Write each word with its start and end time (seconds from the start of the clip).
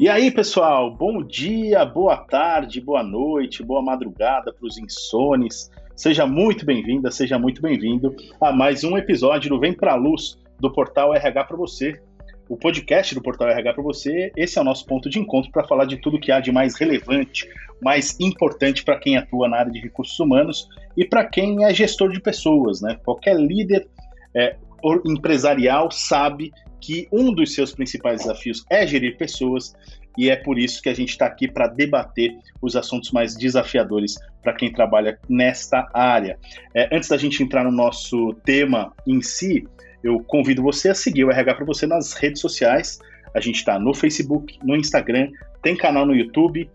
E 0.00 0.08
aí, 0.08 0.30
pessoal, 0.30 0.90
bom 0.90 1.22
dia, 1.22 1.84
boa 1.84 2.16
tarde, 2.16 2.80
boa 2.80 3.02
noite, 3.02 3.62
boa 3.62 3.82
madrugada 3.82 4.50
para 4.50 4.66
os 4.66 4.78
insones. 4.78 5.70
Seja 5.94 6.26
muito 6.26 6.64
bem-vinda, 6.64 7.10
seja 7.10 7.38
muito 7.38 7.60
bem-vindo 7.60 8.16
a 8.40 8.50
mais 8.50 8.82
um 8.82 8.96
episódio 8.96 9.50
do 9.50 9.60
Vem 9.60 9.74
Pra 9.74 9.94
Luz 9.96 10.38
do 10.58 10.72
Portal 10.72 11.14
RH 11.14 11.44
para 11.44 11.54
você. 11.54 12.00
O 12.48 12.56
podcast 12.56 13.14
do 13.14 13.20
Portal 13.20 13.50
RH 13.50 13.74
para 13.74 13.82
você, 13.82 14.32
esse 14.38 14.58
é 14.58 14.62
o 14.62 14.64
nosso 14.64 14.86
ponto 14.86 15.10
de 15.10 15.18
encontro 15.18 15.52
para 15.52 15.68
falar 15.68 15.84
de 15.84 15.98
tudo 15.98 16.18
que 16.18 16.32
há 16.32 16.40
de 16.40 16.50
mais 16.50 16.76
relevante, 16.76 17.46
mais 17.82 18.18
importante 18.18 18.82
para 18.82 18.98
quem 18.98 19.18
atua 19.18 19.50
na 19.50 19.58
área 19.58 19.70
de 19.70 19.80
recursos 19.80 20.18
humanos 20.18 20.66
e 20.96 21.04
para 21.04 21.26
quem 21.26 21.62
é 21.62 21.74
gestor 21.74 22.10
de 22.10 22.22
pessoas, 22.22 22.80
né? 22.80 22.98
Qualquer 23.04 23.36
líder 23.38 23.86
é, 24.34 24.56
empresarial 25.04 25.90
sabe 25.90 26.52
que 26.80 27.06
um 27.12 27.32
dos 27.32 27.54
seus 27.54 27.72
principais 27.72 28.22
desafios 28.22 28.64
é 28.70 28.86
gerir 28.86 29.16
pessoas 29.16 29.74
e 30.16 30.30
é 30.30 30.36
por 30.36 30.58
isso 30.58 30.82
que 30.82 30.88
a 30.88 30.94
gente 30.94 31.10
está 31.10 31.26
aqui 31.26 31.46
para 31.46 31.68
debater 31.68 32.36
os 32.60 32.74
assuntos 32.74 33.10
mais 33.10 33.36
desafiadores 33.36 34.16
para 34.42 34.54
quem 34.54 34.72
trabalha 34.72 35.18
nesta 35.28 35.88
área. 35.92 36.38
É, 36.74 36.94
antes 36.94 37.08
da 37.08 37.16
gente 37.16 37.42
entrar 37.42 37.64
no 37.64 37.70
nosso 37.70 38.34
tema 38.44 38.92
em 39.06 39.22
si, 39.22 39.66
eu 40.02 40.20
convido 40.20 40.62
você 40.62 40.88
a 40.88 40.94
seguir 40.94 41.24
o 41.24 41.30
RH 41.30 41.54
para 41.54 41.64
você 41.64 41.86
nas 41.86 42.14
redes 42.14 42.40
sociais. 42.40 42.98
A 43.34 43.40
gente 43.40 43.56
está 43.56 43.78
no 43.78 43.94
Facebook, 43.94 44.58
no 44.62 44.74
Instagram, 44.74 45.30
tem 45.62 45.76
canal 45.76 46.06
no 46.06 46.14
YouTube, 46.14 46.68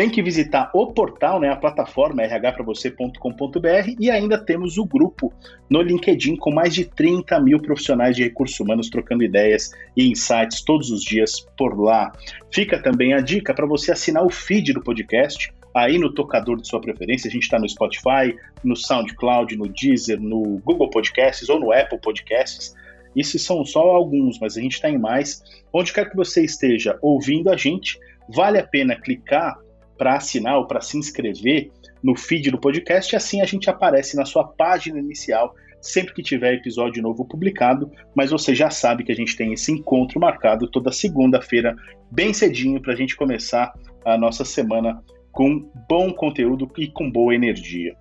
tem 0.00 0.08
que 0.08 0.22
visitar 0.22 0.70
o 0.72 0.86
portal, 0.94 1.38
né, 1.38 1.50
a 1.50 1.56
plataforma 1.56 2.22
rhpravocê.com.br 2.22 3.96
e 4.00 4.10
ainda 4.10 4.42
temos 4.42 4.78
o 4.78 4.86
grupo 4.86 5.30
no 5.68 5.82
LinkedIn 5.82 6.36
com 6.36 6.50
mais 6.50 6.74
de 6.74 6.86
30 6.86 7.38
mil 7.38 7.60
profissionais 7.60 8.16
de 8.16 8.22
recursos 8.22 8.58
humanos 8.58 8.88
trocando 8.88 9.22
ideias 9.22 9.72
e 9.94 10.10
insights 10.10 10.62
todos 10.62 10.90
os 10.90 11.02
dias 11.02 11.46
por 11.54 11.78
lá. 11.78 12.10
Fica 12.50 12.82
também 12.82 13.12
a 13.12 13.20
dica 13.20 13.52
para 13.52 13.66
você 13.66 13.92
assinar 13.92 14.24
o 14.24 14.30
feed 14.30 14.72
do 14.72 14.82
podcast 14.82 15.52
aí 15.74 15.98
no 15.98 16.14
tocador 16.14 16.56
de 16.56 16.66
sua 16.66 16.80
preferência. 16.80 17.28
A 17.28 17.30
gente 17.30 17.42
está 17.42 17.58
no 17.58 17.68
Spotify, 17.68 18.34
no 18.64 18.74
SoundCloud, 18.74 19.54
no 19.54 19.68
Deezer, 19.68 20.18
no 20.18 20.62
Google 20.64 20.88
Podcasts 20.88 21.46
ou 21.50 21.60
no 21.60 21.72
Apple 21.74 22.00
Podcasts. 22.00 22.74
Esses 23.14 23.42
são 23.42 23.62
só 23.66 23.80
alguns, 23.80 24.38
mas 24.40 24.56
a 24.56 24.62
gente 24.62 24.76
está 24.76 24.88
em 24.88 24.96
mais. 24.96 25.42
Onde 25.70 25.92
quer 25.92 26.08
que 26.08 26.16
você 26.16 26.42
esteja 26.42 26.98
ouvindo 27.02 27.50
a 27.50 27.56
gente, 27.58 27.98
vale 28.30 28.58
a 28.58 28.66
pena 28.66 28.98
clicar 28.98 29.58
para 30.00 30.16
assinar 30.16 30.56
ou 30.56 30.66
para 30.66 30.80
se 30.80 30.96
inscrever 30.96 31.70
no 32.02 32.16
feed 32.16 32.50
do 32.50 32.58
podcast, 32.58 33.14
assim 33.14 33.42
a 33.42 33.44
gente 33.44 33.68
aparece 33.68 34.16
na 34.16 34.24
sua 34.24 34.44
página 34.44 34.98
inicial 34.98 35.54
sempre 35.78 36.14
que 36.14 36.22
tiver 36.22 36.54
episódio 36.54 37.02
novo 37.02 37.22
publicado, 37.26 37.90
mas 38.14 38.30
você 38.30 38.54
já 38.54 38.70
sabe 38.70 39.04
que 39.04 39.12
a 39.12 39.14
gente 39.14 39.36
tem 39.36 39.52
esse 39.52 39.70
encontro 39.70 40.18
marcado 40.18 40.70
toda 40.70 40.90
segunda-feira, 40.90 41.76
bem 42.10 42.32
cedinho, 42.32 42.80
para 42.80 42.94
a 42.94 42.96
gente 42.96 43.14
começar 43.14 43.74
a 44.02 44.16
nossa 44.16 44.42
semana 44.42 45.02
com 45.32 45.70
bom 45.86 46.10
conteúdo 46.14 46.70
e 46.78 46.86
com 46.86 47.10
boa 47.10 47.34
energia. 47.34 47.94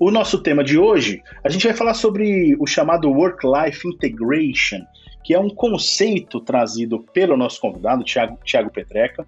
O 0.00 0.10
nosso 0.10 0.42
tema 0.42 0.64
de 0.64 0.78
hoje, 0.78 1.22
a 1.44 1.48
gente 1.48 1.66
vai 1.66 1.76
falar 1.76 1.94
sobre 1.94 2.56
o 2.58 2.66
chamado 2.66 3.08
Work-Life 3.08 3.86
Integration, 3.86 4.80
que 5.22 5.32
é 5.32 5.38
um 5.38 5.50
conceito 5.50 6.40
trazido 6.40 7.04
pelo 7.12 7.36
nosso 7.36 7.60
convidado, 7.60 8.04
Tiago 8.04 8.70
Petreca, 8.72 9.24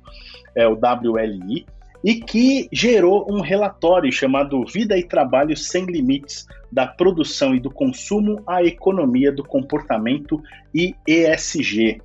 é 0.56 0.66
o 0.66 0.74
WLI, 0.74 1.66
e 2.04 2.14
que 2.14 2.68
gerou 2.72 3.26
um 3.30 3.40
relatório 3.40 4.12
chamado 4.12 4.64
Vida 4.64 4.96
e 4.96 5.04
Trabalho 5.04 5.56
Sem 5.56 5.84
Limites 5.84 6.46
da 6.70 6.86
Produção 6.86 7.54
e 7.54 7.60
do 7.60 7.70
Consumo 7.70 8.42
à 8.46 8.62
Economia 8.62 9.32
do 9.32 9.44
Comportamento 9.44 10.42
e 10.74 10.94
ESG. 11.06 12.00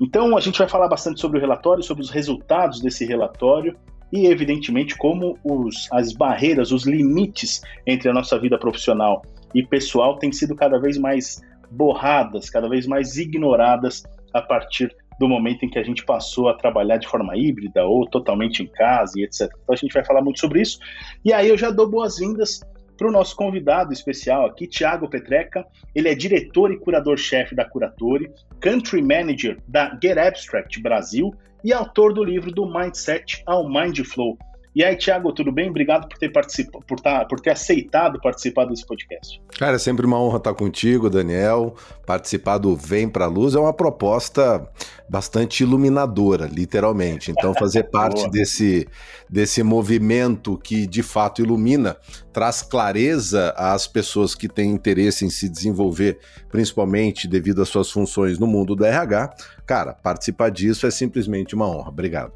Então, 0.00 0.36
a 0.36 0.40
gente 0.40 0.58
vai 0.58 0.68
falar 0.68 0.88
bastante 0.88 1.20
sobre 1.20 1.38
o 1.38 1.40
relatório, 1.40 1.82
sobre 1.82 2.02
os 2.02 2.10
resultados 2.10 2.80
desse 2.80 3.04
relatório 3.04 3.76
e, 4.12 4.26
evidentemente, 4.26 4.96
como 4.96 5.38
os, 5.42 5.88
as 5.90 6.12
barreiras, 6.12 6.70
os 6.70 6.84
limites 6.84 7.62
entre 7.86 8.08
a 8.08 8.12
nossa 8.12 8.38
vida 8.38 8.58
profissional 8.58 9.22
e 9.54 9.64
pessoal 9.64 10.18
têm 10.18 10.32
sido 10.32 10.54
cada 10.54 10.78
vez 10.78 10.98
mais 10.98 11.40
borradas, 11.70 12.50
cada 12.50 12.68
vez 12.68 12.86
mais 12.86 13.16
ignoradas 13.16 14.04
a 14.32 14.42
partir 14.42 14.94
do 15.18 15.28
momento 15.28 15.64
em 15.64 15.70
que 15.70 15.78
a 15.78 15.82
gente 15.82 16.04
passou 16.04 16.48
a 16.48 16.54
trabalhar 16.54 16.98
de 16.98 17.08
forma 17.08 17.36
híbrida 17.36 17.84
ou 17.84 18.06
totalmente 18.06 18.62
em 18.62 18.66
casa 18.66 19.12
e 19.16 19.24
etc. 19.24 19.42
Então 19.42 19.74
a 19.74 19.76
gente 19.76 19.92
vai 19.92 20.04
falar 20.04 20.22
muito 20.22 20.40
sobre 20.40 20.60
isso. 20.60 20.78
E 21.24 21.32
aí 21.32 21.48
eu 21.48 21.56
já 21.56 21.70
dou 21.70 21.88
boas-vindas 21.88 22.60
para 22.96 23.08
o 23.08 23.12
nosso 23.12 23.36
convidado 23.36 23.92
especial 23.92 24.46
aqui, 24.46 24.66
Tiago 24.66 25.08
Petreca. 25.08 25.66
Ele 25.94 26.08
é 26.08 26.14
diretor 26.14 26.72
e 26.72 26.78
curador-chefe 26.78 27.54
da 27.54 27.64
Curatore, 27.64 28.30
country 28.60 29.02
manager 29.02 29.58
da 29.68 29.96
Get 30.02 30.16
Abstract 30.16 30.80
Brasil 30.80 31.34
e 31.62 31.72
autor 31.72 32.12
do 32.12 32.24
livro 32.24 32.50
do 32.50 32.66
Mindset 32.66 33.42
ao 33.46 33.68
Mindflow. 33.68 34.38
E 34.76 34.84
aí, 34.84 34.94
Thiago, 34.94 35.32
tudo 35.32 35.50
bem? 35.50 35.70
Obrigado 35.70 36.06
por 36.06 36.18
ter 36.18 36.30
participado, 36.30 36.84
por, 36.84 37.00
tá, 37.00 37.24
por 37.24 37.40
ter 37.40 37.48
aceitado 37.48 38.20
participar 38.20 38.66
desse 38.66 38.86
podcast. 38.86 39.40
Cara, 39.58 39.76
é 39.76 39.78
sempre 39.78 40.04
uma 40.04 40.20
honra 40.20 40.36
estar 40.36 40.52
contigo, 40.52 41.08
Daniel. 41.08 41.74
Participar 42.04 42.58
do 42.58 42.76
Vem 42.76 43.08
Pra 43.08 43.24
Luz 43.26 43.54
é 43.54 43.58
uma 43.58 43.72
proposta 43.72 44.68
bastante 45.08 45.62
iluminadora, 45.62 46.46
literalmente. 46.46 47.30
Então, 47.30 47.54
fazer 47.54 47.84
parte 47.90 48.28
desse, 48.30 48.86
desse 49.28 49.62
movimento 49.62 50.58
que 50.58 50.86
de 50.86 51.02
fato 51.02 51.42
ilumina, 51.42 51.96
traz 52.32 52.62
clareza 52.62 53.54
às 53.56 53.86
pessoas 53.86 54.34
que 54.34 54.48
têm 54.48 54.70
interesse 54.70 55.24
em 55.24 55.30
se 55.30 55.48
desenvolver, 55.48 56.18
principalmente 56.50 57.28
devido 57.28 57.62
às 57.62 57.68
suas 57.68 57.90
funções 57.90 58.38
no 58.38 58.46
mundo 58.46 58.74
do 58.74 58.84
RH. 58.84 59.34
Cara, 59.64 59.92
participar 59.94 60.50
disso 60.50 60.86
é 60.86 60.90
simplesmente 60.90 61.54
uma 61.54 61.68
honra. 61.68 61.88
Obrigado. 61.90 62.32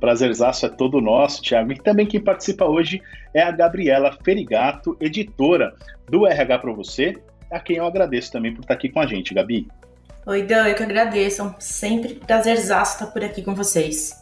Prazerzaço 0.00 0.66
é 0.66 0.68
todo 0.68 1.00
nosso, 1.00 1.42
Thiago. 1.42 1.72
E 1.72 1.76
também 1.76 2.06
quem 2.06 2.20
participa 2.20 2.64
hoje 2.64 3.02
é 3.34 3.42
a 3.42 3.50
Gabriela 3.50 4.16
Ferigato, 4.24 4.96
editora 5.00 5.74
do 6.08 6.26
RH 6.26 6.58
para 6.58 6.72
você, 6.72 7.16
a 7.50 7.58
quem 7.58 7.76
eu 7.76 7.86
agradeço 7.86 8.30
também 8.30 8.54
por 8.54 8.60
estar 8.60 8.74
aqui 8.74 8.88
com 8.88 9.00
a 9.00 9.06
gente, 9.06 9.34
Gabi. 9.34 9.66
Oi, 10.28 10.42
Dan, 10.42 10.68
eu 10.68 10.74
que 10.74 10.82
agradeço. 10.82 11.54
Sempre 11.58 12.16
prazerzaço 12.16 12.96
estar 12.96 13.06
por 13.06 13.24
aqui 13.24 13.42
com 13.42 13.54
vocês. 13.54 14.12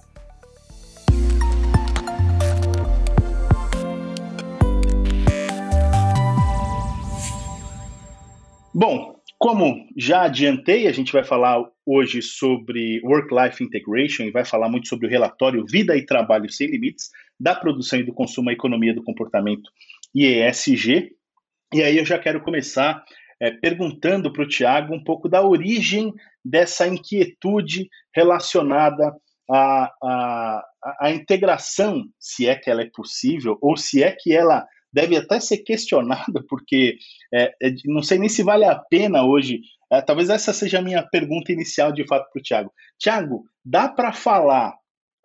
Bom, 8.73 9.21
como 9.37 9.85
já 9.97 10.23
adiantei, 10.23 10.87
a 10.87 10.93
gente 10.93 11.13
vai 11.13 11.25
falar 11.25 11.69
hoje 11.85 12.23
sobre 12.23 13.01
Work-Life 13.03 13.65
Integration 13.65 14.23
e 14.23 14.31
vai 14.31 14.45
falar 14.45 14.69
muito 14.69 14.87
sobre 14.87 15.09
o 15.09 15.11
relatório 15.11 15.67
Vida 15.67 15.97
e 15.97 16.07
Trabalho 16.07 16.49
Sem 16.49 16.69
Limites 16.69 17.11
da 17.39 17.53
produção 17.53 17.99
e 17.99 18.05
do 18.05 18.15
consumo, 18.15 18.49
a 18.49 18.53
economia 18.53 18.95
do 18.95 19.03
comportamento 19.03 19.69
e 20.15 20.25
ESG. 20.25 21.17
E 21.75 21.83
aí 21.83 21.99
eu 21.99 22.05
já 22.05 22.17
quero 22.17 22.41
começar 22.43 23.05
é, 23.41 23.51
perguntando 23.51 24.33
para 24.33 24.43
o 24.43 24.49
Tiago 24.49 24.95
um 24.95 25.03
pouco 25.03 25.29
da 25.29 25.43
origem 25.43 26.13
dessa 26.45 26.87
inquietude 26.87 27.89
relacionada 28.15 29.15
à, 29.51 29.93
à, 30.03 30.65
à 31.01 31.11
integração, 31.11 32.05
se 32.19 32.47
é 32.49 32.55
que 32.55 32.71
ela 32.71 32.83
é 32.83 32.91
possível, 32.93 33.59
ou 33.61 33.77
se 33.77 34.03
é 34.03 34.13
que 34.13 34.33
ela 34.33 34.67
deve 34.93 35.17
até 35.17 35.39
ser 35.41 35.59
questionada, 35.59 36.43
porque 36.49 36.97
é, 37.33 37.55
é, 37.63 37.75
não 37.85 38.03
sei 38.03 38.19
nem 38.19 38.29
se 38.29 38.43
vale 38.43 38.65
a 38.65 38.75
pena 38.77 39.25
hoje. 39.25 39.61
É, 39.93 40.01
talvez 40.01 40.31
essa 40.31 40.53
seja 40.53 40.79
a 40.79 40.83
minha 40.83 41.03
pergunta 41.03 41.53
inicial 41.53 41.93
de 41.93 42.07
fato 42.07 42.31
para 42.33 42.41
o 42.41 42.43
Tiago. 42.43 42.73
Tiago, 42.99 43.45
dá 43.65 43.89
para 43.89 44.13
falar 44.13 44.75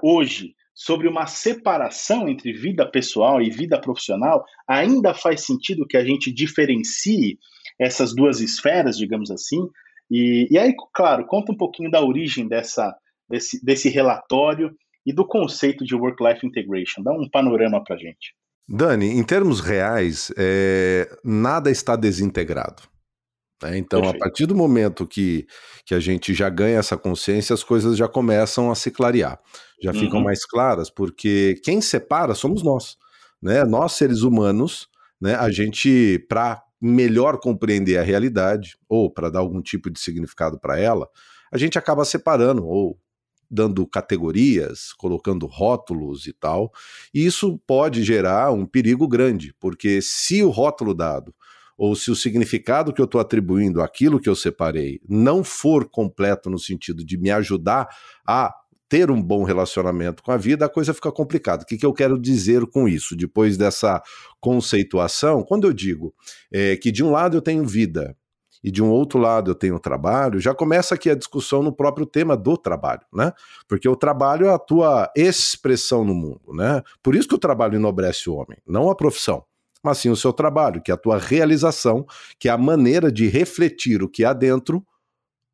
hoje 0.01 0.53
sobre 0.73 1.07
uma 1.07 1.25
separação 1.25 2.27
entre 2.27 2.51
vida 2.51 2.85
pessoal 2.85 3.41
e 3.41 3.49
vida 3.49 3.79
profissional? 3.79 4.43
Ainda 4.67 5.13
faz 5.13 5.45
sentido 5.45 5.87
que 5.87 5.97
a 5.97 6.03
gente 6.03 6.31
diferencie 6.31 7.37
essas 7.79 8.13
duas 8.13 8.39
esferas, 8.41 8.97
digamos 8.97 9.31
assim? 9.31 9.59
E, 10.09 10.47
e 10.51 10.57
aí, 10.57 10.73
claro, 10.93 11.25
conta 11.25 11.51
um 11.51 11.57
pouquinho 11.57 11.89
da 11.89 12.01
origem 12.03 12.47
dessa, 12.47 12.95
desse, 13.29 13.63
desse 13.63 13.89
relatório 13.89 14.71
e 15.05 15.13
do 15.13 15.25
conceito 15.25 15.85
de 15.85 15.95
Work-Life 15.95 16.45
Integration. 16.45 17.01
Dá 17.01 17.11
um 17.11 17.29
panorama 17.29 17.83
para 17.83 17.97
gente. 17.97 18.35
Dani, 18.67 19.07
em 19.07 19.23
termos 19.23 19.59
reais, 19.59 20.31
é, 20.37 21.09
nada 21.23 21.71
está 21.71 21.95
desintegrado. 21.95 22.83
Né? 23.61 23.77
Então, 23.77 24.01
Perfeito. 24.01 24.23
a 24.23 24.25
partir 24.25 24.45
do 24.45 24.55
momento 24.55 25.07
que, 25.07 25.45
que 25.85 25.93
a 25.93 25.99
gente 25.99 26.33
já 26.33 26.49
ganha 26.49 26.79
essa 26.79 26.97
consciência, 26.97 27.53
as 27.53 27.63
coisas 27.63 27.97
já 27.97 28.07
começam 28.07 28.71
a 28.71 28.75
se 28.75 28.91
clarear, 28.91 29.39
já 29.81 29.91
uhum. 29.91 29.99
ficam 29.99 30.21
mais 30.21 30.45
claras, 30.45 30.89
porque 30.89 31.59
quem 31.63 31.81
separa 31.81 32.33
somos 32.33 32.63
nós. 32.63 32.97
Né? 33.41 33.63
Nós, 33.63 33.93
seres 33.93 34.21
humanos, 34.21 34.87
né? 35.21 35.35
a 35.35 35.49
gente, 35.51 36.25
para 36.29 36.61
melhor 36.81 37.39
compreender 37.39 37.97
a 37.97 38.03
realidade, 38.03 38.77
ou 38.89 39.11
para 39.11 39.29
dar 39.29 39.39
algum 39.39 39.61
tipo 39.61 39.89
de 39.89 39.99
significado 39.99 40.59
para 40.59 40.79
ela, 40.79 41.07
a 41.51 41.57
gente 41.57 41.77
acaba 41.77 42.03
separando, 42.03 42.65
ou 42.65 42.99
dando 43.51 43.85
categorias, 43.85 44.93
colocando 44.93 45.45
rótulos 45.45 46.25
e 46.25 46.31
tal. 46.31 46.71
E 47.13 47.25
isso 47.25 47.59
pode 47.67 48.01
gerar 48.03 48.51
um 48.53 48.65
perigo 48.65 49.07
grande, 49.07 49.53
porque 49.59 50.01
se 50.01 50.41
o 50.41 50.49
rótulo 50.49 50.93
dado 50.93 51.35
ou 51.77 51.95
se 51.95 52.11
o 52.11 52.15
significado 52.15 52.93
que 52.93 53.01
eu 53.01 53.05
estou 53.05 53.19
atribuindo 53.19 53.81
àquilo 53.81 54.19
que 54.19 54.29
eu 54.29 54.35
separei 54.35 55.01
não 55.07 55.43
for 55.43 55.89
completo 55.89 56.49
no 56.49 56.59
sentido 56.59 57.03
de 57.03 57.17
me 57.17 57.31
ajudar 57.31 57.89
a 58.25 58.53
ter 58.91 59.09
um 59.09 59.21
bom 59.21 59.45
relacionamento 59.45 60.21
com 60.21 60.33
a 60.33 60.37
vida, 60.37 60.65
a 60.65 60.69
coisa 60.69 60.93
fica 60.93 61.09
complicada. 61.13 61.63
O 61.63 61.65
que, 61.65 61.77
que 61.77 61.85
eu 61.85 61.93
quero 61.93 62.19
dizer 62.19 62.65
com 62.65 62.89
isso? 62.89 63.15
Depois 63.15 63.55
dessa 63.55 64.03
conceituação, 64.37 65.43
quando 65.43 65.65
eu 65.65 65.71
digo 65.71 66.13
é, 66.51 66.75
que 66.75 66.91
de 66.91 67.01
um 67.01 67.09
lado 67.09 67.37
eu 67.37 67.41
tenho 67.41 67.65
vida 67.65 68.13
e 68.61 68.69
de 68.69 68.83
um 68.83 68.89
outro 68.89 69.17
lado 69.17 69.49
eu 69.49 69.55
tenho 69.55 69.79
trabalho, 69.79 70.41
já 70.41 70.53
começa 70.53 70.93
aqui 70.93 71.09
a 71.09 71.15
discussão 71.15 71.63
no 71.63 71.71
próprio 71.71 72.05
tema 72.05 72.35
do 72.35 72.57
trabalho, 72.57 73.03
né? 73.13 73.31
Porque 73.65 73.87
o 73.87 73.95
trabalho 73.95 74.47
é 74.47 74.53
a 74.53 74.59
tua 74.59 75.09
expressão 75.15 76.03
no 76.03 76.13
mundo, 76.13 76.53
né? 76.53 76.83
Por 77.01 77.15
isso 77.15 77.29
que 77.29 77.35
o 77.35 77.39
trabalho 77.39 77.77
enobrece 77.77 78.29
o 78.29 78.33
homem, 78.33 78.57
não 78.67 78.91
a 78.91 78.95
profissão 78.95 79.45
mas 79.83 79.97
sim 79.97 80.11
o 80.11 80.15
seu 80.15 80.31
trabalho, 80.31 80.79
que 80.79 80.91
é 80.91 80.93
a 80.93 80.97
tua 80.97 81.17
realização, 81.17 82.05
que 82.37 82.47
é 82.47 82.51
a 82.51 82.57
maneira 82.57 83.11
de 83.11 83.27
refletir 83.27 84.03
o 84.03 84.07
que 84.07 84.23
há 84.23 84.31
dentro 84.31 84.85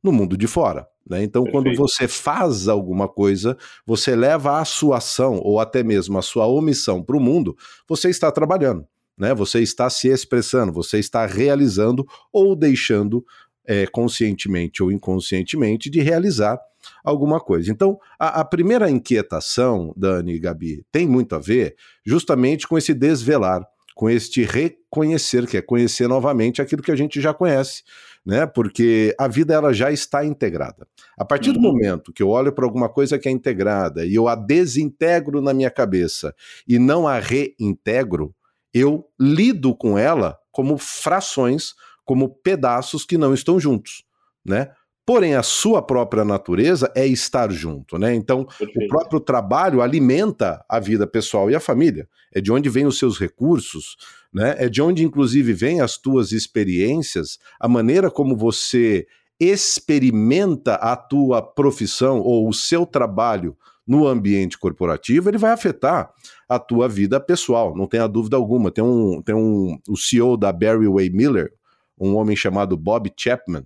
no 0.04 0.12
mundo 0.12 0.36
de 0.36 0.48
fora. 0.48 0.86
Né? 1.10 1.24
Então, 1.24 1.44
Perfeito. 1.44 1.66
quando 1.66 1.78
você 1.78 2.08
faz 2.08 2.68
alguma 2.68 3.08
coisa, 3.08 3.58
você 3.86 4.16
leva 4.16 4.60
a 4.60 4.66
sua 4.66 4.98
ação 4.98 5.40
ou 5.44 5.60
até 5.60 5.84
mesmo 5.84 6.18
a 6.18 6.22
sua 6.22 6.48
omissão 6.48 7.04
para 7.04 7.18
o 7.18 7.20
mundo, 7.20 7.56
você 7.88 8.10
está 8.10 8.32
trabalhando. 8.32 8.86
Né? 9.18 9.34
Você 9.34 9.62
está 9.62 9.90
se 9.90 10.08
expressando, 10.08 10.72
você 10.72 11.00
está 11.00 11.26
realizando 11.26 12.06
ou 12.32 12.56
deixando 12.56 13.26
é, 13.66 13.86
conscientemente 13.88 14.82
ou 14.82 14.92
inconscientemente 14.92 15.90
de 15.90 16.00
realizar 16.00 16.60
alguma 17.04 17.40
coisa. 17.40 17.72
Então, 17.72 18.00
a, 18.18 18.42
a, 18.42 18.46
primeira 18.46 18.90
inquietação, 18.90 19.94
Dani 19.98 20.34
e 20.34 20.40
Gabi, 20.40 20.86
tem 20.92 21.08
muito 21.08 21.36
a 21.36 21.40
ver 21.40 21.76
justamente 22.06 22.68
com 22.68 22.78
esse 22.78 22.94
desvelar, 22.94 23.68
com 23.94 24.10
este 24.10 24.44
reconhecer, 24.44 25.48
que 25.48 25.58
é 25.58 25.62
conhecer 25.62 26.08
novamente 26.08 26.62
aquilo 26.62 26.82
que 26.82 26.92
a 26.92 26.96
gente 26.96 27.20
já 27.20 27.34
conhece 27.34 27.84
né? 28.28 28.46
Porque 28.46 29.16
a 29.18 29.26
vida 29.26 29.54
ela 29.54 29.72
já 29.72 29.90
está 29.90 30.26
integrada. 30.26 30.86
A 31.18 31.24
partir 31.24 31.52
uhum. 31.52 31.54
do 31.54 31.62
momento 31.62 32.12
que 32.12 32.22
eu 32.22 32.28
olho 32.28 32.52
para 32.52 32.66
alguma 32.66 32.90
coisa 32.90 33.18
que 33.18 33.30
é 33.30 33.32
integrada 33.32 34.06
e 34.06 34.14
eu 34.14 34.28
a 34.28 34.36
desintegro 34.36 35.42
na 35.42 35.54
minha 35.54 35.72
cabeça 35.72 36.36
e 36.68 36.78
não 36.78 37.08
a 37.08 37.20
reintegro, 37.20 38.36
eu 38.74 39.08
lido 39.18 39.74
com 39.74 39.98
ela 39.98 40.38
como 40.52 40.78
frações, 40.78 41.74
como 42.04 42.28
pedaços 42.28 43.06
que 43.06 43.18
não 43.18 43.34
estão 43.34 43.58
juntos, 43.62 44.04
né? 44.44 44.72
Porém, 45.08 45.36
a 45.36 45.42
sua 45.42 45.82
própria 45.82 46.26
natureza 46.26 46.92
é 46.94 47.08
estar 47.08 47.50
junto, 47.50 47.98
né? 47.98 48.14
Então, 48.14 48.44
Perfeito. 48.44 48.84
o 48.84 48.88
próprio 48.90 49.22
trabalho 49.22 49.82
alimenta 49.82 50.62
a 50.68 50.82
vida 50.82 51.08
pessoal 51.08 51.50
e 51.50 51.56
a 51.56 51.62
família. 51.62 52.10
É 52.36 52.42
de 52.42 52.52
onde 52.52 52.68
vêm 52.68 52.86
os 52.86 53.00
seus 53.00 53.18
recursos, 53.18 53.96
né? 54.34 54.58
É 54.60 54.68
de 54.68 54.82
onde, 54.82 55.06
inclusive, 55.06 55.54
vêm 55.54 55.80
as 55.80 55.98
tuas 55.98 56.34
experiências, 56.34 57.40
a 57.58 57.70
maneira 57.70 58.12
como 58.12 58.36
você 58.36 59.08
experimenta 59.40 60.76
a 60.76 60.94
tua 60.98 61.42
profissão 61.42 62.20
ou 62.20 62.50
o 62.50 62.54
seu 62.54 62.86
trabalho 62.86 63.56
no 63.88 64.06
ambiente 64.06 64.58
corporativo, 64.58 65.30
ele 65.30 65.38
vai 65.38 65.52
afetar 65.52 66.12
a 66.50 66.60
tua 66.60 66.90
vida 66.90 67.18
pessoal, 67.18 67.74
não 67.74 67.88
tenha 67.88 68.08
dúvida 68.08 68.36
alguma. 68.36 68.70
Tem 68.72 68.84
um, 68.84 69.22
tem 69.22 69.34
um 69.34 69.80
o 69.88 69.96
CEO 69.96 70.36
da 70.36 70.52
Barry 70.52 70.90
Way 70.90 71.10
Miller, 71.12 71.54
um 71.98 72.16
homem 72.16 72.36
chamado 72.36 72.76
Bob 72.76 73.10
Chapman, 73.16 73.66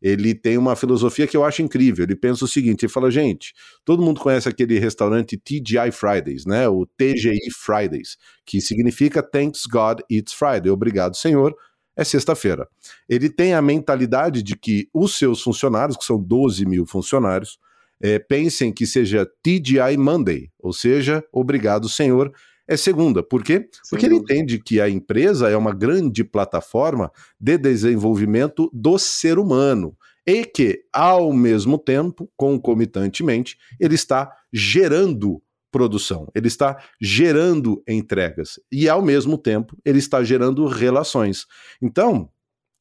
ele 0.00 0.34
tem 0.34 0.56
uma 0.56 0.76
filosofia 0.76 1.26
que 1.26 1.36
eu 1.36 1.44
acho 1.44 1.62
incrível. 1.62 2.04
Ele 2.04 2.16
pensa 2.16 2.44
o 2.44 2.48
seguinte: 2.48 2.84
ele 2.84 2.92
fala, 2.92 3.10
gente, 3.10 3.52
todo 3.84 4.02
mundo 4.02 4.20
conhece 4.20 4.48
aquele 4.48 4.78
restaurante 4.78 5.36
TGI 5.36 5.90
Fridays, 5.92 6.44
né? 6.46 6.68
O 6.68 6.86
TGI 6.86 7.50
Fridays, 7.56 8.16
que 8.44 8.60
significa 8.60 9.22
Thanks 9.22 9.66
God 9.66 10.00
It's 10.10 10.32
Friday. 10.32 10.70
Obrigado, 10.70 11.16
Senhor. 11.16 11.54
É 11.96 12.04
sexta-feira. 12.04 12.68
Ele 13.08 13.28
tem 13.28 13.54
a 13.54 13.62
mentalidade 13.62 14.40
de 14.42 14.56
que 14.56 14.88
os 14.94 15.18
seus 15.18 15.42
funcionários, 15.42 15.96
que 15.96 16.04
são 16.04 16.22
12 16.22 16.64
mil 16.64 16.86
funcionários, 16.86 17.58
é, 18.00 18.20
pensem 18.20 18.72
que 18.72 18.86
seja 18.86 19.26
TGI 19.42 19.96
Monday, 19.96 20.50
ou 20.60 20.72
seja, 20.72 21.24
obrigado, 21.32 21.88
Senhor, 21.88 22.32
é 22.68 22.76
segunda. 22.76 23.22
Por 23.22 23.42
quê? 23.42 23.68
Porque 23.88 24.06
ele 24.06 24.16
entende 24.16 24.58
que 24.58 24.80
a 24.80 24.88
empresa 24.88 25.48
é 25.48 25.56
uma 25.56 25.74
grande 25.74 26.22
plataforma 26.22 27.10
de 27.40 27.56
desenvolvimento 27.56 28.70
do 28.72 28.98
ser 28.98 29.38
humano 29.38 29.96
e 30.26 30.44
que, 30.44 30.82
ao 30.92 31.32
mesmo 31.32 31.78
tempo, 31.78 32.30
concomitantemente, 32.36 33.56
ele 33.80 33.94
está 33.94 34.30
gerando 34.52 35.42
produção, 35.70 36.28
ele 36.34 36.48
está 36.48 36.76
gerando 37.00 37.82
entregas 37.88 38.60
e, 38.70 38.88
ao 38.88 39.00
mesmo 39.00 39.38
tempo, 39.38 39.76
ele 39.84 39.98
está 39.98 40.22
gerando 40.22 40.66
relações. 40.66 41.46
Então, 41.80 42.28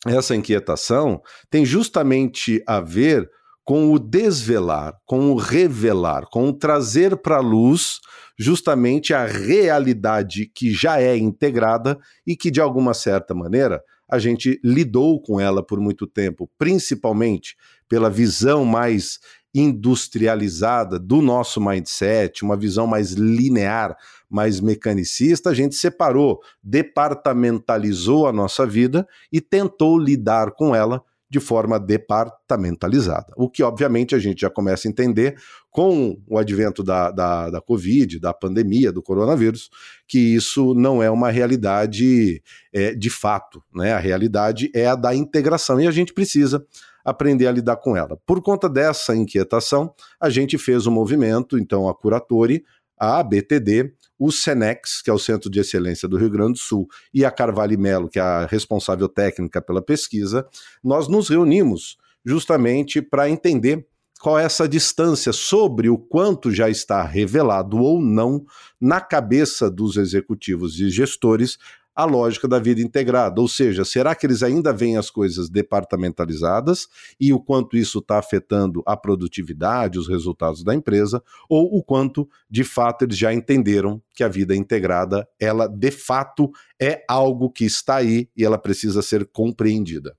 essa 0.05 0.35
inquietação 0.35 1.21
tem 1.49 1.65
justamente 1.65 2.61
a 2.67 2.81
ver 2.81 3.29
com 3.67 3.91
o 3.91 3.99
desvelar, 3.99 4.97
com 5.05 5.29
o 5.29 5.35
revelar, 5.35 6.25
com 6.31 6.47
o 6.47 6.53
trazer 6.53 7.17
para 7.17 7.35
a 7.35 7.41
luz 7.41 7.99
justamente 8.39 9.13
a 9.13 9.25
realidade 9.25 10.49
que 10.55 10.71
já 10.71 11.01
é 11.01 11.17
integrada 11.17 11.99
e 12.25 12.33
que, 12.33 12.49
de 12.49 12.61
alguma 12.61 12.93
certa 12.93 13.35
maneira, 13.35 13.83
a 14.09 14.19
gente 14.19 14.57
lidou 14.63 15.21
com 15.21 15.37
ela 15.37 15.61
por 15.61 15.81
muito 15.81 16.07
tempo, 16.07 16.49
principalmente 16.57 17.57
pela 17.89 18.09
visão 18.09 18.63
mais 18.63 19.19
industrializada 19.53 20.97
do 20.97 21.21
nosso 21.21 21.59
mindset, 21.59 22.45
uma 22.45 22.55
visão 22.55 22.87
mais 22.87 23.11
linear, 23.11 23.97
mais 24.29 24.61
mecanicista, 24.61 25.49
a 25.49 25.53
gente 25.53 25.75
separou, 25.75 26.39
departamentalizou 26.63 28.27
a 28.27 28.31
nossa 28.31 28.65
vida 28.65 29.05
e 29.29 29.41
tentou 29.41 29.99
lidar 29.99 30.51
com 30.51 30.73
ela 30.73 31.03
de 31.29 31.39
forma 31.39 31.79
departamentalizada. 31.79 33.33
O 33.35 33.49
que, 33.49 33.61
obviamente, 33.61 34.15
a 34.15 34.19
gente 34.19 34.41
já 34.41 34.49
começa 34.49 34.87
a 34.87 34.91
entender 34.91 35.37
com 35.69 36.19
o 36.27 36.37
advento 36.37 36.83
da, 36.83 37.11
da, 37.11 37.49
da 37.49 37.61
Covid, 37.61 38.19
da 38.19 38.33
pandemia, 38.33 38.91
do 38.91 39.01
coronavírus, 39.01 39.69
que 40.07 40.17
isso 40.17 40.73
não 40.73 41.03
é 41.03 41.11
uma 41.11 41.29
realidade 41.29 42.41
é, 42.73 42.95
de 42.95 43.09
fato. 43.09 43.61
Né? 43.75 43.93
A 43.93 43.99
realidade 43.99 44.71
é 44.73 44.87
a 44.87 44.95
da 44.95 45.13
integração 45.13 45.79
e 45.79 45.87
a 45.87 45.91
gente 45.91 46.13
precisa 46.13 46.65
aprender 47.03 47.47
a 47.47 47.51
lidar 47.51 47.77
com 47.77 47.95
ela. 47.95 48.17
Por 48.25 48.41
conta 48.41 48.67
dessa 48.67 49.15
inquietação, 49.15 49.93
a 50.19 50.29
gente 50.29 50.57
fez 50.57 50.85
um 50.87 50.91
movimento, 50.91 51.57
então 51.57 51.87
a 51.87 51.95
Curatori, 51.95 52.65
a 52.97 53.21
BTD, 53.21 53.93
o 54.17 54.31
Senex, 54.31 55.01
que 55.01 55.09
é 55.09 55.13
o 55.13 55.19
Centro 55.19 55.49
de 55.49 55.59
Excelência 55.59 56.07
do 56.07 56.17
Rio 56.17 56.29
Grande 56.29 56.53
do 56.53 56.59
Sul, 56.59 56.87
e 57.13 57.23
a 57.23 57.31
Carvalho 57.31 57.77
Melo, 57.77 58.09
que 58.09 58.19
é 58.19 58.21
a 58.21 58.45
responsável 58.45 59.07
técnica 59.07 59.61
pela 59.61 59.81
pesquisa, 59.81 60.47
nós 60.83 61.07
nos 61.07 61.29
reunimos 61.29 61.97
justamente 62.25 63.01
para 63.01 63.29
entender 63.29 63.85
qual 64.19 64.39
é 64.39 64.43
essa 64.43 64.67
distância 64.67 65.31
sobre 65.31 65.89
o 65.89 65.97
quanto 65.97 66.51
já 66.51 66.69
está 66.69 67.03
revelado 67.03 67.77
ou 67.77 68.01
não 68.01 68.43
na 68.81 68.99
cabeça 68.99 69.69
dos 69.69 69.95
executivos 69.95 70.79
e 70.79 70.89
gestores 70.89 71.57
a 71.97 72.05
lógica 72.05 72.47
da 72.47 72.59
vida 72.59 72.79
integrada. 72.79 73.41
Ou 73.41 73.47
seja, 73.47 73.83
será 73.83 74.13
que 74.13 74.27
eles 74.27 74.43
ainda 74.43 74.71
veem 74.71 74.97
as 74.97 75.09
coisas 75.09 75.49
departamentalizadas 75.49 76.87
e 77.19 77.33
o 77.33 77.39
quanto 77.39 77.75
isso 77.75 77.97
está 77.97 78.19
afetando 78.19 78.83
a 78.85 78.95
produtividade, 78.95 79.97
os 79.97 80.07
resultados 80.07 80.63
da 80.63 80.75
empresa, 80.75 81.23
ou 81.49 81.75
o 81.75 81.83
quanto, 81.83 82.29
de 82.47 82.63
fato, 82.63 83.03
eles 83.03 83.17
já 83.17 83.33
entenderam 83.33 83.99
que 84.13 84.23
a 84.23 84.27
vida 84.27 84.55
integrada, 84.55 85.27
ela 85.39 85.67
de 85.67 85.89
fato 85.89 86.51
é 86.79 87.03
algo 87.09 87.49
que 87.49 87.65
está 87.65 87.95
aí 87.95 88.29
e 88.37 88.45
ela 88.45 88.59
precisa 88.59 89.01
ser 89.01 89.25
compreendida. 89.25 90.15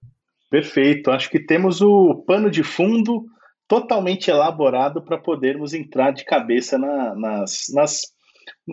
Perfeito. 0.51 1.13
Acho 1.13 1.31
que 1.31 1.39
temos 1.39 1.81
o 1.81 2.25
pano 2.27 2.51
de 2.51 2.65
fundo 2.65 3.25
totalmente 3.69 4.31
elaborado 4.31 5.01
para 5.01 5.19
podermos 5.19 5.75
entrar 5.75 6.11
de 6.11 6.25
cabeça 6.25 6.77
na, 6.77 7.15
nas, 7.15 7.67
nas, 7.73 8.01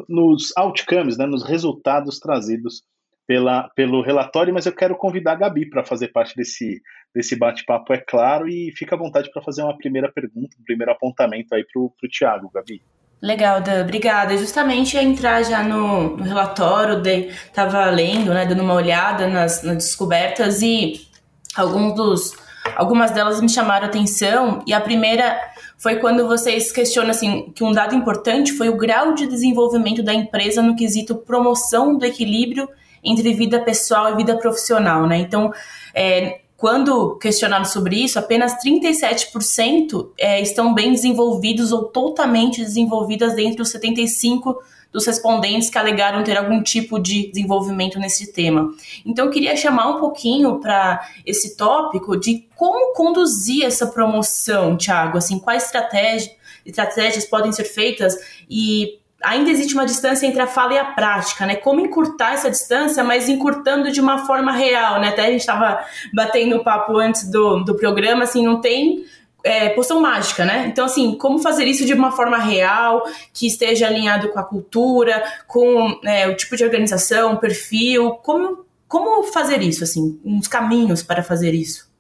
nos 0.09 0.51
outcomes, 0.57 1.17
né, 1.17 1.27
nos 1.27 1.43
resultados 1.43 2.17
trazidos 2.17 2.81
pela, 3.27 3.69
pelo 3.75 4.01
relatório, 4.01 4.53
mas 4.53 4.65
eu 4.65 4.71
quero 4.71 4.95
convidar 4.95 5.33
a 5.33 5.35
Gabi 5.35 5.69
para 5.69 5.83
fazer 5.83 6.09
parte 6.09 6.35
desse, 6.35 6.81
desse 7.13 7.35
bate-papo, 7.35 7.93
é 7.93 7.97
claro, 7.97 8.47
e 8.47 8.71
fica 8.75 8.95
à 8.95 8.99
vontade 8.99 9.31
para 9.31 9.41
fazer 9.41 9.63
uma 9.63 9.77
primeira 9.77 10.11
pergunta, 10.11 10.55
um 10.59 10.63
primeiro 10.63 10.91
apontamento 10.91 11.53
aí 11.53 11.63
para 11.63 11.81
o 11.81 12.09
Tiago, 12.09 12.51
Gabi. 12.53 12.81
Legal, 13.21 13.61
Dan, 13.61 13.81
obrigada. 13.81 14.37
Justamente 14.37 14.97
a 14.97 15.03
entrar 15.03 15.41
já 15.43 15.63
no, 15.63 16.17
no 16.17 16.23
relatório, 16.23 17.01
estava 17.07 17.85
lendo, 17.89 18.33
né, 18.33 18.45
dando 18.45 18.61
uma 18.61 18.73
olhada 18.73 19.27
nas, 19.27 19.63
nas 19.63 19.77
descobertas 19.77 20.61
e 20.61 21.07
alguns 21.55 21.95
dos, 21.95 22.37
algumas 22.75 23.11
delas 23.11 23.41
me 23.41 23.49
chamaram 23.49 23.87
atenção, 23.87 24.63
e 24.67 24.73
a 24.73 24.81
primeira 24.81 25.39
foi 25.77 25.97
quando 25.97 26.27
vocês 26.27 26.71
questionam 26.71 27.11
assim 27.11 27.51
que 27.53 27.63
um 27.63 27.71
dado 27.71 27.95
importante 27.95 28.53
foi 28.53 28.69
o 28.69 28.77
grau 28.77 29.13
de 29.13 29.27
desenvolvimento 29.27 30.03
da 30.03 30.13
empresa 30.13 30.61
no 30.61 30.75
quesito 30.75 31.15
promoção 31.15 31.97
do 31.97 32.05
equilíbrio 32.05 32.67
entre 33.05 33.33
vida 33.33 33.59
pessoal 33.59 34.11
e 34.11 34.15
vida 34.15 34.35
profissional, 34.37 35.05
né? 35.05 35.17
Então, 35.17 35.53
é, 35.93 36.41
quando 36.57 37.17
questionado 37.17 37.67
sobre 37.67 38.03
isso, 38.03 38.17
apenas 38.17 38.53
37% 38.63 40.09
é, 40.17 40.41
estão 40.41 40.73
bem 40.73 40.91
desenvolvidos 40.91 41.71
ou 41.71 41.83
totalmente 41.83 42.61
desenvolvidas 42.61 43.35
dentro 43.35 43.57
dos 43.57 43.73
75% 43.73 44.55
dos 44.91 45.05
respondentes 45.05 45.69
que 45.69 45.77
alegaram 45.77 46.23
ter 46.23 46.37
algum 46.37 46.63
tipo 46.63 46.97
de 46.97 47.29
desenvolvimento 47.29 47.99
nesse 47.99 48.31
tema. 48.31 48.71
Então, 49.05 49.25
eu 49.25 49.31
queria 49.31 49.55
chamar 49.55 49.89
um 49.89 49.99
pouquinho 49.99 50.59
para 50.59 51.05
esse 51.25 51.57
tópico 51.57 52.17
de 52.17 52.47
como 52.55 52.93
conduzir 52.93 53.65
essa 53.65 53.87
promoção, 53.87 54.77
Thiago, 54.77 55.17
assim, 55.17 55.37
qual 55.37 55.53
a 55.53 55.57
estratégia 55.57 56.31
estratégias 56.65 57.25
podem 57.25 57.51
ser 57.51 57.65
feitas 57.65 58.15
e 58.49 58.99
ainda 59.25 59.49
existe 59.49 59.73
uma 59.73 59.85
distância 59.85 60.25
entre 60.25 60.41
a 60.41 60.47
fala 60.47 60.73
e 60.73 60.77
a 60.77 60.85
prática, 60.85 61.45
né? 61.45 61.55
Como 61.55 61.81
encurtar 61.81 62.33
essa 62.33 62.49
distância, 62.49 63.03
mas 63.03 63.27
encurtando 63.27 63.91
de 63.91 63.99
uma 63.99 64.25
forma 64.25 64.51
real, 64.51 64.99
né? 64.99 65.09
Até 65.09 65.23
a 65.23 65.31
gente 65.31 65.41
estava 65.41 65.83
batendo 66.13 66.63
papo 66.63 66.97
antes 66.97 67.29
do, 67.29 67.63
do 67.63 67.75
programa, 67.75 68.23
assim, 68.23 68.45
não 68.45 68.61
tem 68.61 69.05
é, 69.43 69.69
poção 69.69 70.01
mágica, 70.01 70.43
né? 70.43 70.67
Então, 70.67 70.85
assim, 70.85 71.15
como 71.17 71.39
fazer 71.39 71.65
isso 71.65 71.85
de 71.85 71.93
uma 71.93 72.11
forma 72.11 72.37
real, 72.37 73.03
que 73.31 73.45
esteja 73.45 73.87
alinhado 73.87 74.29
com 74.29 74.39
a 74.39 74.43
cultura, 74.43 75.23
com 75.47 75.99
é, 76.03 76.27
o 76.27 76.35
tipo 76.35 76.57
de 76.57 76.63
organização, 76.63 77.37
perfil, 77.37 78.11
como, 78.23 78.65
como 78.87 79.23
fazer 79.31 79.61
isso, 79.61 79.83
assim, 79.83 80.19
uns 80.25 80.47
caminhos 80.47 81.03
para 81.03 81.21
fazer 81.21 81.53
isso? 81.53 81.93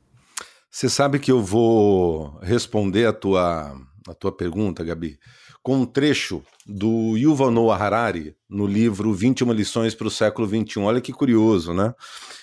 Você 0.71 0.89
sabe 0.89 1.19
que 1.19 1.31
eu 1.31 1.41
vou 1.41 2.37
responder 2.41 3.05
a 3.05 3.13
tua, 3.13 3.75
a 4.09 4.13
tua 4.13 4.31
pergunta, 4.31 4.83
Gabi, 4.83 5.17
com 5.65 5.77
um 5.77 5.85
trecho 5.85 6.43
do 6.63 7.17
Yuval 7.17 7.49
Noah 7.49 7.83
Harari 7.83 8.35
no 8.47 8.67
livro 8.67 9.11
21 9.11 9.51
lições 9.51 9.95
para 9.95 10.05
o 10.05 10.11
século 10.11 10.47
21. 10.47 10.83
Olha 10.83 11.01
que 11.01 11.11
curioso, 11.11 11.73
né? 11.73 11.91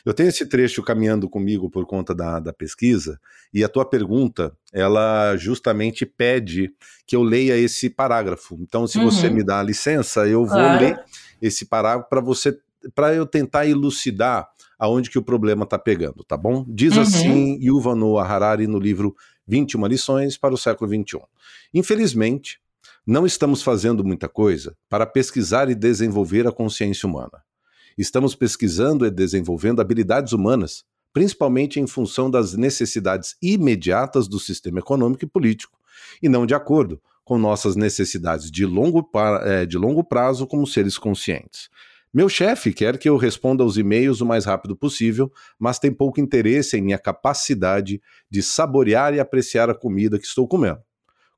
Eu 0.04 0.12
tenho 0.12 0.28
esse 0.28 0.44
trecho 0.44 0.82
caminhando 0.82 1.28
comigo 1.28 1.70
por 1.70 1.86
conta 1.86 2.12
da, 2.12 2.40
da 2.40 2.52
pesquisa 2.52 3.20
e 3.54 3.62
a 3.62 3.68
tua 3.68 3.84
pergunta, 3.84 4.52
ela 4.72 5.36
justamente 5.36 6.04
pede 6.04 6.72
que 7.06 7.14
eu 7.14 7.22
leia 7.22 7.56
esse 7.56 7.88
parágrafo. 7.88 8.58
Então, 8.60 8.88
se 8.88 8.98
uhum. 8.98 9.04
você 9.04 9.30
me 9.30 9.44
dá 9.44 9.60
a 9.60 9.62
licença, 9.62 10.26
eu 10.26 10.44
vou 10.44 10.58
claro. 10.58 10.84
ler 10.84 11.00
esse 11.40 11.64
parágrafo 11.64 12.08
para 12.10 12.20
você 12.20 12.58
para 12.92 13.14
eu 13.14 13.24
tentar 13.24 13.66
elucidar 13.66 14.48
aonde 14.76 15.08
que 15.08 15.18
o 15.18 15.22
problema 15.22 15.62
está 15.62 15.78
pegando, 15.78 16.24
tá 16.24 16.36
bom? 16.36 16.64
Diz 16.66 16.96
uhum. 16.96 17.02
assim 17.02 17.58
Yuval 17.62 17.94
Noah 17.94 18.28
Harari 18.28 18.66
no 18.66 18.80
livro 18.80 19.14
21 19.46 19.86
lições 19.86 20.36
para 20.36 20.52
o 20.52 20.58
século 20.58 20.90
21. 20.90 21.20
Infelizmente, 21.72 22.60
não 23.06 23.26
estamos 23.26 23.62
fazendo 23.62 24.04
muita 24.04 24.28
coisa 24.28 24.76
para 24.88 25.04
pesquisar 25.04 25.68
e 25.68 25.74
desenvolver 25.74 26.46
a 26.46 26.52
consciência 26.52 27.08
humana. 27.08 27.42
Estamos 27.98 28.34
pesquisando 28.34 29.04
e 29.04 29.10
desenvolvendo 29.10 29.80
habilidades 29.80 30.32
humanas, 30.32 30.84
principalmente 31.12 31.80
em 31.80 31.86
função 31.86 32.30
das 32.30 32.54
necessidades 32.54 33.36
imediatas 33.42 34.28
do 34.28 34.38
sistema 34.38 34.78
econômico 34.78 35.24
e 35.24 35.28
político, 35.28 35.76
e 36.22 36.28
não 36.28 36.46
de 36.46 36.54
acordo 36.54 37.00
com 37.24 37.38
nossas 37.38 37.76
necessidades 37.76 38.50
de 38.50 38.64
longo, 38.64 39.08
é, 39.42 39.66
de 39.66 39.76
longo 39.76 40.02
prazo 40.02 40.46
como 40.46 40.66
seres 40.66 40.96
conscientes. 40.96 41.68
Meu 42.14 42.28
chefe 42.28 42.72
quer 42.72 42.98
que 42.98 43.08
eu 43.08 43.16
responda 43.16 43.64
aos 43.64 43.76
e-mails 43.76 44.20
o 44.20 44.26
mais 44.26 44.44
rápido 44.44 44.76
possível, 44.76 45.32
mas 45.58 45.78
tem 45.78 45.90
pouco 45.92 46.20
interesse 46.20 46.76
em 46.76 46.82
minha 46.82 46.98
capacidade 46.98 48.00
de 48.30 48.42
saborear 48.42 49.14
e 49.14 49.20
apreciar 49.20 49.70
a 49.70 49.74
comida 49.74 50.18
que 50.18 50.26
estou 50.26 50.46
comendo. 50.46 50.82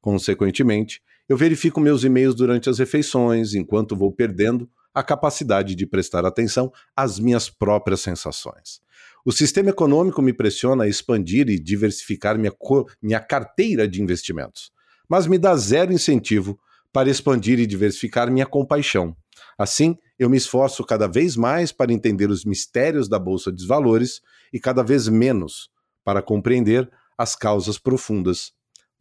Consequentemente, 0.01 1.01
eu 1.29 1.37
verifico 1.37 1.81
meus 1.81 2.05
e-mails 2.05 2.35
durante 2.35 2.69
as 2.69 2.79
refeições, 2.79 3.55
enquanto 3.55 3.97
vou 3.97 4.13
perdendo 4.13 4.69
a 4.93 5.03
capacidade 5.03 5.75
de 5.75 5.87
prestar 5.87 6.25
atenção 6.25 6.73
às 6.95 7.19
minhas 7.19 7.51
próprias 7.51 8.01
sensações. 8.01 8.81
O 9.25 9.33
sistema 9.33 9.71
econômico 9.71 10.21
me 10.21 10.33
pressiona 10.33 10.85
a 10.85 10.89
expandir 10.89 11.49
e 11.49 11.59
diversificar 11.59 12.39
minha, 12.39 12.53
minha 13.03 13.21
carteira 13.21 13.89
de 13.89 14.03
investimentos, 14.03 14.71
mas 15.09 15.27
me 15.27 15.39
dá 15.39 15.57
zero 15.57 15.93
incentivo 15.93 16.59
para 16.93 17.11
expandir 17.11 17.59
e 17.59 17.67
diversificar 17.67 18.31
minha 18.31 18.47
compaixão. 18.47 19.17
Assim, 19.59 19.97
eu 20.19 20.29
me 20.31 20.37
esforço 20.37 20.85
cada 20.85 21.09
vez 21.09 21.37
mais 21.37 21.73
para 21.73 21.93
entender 21.93 22.31
os 22.31 22.45
mistérios 22.45 23.09
da 23.09 23.19
Bolsa 23.19 23.51
de 23.51 23.67
Valores 23.67 24.21
e 24.53 24.61
cada 24.61 24.83
vez 24.83 25.09
menos 25.09 25.71
para 26.05 26.23
compreender 26.23 26.89
as 27.17 27.35
causas 27.35 27.79
profundas 27.79 28.53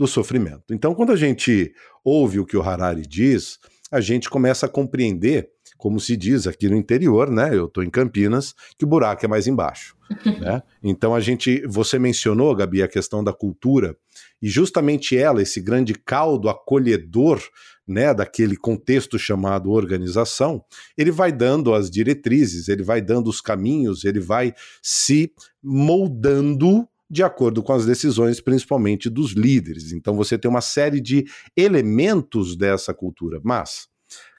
do 0.03 0.07
sofrimento. 0.07 0.73
Então, 0.73 0.93
quando 0.93 1.11
a 1.11 1.15
gente 1.15 1.73
ouve 2.03 2.39
o 2.39 2.45
que 2.45 2.57
o 2.57 2.61
Harari 2.61 3.03
diz, 3.07 3.57
a 3.89 4.01
gente 4.01 4.29
começa 4.29 4.65
a 4.65 4.69
compreender, 4.69 5.49
como 5.77 5.99
se 5.99 6.17
diz 6.17 6.45
aqui 6.45 6.67
no 6.67 6.75
interior, 6.75 7.29
né? 7.31 7.55
Eu 7.55 7.65
estou 7.65 7.83
em 7.83 7.89
Campinas, 7.89 8.53
que 8.77 8.83
o 8.83 8.87
buraco 8.87 9.25
é 9.25 9.29
mais 9.29 9.47
embaixo. 9.47 9.95
né? 10.41 10.61
Então 10.83 11.15
a 11.15 11.21
gente, 11.21 11.65
você 11.67 11.97
mencionou, 11.97 12.53
Gabi, 12.53 12.83
a 12.83 12.87
questão 12.87 13.23
da 13.23 13.31
cultura 13.31 13.95
e 14.41 14.49
justamente 14.49 15.17
ela, 15.17 15.41
esse 15.41 15.61
grande 15.61 15.93
caldo 15.93 16.49
acolhedor, 16.49 17.41
né, 17.87 18.13
daquele 18.13 18.55
contexto 18.55 19.17
chamado 19.17 19.71
organização, 19.71 20.63
ele 20.97 21.11
vai 21.11 21.31
dando 21.31 21.73
as 21.73 21.89
diretrizes, 21.89 22.67
ele 22.67 22.83
vai 22.83 23.01
dando 23.01 23.29
os 23.29 23.41
caminhos, 23.41 24.05
ele 24.05 24.19
vai 24.19 24.53
se 24.81 25.33
moldando 25.61 26.87
de 27.13 27.21
acordo 27.21 27.61
com 27.61 27.71
as 27.71 27.85
decisões, 27.85 28.41
principalmente 28.41 29.07
dos 29.07 29.33
líderes. 29.33 29.91
Então 29.91 30.15
você 30.15 30.35
tem 30.35 30.49
uma 30.49 30.61
série 30.61 30.99
de 30.99 31.25
elementos 31.55 32.55
dessa 32.55 32.91
cultura. 32.91 33.39
Mas 33.43 33.87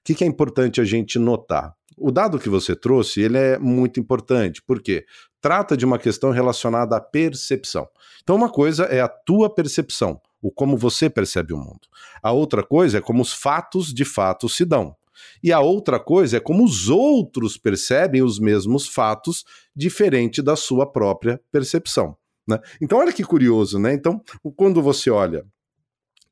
o 0.01 0.05
que, 0.05 0.13
que 0.13 0.25
é 0.25 0.27
importante 0.27 0.81
a 0.81 0.85
gente 0.85 1.17
notar? 1.17 1.73
O 1.97 2.11
dado 2.11 2.41
que 2.41 2.49
você 2.49 2.75
trouxe, 2.75 3.21
ele 3.21 3.39
é 3.39 3.57
muito 3.57 4.01
importante, 4.01 4.61
porque 4.67 5.07
trata 5.41 5.77
de 5.77 5.85
uma 5.85 6.01
questão 6.01 6.33
relacionada 6.33 6.97
à 6.97 7.01
percepção. 7.01 7.87
Então, 8.25 8.35
uma 8.35 8.51
coisa 8.51 8.85
é 8.87 9.01
a 9.01 9.07
tua 9.07 9.49
percepção, 9.49 10.21
o 10.43 10.51
como 10.51 10.77
você 10.77 11.09
percebe 11.09 11.53
o 11.53 11.57
mundo. 11.57 11.87
A 12.21 12.33
outra 12.33 12.65
coisa 12.65 12.99
é 12.99 13.01
como 13.01 13.23
os 13.23 13.33
fatos 13.33 13.95
de 13.95 14.05
fato 14.05 14.49
se 14.49 14.65
dão. 14.65 14.97
E 15.41 15.53
a 15.53 15.61
outra 15.61 16.01
coisa 16.01 16.39
é 16.39 16.41
como 16.41 16.65
os 16.65 16.89
outros 16.89 17.57
percebem 17.57 18.21
os 18.21 18.41
mesmos 18.41 18.89
fatos, 18.89 19.45
diferente 19.77 20.43
da 20.43 20.57
sua 20.57 20.91
própria 20.91 21.41
percepção. 21.53 22.17
Né? 22.47 22.59
Então, 22.81 22.99
olha 22.99 23.13
que 23.13 23.25
curioso, 23.25 23.79
né? 23.79 23.95
Então, 23.95 24.21
quando 24.57 24.83
você 24.83 25.11
olha 25.11 25.45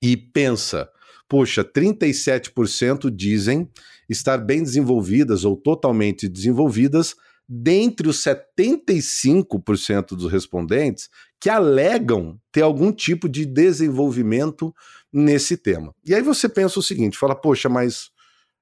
e 0.01 0.17
pensa, 0.17 0.89
poxa, 1.29 1.65
37% 1.65 3.11
dizem 3.11 3.69
estar 4.09 4.39
bem 4.39 4.63
desenvolvidas 4.63 5.45
ou 5.45 5.57
totalmente 5.57 6.29
desenvolvidas, 6.29 7.15
dentre 7.49 8.09
os 8.09 8.23
75% 8.23 10.09
dos 10.17 10.31
respondentes 10.31 11.09
que 11.41 11.51
alegam 11.51 12.41
ter 12.51 12.63
algum 12.63 12.93
tipo 12.93 13.29
de 13.29 13.45
desenvolvimento 13.45 14.75
nesse 15.13 15.57
tema. 15.57 15.95
E 16.05 16.15
aí 16.15 16.23
você 16.23 16.49
pensa 16.49 16.79
o 16.79 16.83
seguinte: 16.83 17.19
fala, 17.19 17.35
poxa, 17.35 17.69
mas 17.69 18.11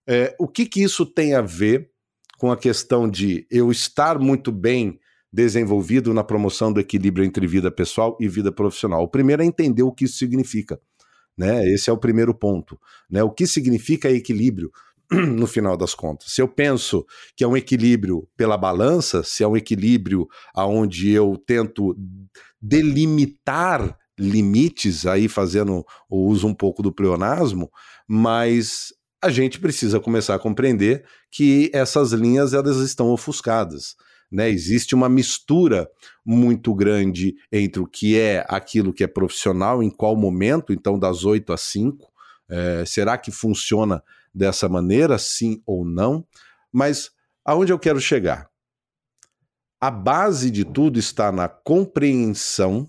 é, 0.08 0.34
o 0.38 0.48
que, 0.48 0.66
que 0.66 0.82
isso 0.82 1.06
tem 1.06 1.34
a 1.34 1.42
ver 1.42 1.90
com 2.38 2.50
a 2.50 2.56
questão 2.56 3.08
de 3.08 3.46
eu 3.50 3.70
estar 3.70 4.18
muito 4.18 4.50
bem 4.50 4.98
desenvolvido 5.32 6.12
na 6.12 6.24
promoção 6.24 6.72
do 6.72 6.80
equilíbrio 6.80 7.24
entre 7.24 7.46
vida 7.46 7.70
pessoal 7.70 8.16
e 8.20 8.28
vida 8.28 8.50
profissional. 8.50 9.02
O 9.02 9.08
primeiro 9.08 9.42
é 9.42 9.46
entender 9.46 9.82
o 9.82 9.92
que 9.92 10.04
isso 10.04 10.18
significa. 10.18 10.80
Né? 11.36 11.68
Esse 11.70 11.88
é 11.88 11.92
o 11.92 11.98
primeiro 11.98 12.34
ponto. 12.34 12.78
Né? 13.08 13.22
O 13.22 13.30
que 13.30 13.46
significa 13.46 14.10
equilíbrio? 14.10 14.70
no 15.10 15.46
final 15.46 15.76
das 15.76 15.94
contas. 15.94 16.32
Se 16.32 16.40
eu 16.40 16.46
penso 16.46 17.04
que 17.36 17.42
é 17.42 17.46
um 17.48 17.56
equilíbrio 17.56 18.28
pela 18.36 18.56
balança, 18.56 19.24
se 19.24 19.42
é 19.42 19.48
um 19.48 19.56
equilíbrio 19.56 20.28
aonde 20.54 21.10
eu 21.10 21.36
tento 21.46 21.96
delimitar 22.62 23.96
limites, 24.18 25.06
aí 25.06 25.28
fazendo 25.28 25.84
o 26.08 26.28
uso 26.28 26.46
um 26.46 26.54
pouco 26.54 26.82
do 26.82 26.92
pleonasmo, 26.92 27.70
mas 28.06 28.92
a 29.22 29.30
gente 29.30 29.58
precisa 29.58 29.98
começar 29.98 30.34
a 30.34 30.38
compreender 30.38 31.04
que 31.30 31.70
essas 31.72 32.12
linhas 32.12 32.54
elas 32.54 32.76
estão 32.78 33.08
ofuscadas. 33.08 33.96
Né? 34.30 34.48
Existe 34.48 34.94
uma 34.94 35.08
mistura 35.08 35.90
muito 36.24 36.74
grande 36.74 37.34
entre 37.50 37.82
o 37.82 37.86
que 37.86 38.18
é 38.18 38.44
aquilo 38.48 38.92
que 38.92 39.02
é 39.02 39.06
profissional, 39.06 39.82
em 39.82 39.90
qual 39.90 40.14
momento, 40.14 40.72
então 40.72 40.98
das 40.98 41.24
8 41.24 41.52
às 41.52 41.62
5. 41.62 42.10
É, 42.48 42.84
será 42.86 43.18
que 43.18 43.30
funciona 43.30 44.02
dessa 44.34 44.68
maneira, 44.68 45.18
sim 45.18 45.62
ou 45.66 45.84
não? 45.84 46.24
Mas 46.72 47.10
aonde 47.44 47.72
eu 47.72 47.78
quero 47.78 48.00
chegar? 48.00 48.48
A 49.80 49.90
base 49.90 50.50
de 50.50 50.64
tudo 50.64 50.98
está 50.98 51.32
na 51.32 51.48
compreensão 51.48 52.86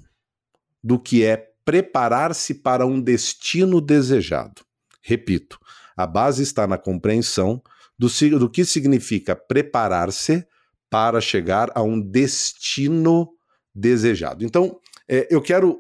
do 0.84 1.00
que 1.00 1.24
é 1.24 1.52
preparar-se 1.64 2.56
para 2.56 2.86
um 2.86 3.00
destino 3.00 3.80
desejado. 3.80 4.62
Repito, 5.02 5.58
a 5.96 6.06
base 6.06 6.44
está 6.44 6.68
na 6.68 6.78
compreensão 6.78 7.62
do, 7.98 8.08
do 8.38 8.50
que 8.50 8.66
significa 8.66 9.36
preparar-se 9.36 10.46
para 10.92 11.22
chegar 11.22 11.72
a 11.74 11.82
um 11.82 12.02
destino 12.02 13.30
desejado. 13.74 14.44
Então, 14.44 14.78
é, 15.08 15.26
eu 15.32 15.42
quero 15.42 15.80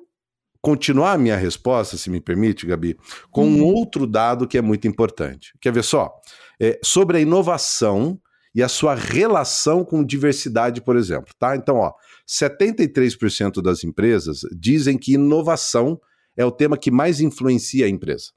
continuar 0.61 1.11
a 1.11 1.17
minha 1.17 1.35
resposta, 1.35 1.97
se 1.97 2.09
me 2.09 2.21
permite, 2.21 2.65
Gabi, 2.65 2.97
com 3.29 3.45
um 3.45 3.59
uhum. 3.59 3.65
outro 3.65 4.07
dado 4.07 4.47
que 4.47 4.57
é 4.57 4.61
muito 4.61 4.87
importante. 4.87 5.53
Quer 5.59 5.73
ver 5.73 5.83
só? 5.83 6.13
É, 6.59 6.79
sobre 6.81 7.17
a 7.17 7.19
inovação 7.19 8.17
e 8.55 8.63
a 8.63 8.69
sua 8.69 8.95
relação 8.95 9.83
com 9.83 10.03
diversidade, 10.03 10.81
por 10.81 10.95
exemplo, 10.95 11.33
tá? 11.37 11.57
Então, 11.57 11.77
ó, 11.77 11.93
73% 12.27 13.61
das 13.61 13.83
empresas 13.83 14.41
dizem 14.57 14.97
que 14.97 15.13
inovação 15.13 15.99
é 16.37 16.45
o 16.45 16.51
tema 16.51 16.77
que 16.77 16.91
mais 16.91 17.19
influencia 17.19 17.85
a 17.85 17.89
empresa. 17.89 18.31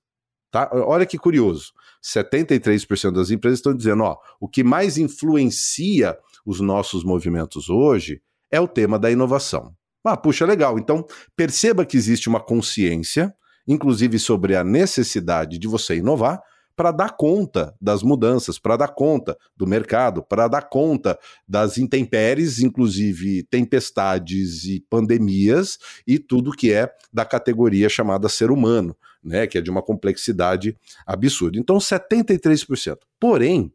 Tá? 0.50 0.70
Olha 0.72 1.06
que 1.06 1.18
curioso. 1.18 1.72
73% 2.02 3.12
das 3.12 3.30
empresas 3.30 3.58
estão 3.58 3.74
dizendo, 3.74 4.04
ó, 4.04 4.16
o 4.40 4.48
que 4.48 4.62
mais 4.62 4.98
influencia 4.98 6.16
os 6.44 6.60
nossos 6.60 7.04
movimentos 7.04 7.68
hoje 7.68 8.20
é 8.50 8.60
o 8.60 8.68
tema 8.68 8.98
da 8.98 9.10
inovação. 9.10 9.74
Ah, 10.04 10.16
puxa, 10.16 10.44
legal. 10.44 10.78
Então, 10.78 11.06
perceba 11.34 11.84
que 11.84 11.96
existe 11.96 12.28
uma 12.28 12.40
consciência 12.40 13.34
inclusive 13.66 14.18
sobre 14.18 14.56
a 14.56 14.62
necessidade 14.62 15.58
de 15.58 15.66
você 15.66 15.96
inovar 15.96 16.40
para 16.76 16.90
dar 16.90 17.16
conta 17.16 17.72
das 17.80 18.02
mudanças, 18.02 18.58
para 18.58 18.76
dar 18.76 18.88
conta 18.88 19.38
do 19.56 19.64
mercado, 19.64 20.24
para 20.24 20.48
dar 20.48 20.62
conta 20.62 21.16
das 21.46 21.78
intempéries, 21.78 22.58
inclusive 22.58 23.44
tempestades 23.44 24.64
e 24.64 24.84
pandemias 24.90 25.78
e 26.04 26.18
tudo 26.18 26.50
que 26.50 26.72
é 26.72 26.90
da 27.12 27.24
categoria 27.24 27.88
chamada 27.88 28.28
ser 28.28 28.50
humano, 28.50 28.96
né, 29.22 29.46
que 29.46 29.56
é 29.56 29.60
de 29.60 29.70
uma 29.70 29.82
complexidade 29.82 30.76
absurda. 31.06 31.58
Então, 31.58 31.78
73%. 31.78 32.98
Porém, 33.20 33.72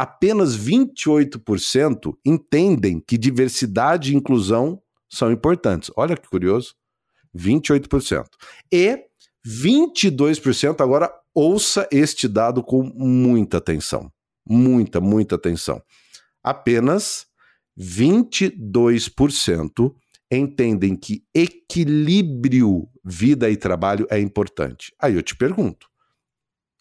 apenas 0.00 0.56
28% 0.56 2.16
entendem 2.24 3.04
que 3.06 3.18
diversidade 3.18 4.14
e 4.14 4.16
inclusão 4.16 4.82
são 5.10 5.30
importantes. 5.30 5.90
Olha 5.94 6.16
que 6.16 6.26
curioso. 6.26 6.74
28%. 7.36 8.24
E 8.72 9.04
22% 9.46 10.80
agora 10.80 11.12
ouça 11.34 11.86
este 11.92 12.26
dado 12.26 12.62
com 12.62 12.82
muita 12.82 13.58
atenção. 13.58 14.10
Muita, 14.48 15.02
muita 15.02 15.34
atenção. 15.34 15.82
Apenas 16.42 17.26
22% 17.78 19.94
entendem 20.32 20.96
que 20.96 21.22
equilíbrio 21.34 22.88
vida 23.04 23.50
e 23.50 23.56
trabalho 23.56 24.06
é 24.08 24.18
importante. 24.18 24.94
Aí 24.98 25.14
eu 25.14 25.22
te 25.22 25.36
pergunto. 25.36 25.90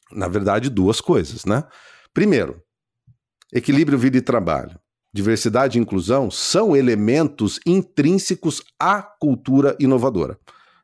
Na 0.10 0.30
verdade, 0.30 0.70
duas 0.70 1.02
coisas, 1.02 1.44
né? 1.44 1.66
Primeiro, 2.14 2.64
equilíbrio 3.54 3.98
vida 3.98 4.18
e 4.18 4.22
trabalho. 4.22 4.80
Diversidade 5.14 5.78
e 5.78 5.82
inclusão 5.82 6.30
são 6.30 6.76
elementos 6.76 7.60
intrínsecos 7.66 8.62
à 8.80 9.02
cultura 9.02 9.76
inovadora. 9.80 10.38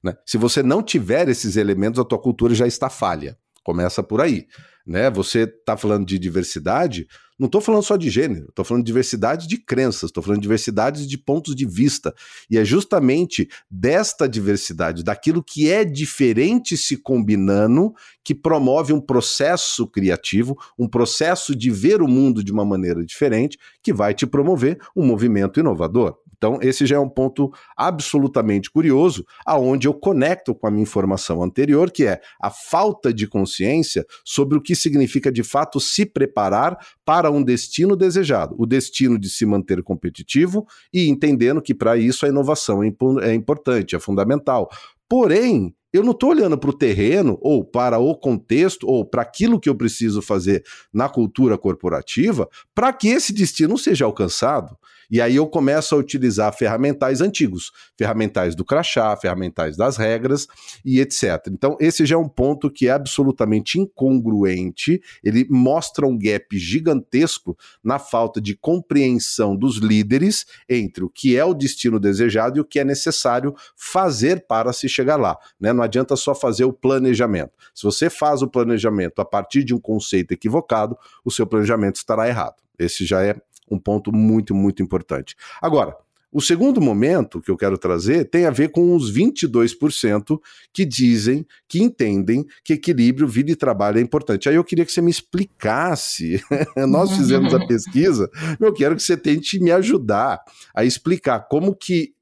Né? 0.03 0.15
Se 0.25 0.38
você 0.38 0.63
não 0.63 0.81
tiver 0.81 1.29
esses 1.29 1.57
elementos, 1.57 2.00
a 2.00 2.05
tua 2.05 2.19
cultura 2.19 2.55
já 2.55 2.65
está 2.65 2.89
falha. 2.89 3.38
Começa 3.65 4.03
por 4.03 4.22
aí. 4.22 4.45
Né? 4.86 5.10
Você 5.10 5.39
está 5.39 5.75
falando 5.75 6.05
de 6.05 6.19
diversidade, 6.19 7.07
não 7.38 7.48
estou 7.48 7.60
falando 7.60 7.81
só 7.81 7.98
de 7.98 8.12
gênero, 8.12 8.45
estou 8.50 8.63
falando 8.63 8.84
de 8.84 8.88
diversidade 8.88 9.48
de 9.48 9.57
crenças, 9.57 10.03
estou 10.03 10.22
falando 10.22 10.38
de 10.38 10.43
diversidade 10.43 11.07
de 11.07 11.17
pontos 11.17 11.55
de 11.55 11.65
vista. 11.65 12.13
E 12.48 12.60
é 12.60 12.63
justamente 12.63 13.50
desta 13.69 14.29
diversidade, 14.29 15.03
daquilo 15.03 15.43
que 15.43 15.69
é 15.72 15.84
diferente 15.84 16.77
se 16.77 16.95
combinando, 16.95 17.91
que 18.24 18.36
promove 18.36 18.93
um 18.93 19.01
processo 19.01 19.88
criativo, 19.88 20.55
um 20.77 20.88
processo 20.88 21.55
de 21.55 21.72
ver 21.72 22.03
o 22.03 22.07
mundo 22.07 22.43
de 22.43 22.51
uma 22.51 22.63
maneira 22.63 23.03
diferente, 23.03 23.57
que 23.81 23.91
vai 23.91 24.13
te 24.13 24.27
promover 24.27 24.77
um 24.95 25.03
movimento 25.03 25.60
inovador. 25.60 26.15
Então, 26.46 26.60
esse 26.62 26.86
já 26.86 26.98
é 26.98 27.00
um 27.00 27.10
ponto 27.10 27.52
absolutamente 27.75 28.70
curioso, 28.70 29.25
aonde 29.44 29.88
eu 29.88 29.94
conecto 29.96 30.54
com 30.54 30.68
a 30.68 30.72
minha 30.72 30.84
informação 30.84 31.42
anterior, 31.42 31.90
que 31.90 32.06
é 32.06 32.22
a 32.40 32.52
falta 32.52 33.12
de 33.12 33.25
consciência 33.25 34.06
sobre 34.24 34.56
o 34.56 34.62
que 34.62 34.75
significa 34.75 35.32
de 35.32 35.42
fato 35.42 35.80
se 35.80 36.06
preparar 36.06 36.78
para 37.04 37.32
um 37.32 37.42
destino 37.42 37.96
desejado, 37.96 38.56
o 38.60 38.68
destino 38.68 39.18
de 39.18 39.28
se 39.28 39.44
manter 39.44 39.82
competitivo 39.82 40.68
e 40.94 41.10
entendendo 41.10 41.64
que 41.64 41.74
para 41.74 41.98
isso 41.98 42.28
a 42.28 42.30
inovação 42.30 42.84
é, 42.84 42.94
é 43.24 43.34
importante, 43.34 43.96
é 43.96 44.00
fundamental. 44.00 44.70
Porém, 45.10 45.74
eu 45.92 46.04
não 46.04 46.12
estou 46.12 46.30
olhando 46.30 46.60
para 46.60 46.70
o 46.70 46.78
terreno 46.78 47.40
ou 47.42 47.66
para 47.66 47.98
o 47.98 48.14
contexto 48.16 48.86
ou 48.88 49.04
para 49.04 49.24
aquilo 49.24 49.60
que 49.60 49.70
eu 49.70 49.75
preciso 49.75 50.22
fazer 50.22 50.64
na 50.94 51.10
cultura 51.10 51.58
corporativa 51.58 52.48
para 52.75 52.94
que 52.94 53.08
esse 53.08 53.34
destino 53.34 53.78
seja 53.80 54.06
alcançado. 54.06 54.78
E 55.09 55.21
aí 55.21 55.35
eu 55.35 55.47
começo 55.47 55.95
a 55.95 55.97
utilizar 55.97 56.55
ferramentais 56.55 57.21
antigos, 57.21 57.71
ferramentais 57.97 58.55
do 58.55 58.65
crachá, 58.65 59.15
ferramentais 59.17 59.77
das 59.77 59.97
regras 59.97 60.47
e 60.83 61.00
etc. 61.00 61.48
Então, 61.50 61.77
esse 61.79 62.05
já 62.05 62.15
é 62.15 62.18
um 62.18 62.29
ponto 62.29 62.70
que 62.70 62.87
é 62.87 62.91
absolutamente 62.91 63.79
incongruente, 63.79 65.01
ele 65.24 65.46
mostra 65.50 66.05
um 66.05 66.18
gap 66.18 66.57
gigantesco 66.57 67.57
na 67.83 68.00
falta 68.00 68.41
de 68.41 68.55
compreensão 68.55 69.55
dos 69.55 69.77
líderes 69.77 70.46
entre 70.68 71.03
o 71.03 71.09
que 71.09 71.37
é 71.37 71.44
o 71.44 71.53
destino 71.53 72.00
desejado 72.00 72.57
e 72.57 72.61
o 72.61 72.65
que 72.65 72.79
é 72.79 72.83
necessário 72.83 73.55
fazer 73.75 74.46
para 74.48 74.74
se 74.74 74.87
chegar 74.89 75.15
lá. 75.15 75.37
Né? 75.59 75.72
Não 75.74 75.83
adianta 75.83 76.15
só 76.15 76.33
fazer 76.33 76.65
o 76.65 76.74
planejamento. 76.74 77.51
Se 77.74 77.83
você 77.83 78.09
faz 78.09 78.41
o 78.41 78.48
planejamento 78.48 79.20
a 79.20 79.25
partir 79.25 79.63
de 79.63 79.74
um 79.74 79.79
conceito 79.79 80.31
equivocado, 80.31 80.98
o 81.24 81.31
seu 81.31 81.46
planejamento 81.46 81.96
estará 81.96 82.27
errado. 82.27 82.55
Esse 82.77 83.05
já 83.05 83.24
é 83.24 83.35
um 83.70 83.80
ponto 83.80 84.12
muito, 84.12 84.54
muito 84.54 84.82
importante. 84.82 85.36
Agora, 85.62 85.96
o 86.36 86.42
segundo 86.42 86.82
momento 86.82 87.40
que 87.40 87.50
eu 87.50 87.56
quero 87.56 87.78
trazer 87.78 88.25
tem 88.25 88.46
a 88.46 88.50
ver 88.50 88.70
com 88.70 88.94
os 88.94 89.10
22% 89.10 90.38
que 90.74 90.84
dizem 90.84 91.46
que 91.66 91.82
entendem 91.82 92.46
que 92.62 92.74
equilíbrio 92.74 93.25
vida 93.25 93.51
e 93.51 93.56
trabalho 93.56 94.00
é 94.00 94.01
importante. 94.01 94.50
Aí 94.50 94.56
eu 94.56 94.64
queria 94.66 94.86
que 94.86 94.92
você 94.92 95.01
me 95.01 95.10
explicasse. 95.10 96.44
Nós 96.90 97.16
fizemos 97.16 97.54
a 97.54 97.64
pesquisa, 97.66 98.30
eu 98.60 98.74
quero 98.74 98.98
que 98.98 99.01
você 99.01 99.16
tente 99.16 99.58
me 99.62 99.72
ajudar 99.72 100.42
a 100.75 100.84
explicar 100.84 101.48
como 101.48 101.74
que 101.74 102.14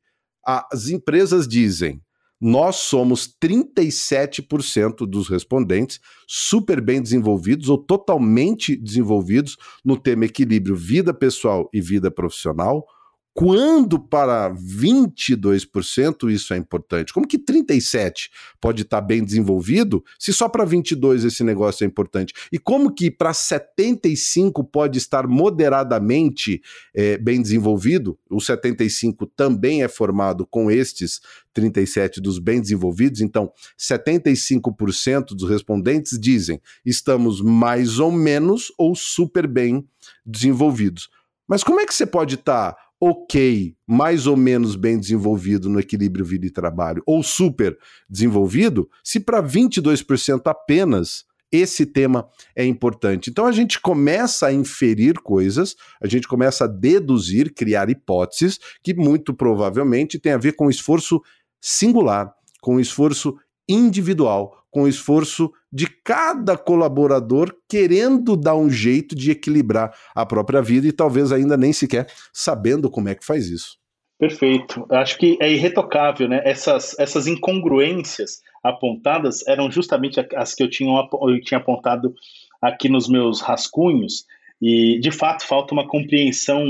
as 0.46 0.90
empresas 0.90 1.48
dizem 1.48 2.00
nós 2.44 2.76
somos 2.76 3.34
37% 3.42 5.08
dos 5.08 5.30
respondentes 5.30 6.02
super 6.28 6.82
bem 6.82 7.02
desenvolvidos 7.02 7.70
ou 7.70 7.78
totalmente 7.78 8.76
desenvolvidos 8.76 9.56
no 9.84 9.96
tema 9.96 10.26
equilíbrio 10.26 10.76
vida 10.76 11.14
pessoal 11.14 11.70
e 11.74 11.80
vida 11.80 12.12
profissional. 12.12 12.86
Quando 13.36 13.98
para 14.00 14.54
22% 14.54 16.30
isso 16.32 16.54
é 16.54 16.58
importante? 16.58 17.12
Como 17.12 17.28
que 17.28 17.40
37 17.40 18.30
pode 18.62 18.84
estar 18.84 19.02
bem 19.02 19.24
desenvolvido 19.24 20.04
se 20.20 20.32
só 20.32 20.48
para 20.48 20.64
22 20.64 21.26
esse 21.26 21.44
negócio 21.44 21.84
é 21.84 21.88
importante? 21.88 22.32
E 22.52 22.60
como 22.60 22.94
que 22.94 23.10
para 23.10 23.34
75 23.34 24.64
pode 24.64 25.00
estar 25.00 25.28
moderadamente 25.28 26.62
é, 26.94 27.18
bem 27.18 27.42
desenvolvido? 27.42 28.20
O 28.30 28.40
75 28.40 29.26
também 29.26 29.82
é 29.82 29.88
formado 29.88 30.46
com 30.46 30.70
estes 30.70 31.20
37 31.54 32.22
dos 32.22 32.38
bem 32.38 32.62
desenvolvidos, 32.62 33.20
então 33.20 33.52
75% 33.80 35.36
dos 35.36 35.50
respondentes 35.50 36.20
dizem 36.20 36.62
estamos 36.86 37.42
mais 37.42 37.98
ou 37.98 38.12
menos 38.12 38.72
ou 38.78 38.96
super 38.96 39.48
bem 39.48 39.88
desenvolvidos. 40.24 41.10
Mas 41.48 41.64
como 41.64 41.80
é 41.80 41.86
que 41.86 41.94
você 41.94 42.06
pode 42.06 42.36
estar 42.36 42.76
ok, 43.06 43.76
mais 43.86 44.28
ou 44.28 44.38
menos 44.38 44.78
bem 44.78 44.98
desenvolvido 44.98 45.68
no 45.68 45.78
equilíbrio 45.78 46.24
vida 46.24 46.46
e 46.46 46.50
trabalho, 46.50 47.04
ou 47.06 47.22
super 47.22 47.78
desenvolvido, 48.10 48.90
se 49.04 49.20
para 49.20 49.44
22% 49.44 50.44
apenas 50.46 51.26
esse 51.52 51.86
tema 51.86 52.30
é 52.56 52.66
importante. 52.66 53.30
Então 53.30 53.46
a 53.46 53.52
gente 53.52 53.78
começa 53.82 54.48
a 54.48 54.54
inferir 54.54 55.16
coisas, 55.16 55.76
a 56.02 56.08
gente 56.08 56.30
começa 56.30 56.64
a 56.64 56.68
deduzir, 56.68 57.54
criar 57.54 57.90
hipóteses 57.90 58.58
que 58.82 58.94
muito 58.94 59.34
provavelmente 59.34 60.18
tem 60.18 60.32
a 60.32 60.38
ver 60.38 60.54
com 60.54 60.70
esforço 60.70 61.22
singular, 61.60 62.34
com 62.62 62.80
esforço 62.80 63.36
individual, 63.68 64.66
com 64.72 64.88
esforço 64.88 65.52
de 65.74 65.88
cada 65.88 66.56
colaborador 66.56 67.52
querendo 67.68 68.38
dar 68.38 68.56
um 68.56 68.70
jeito 68.70 69.16
de 69.16 69.32
equilibrar 69.32 69.92
a 70.14 70.24
própria 70.24 70.62
vida 70.62 70.86
e 70.86 70.92
talvez 70.92 71.32
ainda 71.32 71.58
nem 71.58 71.74
sequer 71.74 72.08
sabendo 72.32 72.92
como 72.92 73.10
é 73.10 73.16
que 73.16 73.26
faz 73.26 73.50
isso. 73.50 73.78
Perfeito. 74.20 74.86
Acho 74.92 75.18
que 75.18 75.36
é 75.42 75.52
irretocável, 75.52 76.30
né? 76.30 76.42
Essas, 76.46 76.98
essas 77.00 77.26
incongruências 77.26 78.42
apontadas 78.64 79.46
eram 79.48 79.72
justamente 79.72 80.24
as 80.36 80.54
que 80.54 80.62
eu 80.62 80.70
tinha, 80.70 81.10
eu 81.12 81.42
tinha 81.42 81.60
apontado 81.60 82.14
aqui 82.62 82.88
nos 82.88 83.10
meus 83.10 83.42
rascunhos, 83.42 84.26
e 84.62 85.00
de 85.00 85.12
fato 85.12 85.46
falta 85.46 85.74
uma 85.74 85.88
compreensão 85.88 86.64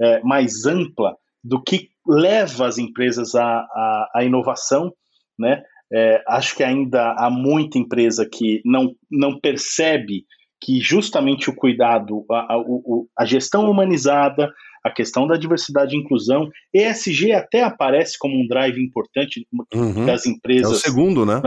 é, 0.00 0.20
mais 0.22 0.66
ampla 0.66 1.16
do 1.42 1.60
que 1.60 1.88
leva 2.06 2.66
as 2.66 2.78
empresas 2.78 3.34
à, 3.34 3.44
à, 3.44 4.10
à 4.16 4.24
inovação, 4.24 4.92
né? 5.38 5.64
É, 5.92 6.22
acho 6.26 6.56
que 6.56 6.64
ainda 6.64 7.14
há 7.18 7.30
muita 7.30 7.78
empresa 7.78 8.28
que 8.30 8.60
não, 8.64 8.94
não 9.10 9.38
percebe 9.38 10.24
que 10.60 10.80
justamente 10.80 11.50
o 11.50 11.54
cuidado, 11.54 12.24
a, 12.30 12.54
a, 12.54 12.64
a 13.18 13.24
gestão 13.26 13.70
humanizada, 13.70 14.50
a 14.82 14.90
questão 14.90 15.26
da 15.26 15.36
diversidade 15.36 15.94
e 15.94 15.98
inclusão, 15.98 16.48
ESG 16.72 17.32
até 17.32 17.62
aparece 17.62 18.18
como 18.18 18.34
um 18.34 18.46
drive 18.46 18.78
importante 18.78 19.46
uhum. 19.74 20.06
das 20.06 20.26
empresas. 20.26 20.72
É 20.72 20.74
o 20.74 20.78
segundo, 20.78 21.26
né? 21.26 21.40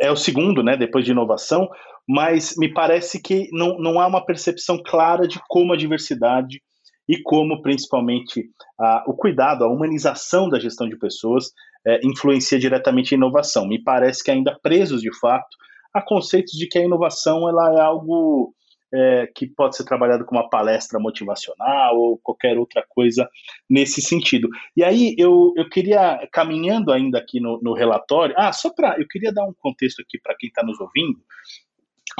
É 0.00 0.10
o 0.10 0.16
segundo, 0.16 0.62
né? 0.62 0.76
Depois 0.76 1.04
de 1.04 1.12
inovação, 1.12 1.68
mas 2.08 2.54
me 2.56 2.72
parece 2.72 3.20
que 3.20 3.48
não, 3.52 3.78
não 3.78 4.00
há 4.00 4.06
uma 4.06 4.24
percepção 4.24 4.80
clara 4.84 5.26
de 5.26 5.40
como 5.48 5.72
a 5.72 5.76
diversidade 5.76 6.60
e 7.08 7.20
como, 7.22 7.62
principalmente, 7.62 8.44
a, 8.78 9.04
o 9.06 9.14
cuidado, 9.14 9.64
a 9.64 9.68
humanização 9.68 10.48
da 10.48 10.58
gestão 10.58 10.88
de 10.88 10.98
pessoas 10.98 11.50
é, 11.86 12.00
influencia 12.04 12.58
diretamente 12.58 13.14
a 13.14 13.18
inovação. 13.18 13.66
Me 13.66 13.82
parece 13.82 14.22
que 14.24 14.30
ainda 14.30 14.58
presos, 14.62 15.00
de 15.00 15.16
fato, 15.18 15.56
a 15.94 16.02
conceitos 16.02 16.52
de 16.52 16.66
que 16.66 16.78
a 16.78 16.84
inovação 16.84 17.48
ela 17.48 17.74
é 17.74 17.80
algo 17.80 18.54
é, 18.92 19.26
que 19.34 19.46
pode 19.46 19.76
ser 19.76 19.84
trabalhado 19.84 20.24
com 20.24 20.34
uma 20.36 20.48
palestra 20.48 20.98
motivacional 20.98 21.96
ou 21.96 22.18
qualquer 22.22 22.58
outra 22.58 22.84
coisa 22.88 23.28
nesse 23.68 24.00
sentido. 24.00 24.48
E 24.76 24.84
aí 24.84 25.14
eu, 25.18 25.52
eu 25.56 25.68
queria, 25.68 26.26
caminhando 26.32 26.92
ainda 26.92 27.18
aqui 27.18 27.40
no, 27.40 27.60
no 27.62 27.74
relatório, 27.74 28.34
ah, 28.38 28.52
só 28.52 28.72
para, 28.72 28.98
eu 28.98 29.06
queria 29.08 29.32
dar 29.32 29.44
um 29.44 29.54
contexto 29.58 30.00
aqui 30.00 30.18
para 30.20 30.36
quem 30.38 30.48
está 30.48 30.62
nos 30.62 30.80
ouvindo, 30.80 31.18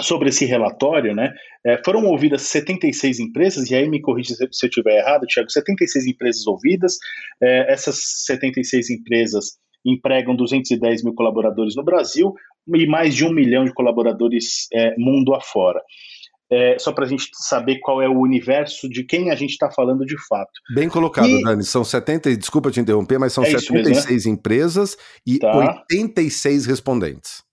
sobre 0.01 0.29
esse 0.29 0.45
relatório, 0.45 1.15
né? 1.15 1.33
É, 1.65 1.81
foram 1.85 2.05
ouvidas 2.05 2.43
76 2.43 3.19
empresas, 3.19 3.71
e 3.71 3.75
aí 3.75 3.89
me 3.89 4.01
corrija 4.01 4.35
se, 4.35 4.45
eu 4.45 4.49
estiver 4.69 4.99
errado, 4.99 5.27
Tiago, 5.27 5.51
76 5.51 6.07
empresas 6.07 6.47
ouvidas, 6.47 6.97
é, 7.43 7.73
essas 7.73 7.99
76 8.25 8.91
empresas 8.91 9.57
empregam 9.85 10.35
210 10.35 11.05
mil 11.05 11.15
colaboradores 11.15 11.77
no 11.77 11.85
Brasil 11.85 12.35
e 12.75 12.87
mais 12.87 13.15
de 13.15 13.25
um 13.25 13.33
milhão 13.33 13.65
de 13.65 13.73
colaboradores 13.73 14.67
é, 14.73 14.95
mundo 14.99 15.33
afora. 15.35 15.81
É, 16.51 16.79
só 16.79 16.93
para 16.93 17.05
a 17.05 17.09
gente 17.09 17.29
saber 17.33 17.81
qual 17.81 18.01
é 18.01 18.09
o 18.09 18.21
universo 18.21 18.89
de 18.89 19.03
quem 19.03 19.31
a 19.31 19.35
gente 19.35 19.51
está 19.51 19.69
falando 19.71 20.05
de 20.05 20.17
fato. 20.29 20.53
Bem 20.75 20.89
colocado, 20.89 21.27
e... 21.27 21.43
Dani. 21.43 21.65
São 21.65 21.83
70, 21.83 22.37
desculpa 22.37 22.71
te 22.71 22.79
interromper, 22.79 23.19
mas 23.19 23.33
são 23.33 23.43
é 23.43 23.51
76 23.51 24.07
mesmo, 24.07 24.31
né? 24.31 24.35
empresas 24.35 24.97
e 25.27 25.39
tá. 25.39 25.57
86 25.89 26.67
respondentes. 26.67 27.47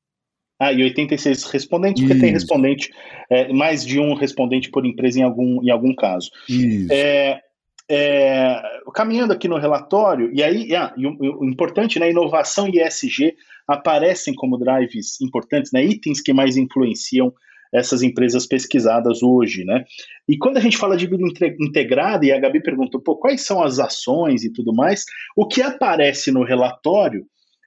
Ah, 0.63 0.71
e 0.71 0.84
86 0.84 1.43
respondentes, 1.45 2.02
porque 2.02 2.13
Isso. 2.13 2.21
tem 2.21 2.32
respondente, 2.32 2.89
é, 3.30 3.52
mais 3.52 3.86
de 3.86 3.99
um 3.99 4.13
respondente 4.13 4.69
por 4.69 4.86
empresa 4.86 5.19
em 5.19 5.23
algum, 5.23 5.62
em 5.62 5.69
algum 5.69 5.93
caso. 5.93 6.30
Isso. 6.47 6.88
É, 6.91 7.41
é, 7.89 8.62
caminhando 8.93 9.34
aqui 9.34 9.47
no 9.47 9.58
relatório, 9.58 10.32
e 10.34 10.41
aí, 10.41 10.73
ah, 10.76 10.93
e 10.95 11.06
o, 11.06 11.17
o, 11.19 11.45
importante, 11.45 11.99
né, 11.99 12.10
inovação 12.10 12.69
e 12.69 12.80
ESG 12.80 13.36
aparecem 13.67 14.34
como 14.34 14.58
drives 14.58 15.19
importantes, 15.21 15.71
né, 15.73 15.84
itens 15.84 16.21
que 16.21 16.32
mais 16.32 16.56
influenciam 16.56 17.34
essas 17.73 18.04
empresas 18.04 18.45
pesquisadas 18.45 19.23
hoje, 19.23 19.65
né? 19.65 19.84
E 20.30 20.38
quando 20.38 20.58
a 20.58 20.60
gente 20.60 20.78
fala 20.78 20.95
de 20.95 21.08
vida 21.08 21.23
integrada, 21.60 22.23
e 22.23 22.32
a 22.32 22.39
Gabi 22.39 22.62
perguntou, 22.62 23.02
pô, 23.02 23.17
quais 23.17 23.43
são 23.43 23.63
as 23.63 23.80
ações 23.80 24.43
e 24.43 24.54
tudo 24.54 24.71
mais, 24.71 25.04
o 25.36 25.47
que 25.47 25.60
aparece 25.60 26.32
no 26.32 26.43
relatório 26.43 27.26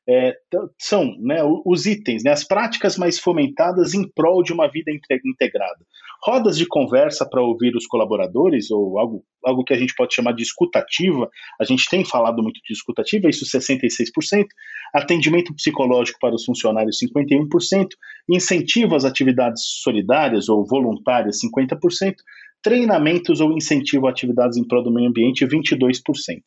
é, 0.08 0.36
são 0.78 1.16
né, 1.18 1.42
os 1.64 1.84
itens, 1.84 2.22
né, 2.22 2.30
as 2.30 2.44
práticas 2.44 2.96
mais 2.96 3.18
fomentadas 3.18 3.92
em 3.92 4.08
prol 4.08 4.42
de 4.42 4.52
uma 4.52 4.68
vida 4.70 4.92
integrada. 5.24 5.84
Rodas 6.22 6.56
de 6.56 6.66
conversa 6.66 7.28
para 7.28 7.42
ouvir 7.42 7.74
os 7.74 7.86
colaboradores, 7.86 8.70
ou 8.70 8.98
algo, 8.98 9.24
algo 9.44 9.64
que 9.64 9.74
a 9.74 9.78
gente 9.78 9.94
pode 9.94 10.14
chamar 10.14 10.32
de 10.32 10.42
escutativa, 10.42 11.28
a 11.60 11.64
gente 11.64 11.88
tem 11.88 12.04
falado 12.04 12.42
muito 12.42 12.60
de 12.64 12.72
escutativa, 12.72 13.28
isso 13.28 13.44
66%, 13.44 14.46
atendimento 14.94 15.54
psicológico 15.54 16.18
para 16.20 16.34
os 16.34 16.44
funcionários 16.44 16.98
51%, 17.00 17.88
incentivo 18.28 18.94
às 18.94 19.04
atividades 19.04 19.62
solidárias 19.82 20.48
ou 20.48 20.64
voluntárias 20.64 21.38
50%, 21.40 22.14
treinamentos 22.62 23.40
ou 23.40 23.52
incentivo 23.52 24.06
a 24.06 24.10
atividades 24.10 24.56
em 24.56 24.66
prol 24.66 24.82
do 24.82 24.92
meio 24.92 25.08
ambiente 25.08 25.44
22%. 25.44 26.42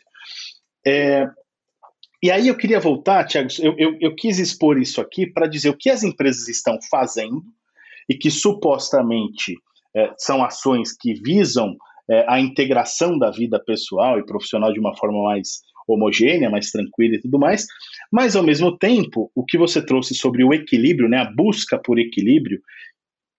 É, 0.85 1.27
e 2.21 2.29
aí 2.29 2.47
eu 2.47 2.57
queria 2.57 2.79
voltar, 2.79 3.25
Tiago, 3.25 3.49
eu, 3.59 3.75
eu, 3.77 3.97
eu, 4.01 4.15
quis 4.15 4.39
expor 4.39 4.77
isso 4.77 4.99
aqui 4.99 5.25
para 5.25 5.47
dizer 5.47 5.69
o 5.69 5.77
que 5.77 5.89
as 5.89 6.03
empresas 6.03 6.47
estão 6.47 6.77
fazendo 6.89 7.41
e 8.09 8.15
que 8.15 8.29
supostamente 8.29 9.55
é, 9.95 10.11
são 10.17 10.43
ações 10.43 10.95
que 10.95 11.13
visam 11.13 11.75
é, 12.09 12.25
a 12.27 12.39
integração 12.39 13.17
da 13.17 13.31
vida 13.31 13.57
pessoal 13.59 14.19
e 14.19 14.25
profissional 14.25 14.73
de 14.73 14.79
uma 14.79 14.95
forma 14.97 15.23
mais 15.23 15.61
homogênea, 15.87 16.49
mais 16.49 16.69
tranquila 16.71 17.15
e 17.15 17.21
tudo 17.21 17.39
mais, 17.39 17.65
mas 18.11 18.35
ao 18.35 18.43
mesmo 18.43 18.77
tempo, 18.77 19.31
o 19.33 19.43
que 19.43 19.57
você 19.57 19.83
trouxe 19.83 20.13
sobre 20.13 20.43
o 20.43 20.53
equilíbrio, 20.53 21.09
né, 21.09 21.17
a 21.17 21.31
busca 21.31 21.79
por 21.79 21.97
equilíbrio, 21.97 22.59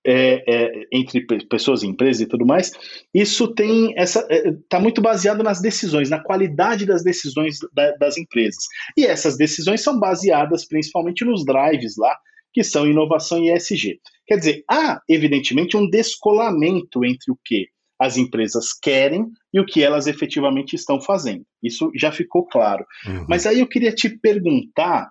é, 0.07 0.43
é, 0.49 0.87
entre 0.93 1.27
pessoas 1.49 1.83
e 1.83 1.87
empresas 1.87 2.23
e 2.23 2.27
tudo 2.27 2.47
mais, 2.47 2.73
isso 3.15 3.53
tem 3.55 3.93
essa 3.97 4.27
está 4.31 4.79
é, 4.79 4.81
muito 4.81 5.03
baseado 5.03 5.43
nas 5.43 5.61
decisões, 5.61 6.09
na 6.09 6.23
qualidade 6.23 6.87
das 6.87 7.03
decisões 7.03 7.59
da, 7.75 7.93
das 7.97 8.17
empresas. 8.17 8.65
E 8.97 9.05
essas 9.05 9.37
decisões 9.37 9.83
são 9.83 9.99
baseadas 9.99 10.67
principalmente 10.67 11.25
nos 11.25 11.45
drives 11.45 11.97
lá, 11.97 12.17
que 12.53 12.65
são 12.65 12.87
inovação 12.87 13.39
e 13.39 13.53
ESG. 13.53 14.01
Quer 14.27 14.37
dizer, 14.37 14.65
há 14.69 15.01
evidentemente 15.09 15.77
um 15.77 15.89
descolamento 15.89 17.05
entre 17.05 17.31
o 17.31 17.39
que 17.45 17.69
as 18.01 18.17
empresas 18.17 18.73
querem 18.73 19.27
e 19.53 19.61
o 19.61 19.67
que 19.67 19.83
elas 19.83 20.07
efetivamente 20.07 20.75
estão 20.75 20.99
fazendo. 21.01 21.45
Isso 21.63 21.91
já 21.95 22.11
ficou 22.11 22.47
claro. 22.47 22.85
Uhum. 23.07 23.27
Mas 23.29 23.45
aí 23.45 23.61
eu 23.61 23.69
queria 23.69 23.93
te 23.95 24.09
perguntar 24.09 25.11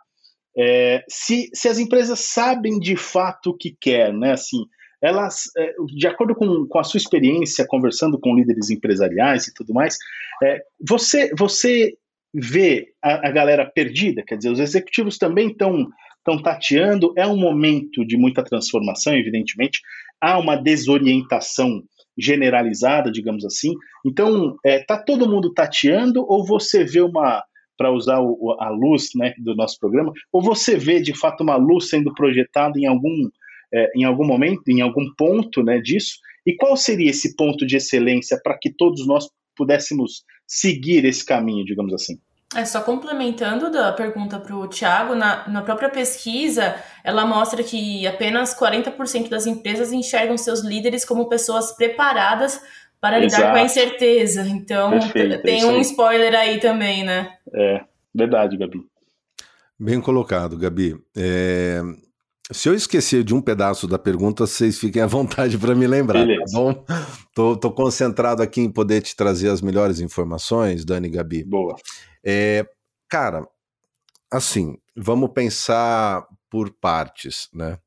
é, 0.58 1.04
se, 1.08 1.50
se 1.54 1.70
as 1.70 1.78
empresas 1.78 2.20
sabem 2.20 2.80
de 2.80 2.96
fato 2.96 3.52
o 3.52 3.58
que 3.58 3.78
querem, 3.80 4.20
né? 4.20 4.32
Assim, 4.32 4.66
elas, 5.02 5.50
é, 5.58 5.74
de 5.96 6.08
acordo 6.08 6.36
com, 6.36 6.66
com 6.68 6.80
a 6.80 6.84
sua 6.84 6.98
experiência 6.98 7.66
conversando 7.68 8.20
com 8.20 8.36
líderes 8.36 8.70
empresariais 8.70 9.48
e 9.48 9.54
tudo 9.54 9.74
mais, 9.74 9.98
é, 10.44 10.62
você, 10.88 11.32
você 11.38 11.96
vê 12.34 12.88
a, 13.02 13.28
a, 13.28 13.32
galera 13.32 13.66
perdida? 13.66 14.24
Quer 14.26 14.38
dizer, 14.38 14.52
os 14.52 14.60
executivos 14.60 15.18
também 15.18 15.50
estão 15.50 15.88
estão 16.20 16.42
tateando, 16.42 17.14
é 17.18 17.26
um 17.26 17.38
momento 17.38 18.06
de 18.06 18.18
muita 18.18 18.44
transformação, 18.44 19.16
evidentemente, 19.16 19.80
há 20.22 20.38
uma 20.38 20.56
desorientação 20.56 21.82
generalizada, 22.18 23.10
digamos 23.10 23.46
assim. 23.46 23.74
Então, 24.06 24.58
é, 24.64 24.80
tá 24.84 24.98
todo 24.98 25.30
mundo 25.30 25.54
tateando 25.54 26.24
ou 26.28 26.46
você 26.46 26.84
vê 26.84 27.02
uma 27.02 27.42
para 27.78 27.94
usar 27.94 28.18
a 28.18 28.70
luz 28.70 29.12
né, 29.16 29.34
do 29.38 29.56
nosso 29.56 29.80
programa, 29.80 30.12
ou 30.34 30.42
você 30.42 30.76
vê 30.76 31.00
de 31.02 31.18
fato 31.18 31.42
uma 31.42 31.56
luz 31.56 31.88
sendo 31.88 32.14
projetada 32.14 32.78
em 32.78 32.86
algum 32.86 33.30
é, 33.74 33.92
em 33.96 34.04
algum 34.04 34.26
momento, 34.26 34.70
em 34.70 34.82
algum 34.82 35.14
ponto 35.16 35.64
né, 35.64 35.80
disso? 35.80 36.18
E 36.46 36.56
qual 36.56 36.76
seria 36.76 37.10
esse 37.10 37.36
ponto 37.36 37.66
de 37.66 37.78
excelência 37.78 38.40
para 38.42 38.58
que 38.58 38.70
todos 38.70 39.06
nós 39.06 39.30
pudéssemos 39.56 40.24
seguir 40.48 41.06
esse 41.06 41.26
caminho, 41.26 41.66
digamos 41.66 41.94
assim? 41.94 42.20
É, 42.56 42.66
só 42.66 42.82
complementando 42.82 43.72
da 43.72 43.92
pergunta 43.92 44.40
para 44.40 44.56
o 44.56 44.68
Tiago, 44.68 45.14
na, 45.14 45.48
na 45.48 45.62
própria 45.62 45.90
pesquisa, 45.90 46.76
ela 47.04 47.24
mostra 47.24 47.64
que 47.64 48.08
apenas 48.08 48.58
40% 48.58 49.30
das 49.30 49.46
empresas 49.46 49.94
enxergam 49.94 50.36
seus 50.36 50.62
líderes 50.62 51.06
como 51.06 51.30
pessoas 51.30 51.72
preparadas 51.74 52.60
para 53.00 53.24
Exato. 53.24 53.42
lidar 53.42 53.54
com 53.54 53.60
a 53.60 53.64
incerteza. 53.64 54.42
Então, 54.48 54.90
Perfeito, 54.90 55.36
é 55.36 55.38
tem 55.38 55.64
um 55.64 55.80
spoiler 55.80 56.34
aí 56.34 56.60
também, 56.60 57.04
né? 57.04 57.32
É, 57.54 57.82
verdade, 58.16 58.58
Gabi. 58.58 58.84
Bem 59.80 60.02
colocado, 60.02 60.58
Gabi. 60.58 60.98
É, 61.16 61.82
se 62.52 62.68
eu 62.68 62.74
esquecer 62.74 63.24
de 63.24 63.34
um 63.34 63.42
pedaço 63.42 63.88
da 63.88 64.00
pergunta, 64.00 64.48
vocês 64.48 64.80
fiquem 64.80 65.02
à 65.02 65.08
vontade 65.08 65.58
para 65.58 65.76
me 65.76 65.86
lembrar, 65.86 66.22
tá 66.22 66.26
Beleza. 66.26 66.52
tá 66.52 66.60
bom? 66.60 66.86
Tô, 67.34 67.56
tô, 67.56 67.72
concentrado 67.72 68.42
aqui 68.42 68.62
em 68.62 68.72
poder 68.72 69.02
te 69.02 69.16
trazer 69.16 69.50
as 69.50 69.62
melhores 69.62 70.00
informações, 70.00 70.84
Dani 70.84 71.08
e 71.08 71.12
Gabi. 71.12 71.44
Boa. 71.44 71.76
É, 72.24 72.68
cara, 73.08 73.48
assim, 74.32 74.78
vamos 74.96 75.32
pensar 75.34 76.28
por 76.50 76.72
partes, 76.72 77.48
né? 77.54 77.78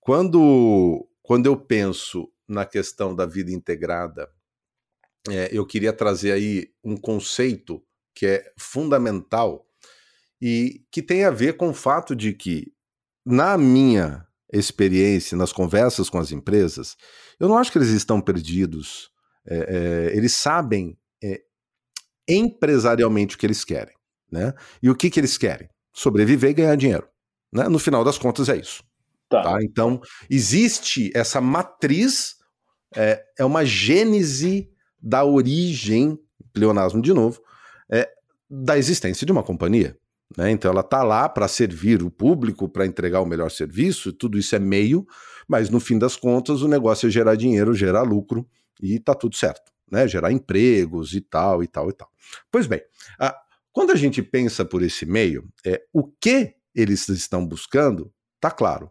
Quando, 0.00 1.06
quando 1.22 1.46
eu 1.46 1.56
penso 1.56 2.30
na 2.48 2.64
questão 2.64 3.14
da 3.14 3.26
vida 3.26 3.52
integrada, 3.52 4.30
é, 5.28 5.50
eu 5.52 5.66
queria 5.66 5.92
trazer 5.92 6.32
aí 6.32 6.70
um 6.82 6.96
conceito 6.96 7.82
que 8.14 8.26
é 8.26 8.52
fundamental 8.58 9.66
e 10.40 10.82
que 10.90 11.02
tem 11.02 11.24
a 11.24 11.30
ver 11.30 11.56
com 11.56 11.68
o 11.68 11.74
fato 11.74 12.16
de 12.16 12.32
que 12.32 12.72
na 13.28 13.58
minha 13.58 14.26
experiência, 14.52 15.36
nas 15.36 15.52
conversas 15.52 16.08
com 16.08 16.18
as 16.18 16.32
empresas, 16.32 16.96
eu 17.38 17.48
não 17.48 17.58
acho 17.58 17.70
que 17.70 17.78
eles 17.78 17.90
estão 17.90 18.20
perdidos. 18.20 19.10
É, 19.46 19.56
é, 20.12 20.16
eles 20.16 20.34
sabem 20.34 20.96
é, 21.22 21.42
empresarialmente 22.26 23.36
o 23.36 23.38
que 23.38 23.46
eles 23.46 23.64
querem. 23.64 23.94
Né? 24.30 24.52
E 24.82 24.90
o 24.90 24.94
que, 24.94 25.10
que 25.10 25.20
eles 25.20 25.36
querem? 25.36 25.68
Sobreviver 25.92 26.50
e 26.50 26.54
ganhar 26.54 26.76
dinheiro. 26.76 27.06
Né? 27.52 27.68
No 27.68 27.78
final 27.78 28.02
das 28.02 28.18
contas, 28.18 28.48
é 28.48 28.56
isso. 28.56 28.82
Tá. 29.28 29.42
tá? 29.42 29.58
Então, 29.62 30.00
existe 30.30 31.10
essa 31.14 31.40
matriz, 31.40 32.36
é, 32.96 33.22
é 33.38 33.44
uma 33.44 33.64
gênese 33.64 34.70
da 35.00 35.24
origem, 35.24 36.18
pleonasmo 36.52 37.02
de 37.02 37.12
novo, 37.12 37.40
é, 37.90 38.10
da 38.50 38.78
existência 38.78 39.26
de 39.26 39.32
uma 39.32 39.42
companhia. 39.42 39.96
Né? 40.36 40.50
Então 40.50 40.70
ela 40.70 40.80
está 40.80 41.02
lá 41.02 41.28
para 41.28 41.48
servir 41.48 42.02
o 42.02 42.10
público, 42.10 42.68
para 42.68 42.86
entregar 42.86 43.20
o 43.20 43.26
melhor 43.26 43.50
serviço, 43.50 44.12
tudo 44.12 44.38
isso 44.38 44.54
é 44.54 44.58
meio, 44.58 45.06
mas 45.46 45.70
no 45.70 45.80
fim 45.80 45.98
das 45.98 46.16
contas 46.16 46.62
o 46.62 46.68
negócio 46.68 47.06
é 47.06 47.10
gerar 47.10 47.34
dinheiro, 47.34 47.74
gerar 47.74 48.02
lucro 48.02 48.46
e 48.82 48.96
está 48.96 49.14
tudo 49.14 49.36
certo, 49.36 49.72
né? 49.90 50.06
Gerar 50.06 50.30
empregos 50.30 51.14
e 51.14 51.20
tal, 51.20 51.62
e 51.62 51.66
tal, 51.66 51.88
e 51.88 51.92
tal. 51.92 52.10
Pois 52.50 52.66
bem, 52.66 52.82
a, 53.18 53.34
quando 53.72 53.90
a 53.90 53.96
gente 53.96 54.22
pensa 54.22 54.64
por 54.64 54.82
esse 54.82 55.06
meio, 55.06 55.48
é, 55.64 55.82
o 55.92 56.04
que 56.04 56.54
eles 56.74 57.08
estão 57.08 57.46
buscando, 57.46 58.12
tá 58.40 58.50
claro. 58.50 58.90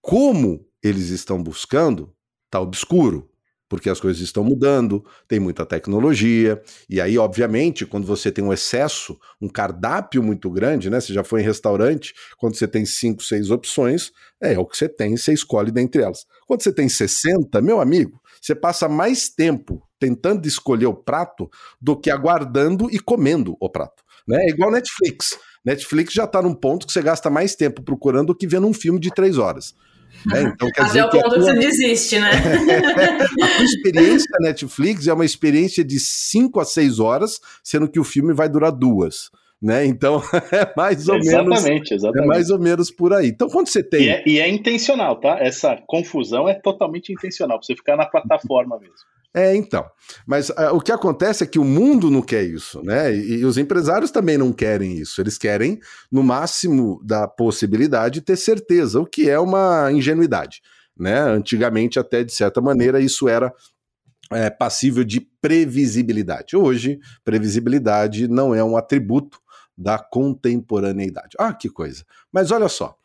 Como 0.00 0.68
eles 0.82 1.08
estão 1.08 1.42
buscando, 1.42 2.14
tá 2.50 2.60
obscuro. 2.60 3.30
Porque 3.68 3.90
as 3.90 4.00
coisas 4.00 4.22
estão 4.22 4.42
mudando, 4.42 5.04
tem 5.26 5.38
muita 5.38 5.66
tecnologia, 5.66 6.60
e 6.88 7.00
aí, 7.00 7.18
obviamente, 7.18 7.84
quando 7.84 8.06
você 8.06 8.32
tem 8.32 8.44
um 8.44 8.52
excesso, 8.52 9.18
um 9.40 9.48
cardápio 9.48 10.22
muito 10.22 10.50
grande, 10.50 10.88
né? 10.88 11.00
Você 11.00 11.12
já 11.12 11.22
foi 11.22 11.40
em 11.40 11.44
restaurante, 11.44 12.14
quando 12.38 12.56
você 12.56 12.66
tem 12.66 12.86
cinco, 12.86 13.22
seis 13.22 13.50
opções, 13.50 14.10
é 14.40 14.58
o 14.58 14.64
que 14.64 14.76
você 14.76 14.88
tem, 14.88 15.16
você 15.16 15.32
escolhe 15.32 15.70
dentre 15.70 16.02
elas. 16.02 16.26
Quando 16.46 16.62
você 16.62 16.72
tem 16.72 16.88
60, 16.88 17.60
meu 17.60 17.80
amigo, 17.80 18.20
você 18.40 18.54
passa 18.54 18.88
mais 18.88 19.28
tempo 19.28 19.82
tentando 19.98 20.46
escolher 20.46 20.86
o 20.86 20.94
prato 20.94 21.50
do 21.80 21.96
que 21.96 22.10
aguardando 22.10 22.88
e 22.90 22.98
comendo 22.98 23.56
o 23.60 23.68
prato. 23.68 24.02
Né? 24.26 24.44
É 24.44 24.50
igual 24.50 24.70
Netflix. 24.70 25.38
Netflix 25.64 26.12
já 26.12 26.24
está 26.24 26.40
num 26.40 26.54
ponto 26.54 26.86
que 26.86 26.92
você 26.92 27.02
gasta 27.02 27.28
mais 27.28 27.54
tempo 27.54 27.82
procurando 27.82 28.28
do 28.28 28.34
que 28.34 28.46
vendo 28.46 28.66
um 28.66 28.72
filme 28.72 29.00
de 29.00 29.10
três 29.10 29.38
horas. 29.38 29.74
Né? 30.26 30.42
Então, 30.42 30.68
quer 30.70 30.82
Até 30.82 30.88
dizer 30.88 31.02
o 31.04 31.10
ponto 31.10 31.22
que, 31.22 31.28
tua... 31.28 31.38
que 31.38 31.40
você 31.40 31.54
desiste, 31.54 32.18
né? 32.18 32.30
a 33.42 33.56
tua 33.56 33.64
experiência 33.64 34.36
Netflix 34.40 35.06
é 35.06 35.12
uma 35.12 35.24
experiência 35.24 35.84
de 35.84 35.98
5 35.98 36.60
a 36.60 36.64
6 36.64 36.98
horas, 36.98 37.40
sendo 37.62 37.88
que 37.88 38.00
o 38.00 38.04
filme 38.04 38.32
vai 38.32 38.48
durar 38.48 38.72
duas. 38.72 39.30
Né? 39.60 39.84
Então 39.86 40.22
é 40.52 40.72
mais 40.76 41.08
ou 41.08 41.16
exatamente, 41.16 41.64
menos 41.64 41.90
exatamente. 41.90 42.22
é 42.22 42.26
mais 42.26 42.50
ou 42.50 42.58
menos 42.60 42.90
por 42.92 43.12
aí. 43.12 43.28
Então 43.28 43.48
quando 43.48 43.66
você 43.66 43.82
tem 43.82 44.04
e 44.04 44.08
é, 44.08 44.22
e 44.24 44.38
é 44.38 44.48
intencional, 44.48 45.16
tá? 45.16 45.36
Essa 45.40 45.76
confusão 45.84 46.48
é 46.48 46.54
totalmente 46.54 47.12
intencional 47.12 47.58
para 47.58 47.66
você 47.66 47.74
ficar 47.74 47.96
na 47.96 48.06
plataforma 48.06 48.78
mesmo. 48.78 48.94
É, 49.34 49.54
então. 49.54 49.84
Mas 50.26 50.48
uh, 50.50 50.74
o 50.74 50.80
que 50.80 50.90
acontece 50.90 51.44
é 51.44 51.46
que 51.46 51.58
o 51.58 51.64
mundo 51.64 52.10
não 52.10 52.22
quer 52.22 52.44
isso, 52.44 52.82
né? 52.82 53.14
E, 53.14 53.40
e, 53.40 53.44
os 53.44 53.58
empresários 53.58 54.10
também 54.10 54.38
não 54.38 54.52
querem 54.52 54.94
isso. 54.98 55.20
Eles 55.20 55.36
querem, 55.36 55.78
no 56.10 56.22
máximo 56.22 57.00
da 57.04 57.28
possibilidade, 57.28 58.22
ter 58.22 58.36
certeza, 58.36 59.00
o 59.00 59.06
que 59.06 59.28
é 59.28 59.38
uma 59.38 59.92
ingenuidade, 59.92 60.62
né? 60.98 61.20
Antigamente, 61.20 61.98
até 61.98 62.24
de 62.24 62.32
certa 62.32 62.60
maneira, 62.60 63.00
isso 63.00 63.28
era 63.28 63.52
é, 64.32 64.50
passível 64.50 65.04
de 65.04 65.20
previsibilidade. 65.40 66.56
Hoje, 66.56 66.98
previsibilidade 67.22 68.28
não 68.28 68.54
é 68.54 68.64
um 68.64 68.76
atributo 68.76 69.38
da 69.76 69.98
contemporaneidade. 69.98 71.36
Ah, 71.38 71.52
que 71.52 71.68
coisa. 71.68 72.04
Mas 72.32 72.50
olha 72.50 72.68
só, 72.68 72.96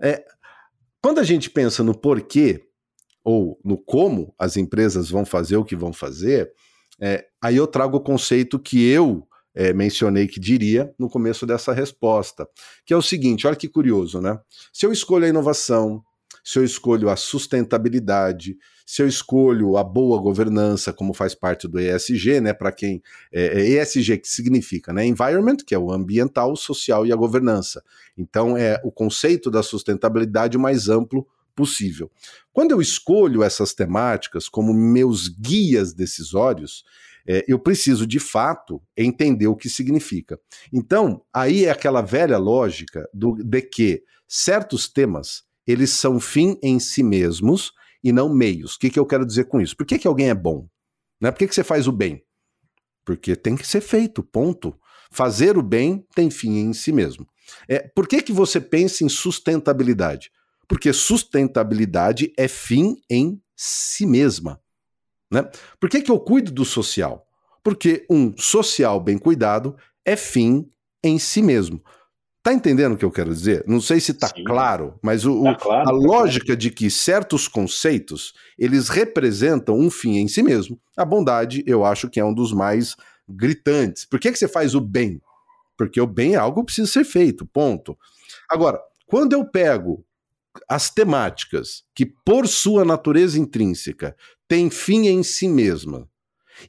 é, 0.00 0.24
quando 1.02 1.18
a 1.18 1.24
gente 1.24 1.50
pensa 1.50 1.82
no 1.82 1.96
porquê 1.96 2.69
ou 3.24 3.58
no 3.64 3.76
como 3.76 4.34
as 4.38 4.56
empresas 4.56 5.10
vão 5.10 5.24
fazer 5.24 5.56
o 5.56 5.64
que 5.64 5.76
vão 5.76 5.92
fazer, 5.92 6.52
é, 7.00 7.24
aí 7.42 7.56
eu 7.56 7.66
trago 7.66 7.96
o 7.96 8.00
conceito 8.00 8.58
que 8.58 8.88
eu 8.88 9.26
é, 9.54 9.72
mencionei 9.72 10.26
que 10.26 10.38
diria 10.38 10.92
no 10.98 11.08
começo 11.08 11.46
dessa 11.46 11.72
resposta, 11.72 12.48
que 12.84 12.92
é 12.92 12.96
o 12.96 13.02
seguinte: 13.02 13.46
olha 13.46 13.56
que 13.56 13.68
curioso, 13.68 14.20
né? 14.20 14.38
Se 14.72 14.86
eu 14.86 14.92
escolho 14.92 15.24
a 15.24 15.28
inovação, 15.28 16.02
se 16.44 16.58
eu 16.58 16.64
escolho 16.64 17.08
a 17.08 17.16
sustentabilidade, 17.16 18.56
se 18.86 19.02
eu 19.02 19.06
escolho 19.06 19.76
a 19.76 19.84
boa 19.84 20.20
governança, 20.20 20.92
como 20.92 21.14
faz 21.14 21.34
parte 21.34 21.68
do 21.68 21.80
ESG, 21.80 22.40
né? 22.40 22.52
Para 22.52 22.72
quem 22.72 23.02
é, 23.32 23.60
é 23.60 23.82
ESG 23.82 24.18
que 24.18 24.28
significa, 24.28 24.92
né? 24.92 25.04
Environment, 25.06 25.58
que 25.66 25.74
é 25.74 25.78
o 25.78 25.92
ambiental, 25.92 26.54
social 26.56 27.06
e 27.06 27.12
a 27.12 27.16
governança. 27.16 27.82
Então 28.16 28.56
é 28.56 28.80
o 28.84 28.90
conceito 28.90 29.50
da 29.50 29.62
sustentabilidade 29.62 30.56
mais 30.58 30.88
amplo 30.88 31.26
possível. 31.60 32.10
Quando 32.54 32.70
eu 32.70 32.80
escolho 32.80 33.42
essas 33.42 33.74
temáticas 33.74 34.48
como 34.48 34.72
meus 34.72 35.28
guias 35.28 35.92
decisórios, 35.92 36.84
é, 37.28 37.44
eu 37.46 37.58
preciso 37.58 38.06
de 38.06 38.18
fato 38.18 38.82
entender 38.96 39.46
o 39.46 39.54
que 39.54 39.68
significa. 39.68 40.40
Então, 40.72 41.22
aí 41.34 41.66
é 41.66 41.70
aquela 41.70 42.00
velha 42.00 42.38
lógica 42.38 43.06
do, 43.12 43.34
de 43.34 43.60
que 43.60 44.02
certos 44.26 44.88
temas 44.88 45.42
eles 45.66 45.90
são 45.90 46.18
fim 46.18 46.58
em 46.62 46.78
si 46.78 47.02
mesmos 47.02 47.72
e 48.02 48.10
não 48.10 48.32
meios. 48.32 48.76
O 48.76 48.78
que, 48.78 48.88
que 48.88 48.98
eu 48.98 49.04
quero 49.04 49.26
dizer 49.26 49.44
com 49.44 49.60
isso? 49.60 49.76
Por 49.76 49.84
que, 49.84 49.98
que 49.98 50.08
alguém 50.08 50.30
é 50.30 50.34
bom? 50.34 50.66
Né? 51.20 51.30
Por 51.30 51.40
que, 51.40 51.46
que 51.46 51.54
você 51.54 51.62
faz 51.62 51.86
o 51.86 51.92
bem? 51.92 52.24
Porque 53.04 53.36
tem 53.36 53.54
que 53.54 53.66
ser 53.66 53.82
feito, 53.82 54.22
ponto. 54.22 54.74
Fazer 55.12 55.58
o 55.58 55.62
bem 55.62 56.06
tem 56.14 56.30
fim 56.30 56.56
em 56.56 56.72
si 56.72 56.90
mesmo. 56.90 57.28
É, 57.68 57.80
por 57.80 58.08
que, 58.08 58.22
que 58.22 58.32
você 58.32 58.60
pensa 58.62 59.04
em 59.04 59.10
sustentabilidade? 59.10 60.30
Porque 60.70 60.92
sustentabilidade 60.92 62.32
é 62.38 62.46
fim 62.46 63.02
em 63.10 63.42
si 63.56 64.06
mesma. 64.06 64.60
Né? 65.28 65.42
Por 65.80 65.90
que, 65.90 66.00
que 66.00 66.12
eu 66.12 66.20
cuido 66.20 66.52
do 66.52 66.64
social? 66.64 67.26
Porque 67.60 68.06
um 68.08 68.32
social 68.38 69.00
bem 69.00 69.18
cuidado 69.18 69.76
é 70.04 70.14
fim 70.14 70.70
em 71.02 71.18
si 71.18 71.42
mesmo. 71.42 71.82
Tá 72.40 72.52
entendendo 72.52 72.92
o 72.92 72.96
que 72.96 73.04
eu 73.04 73.10
quero 73.10 73.34
dizer? 73.34 73.64
Não 73.66 73.80
sei 73.80 73.98
se 73.98 74.14
tá 74.14 74.28
Sim. 74.28 74.44
claro, 74.44 74.94
mas 75.02 75.26
o, 75.26 75.42
tá 75.42 75.56
claro, 75.56 75.82
a 75.82 75.84
tá 75.86 75.90
lógica 75.90 76.46
claro. 76.46 76.60
de 76.60 76.70
que 76.70 76.88
certos 76.88 77.48
conceitos 77.48 78.32
eles 78.56 78.88
representam 78.88 79.76
um 79.76 79.90
fim 79.90 80.18
em 80.18 80.28
si 80.28 80.40
mesmo. 80.40 80.80
A 80.96 81.04
bondade, 81.04 81.64
eu 81.66 81.84
acho 81.84 82.08
que 82.08 82.20
é 82.20 82.24
um 82.24 82.32
dos 82.32 82.52
mais 82.52 82.94
gritantes. 83.28 84.04
Por 84.04 84.20
que, 84.20 84.30
que 84.30 84.38
você 84.38 84.46
faz 84.46 84.76
o 84.76 84.80
bem? 84.80 85.20
Porque 85.76 86.00
o 86.00 86.06
bem 86.06 86.34
é 86.34 86.38
algo 86.38 86.60
que 86.60 86.66
precisa 86.66 86.86
ser 86.86 87.02
feito, 87.02 87.44
ponto. 87.44 87.98
Agora, 88.48 88.80
quando 89.08 89.32
eu 89.32 89.44
pego 89.44 90.04
as 90.68 90.90
temáticas 90.90 91.82
que, 91.94 92.06
por 92.24 92.48
sua 92.48 92.84
natureza 92.84 93.38
intrínseca, 93.38 94.16
têm 94.48 94.70
fim 94.70 95.06
em 95.06 95.22
si 95.22 95.48
mesma, 95.48 96.08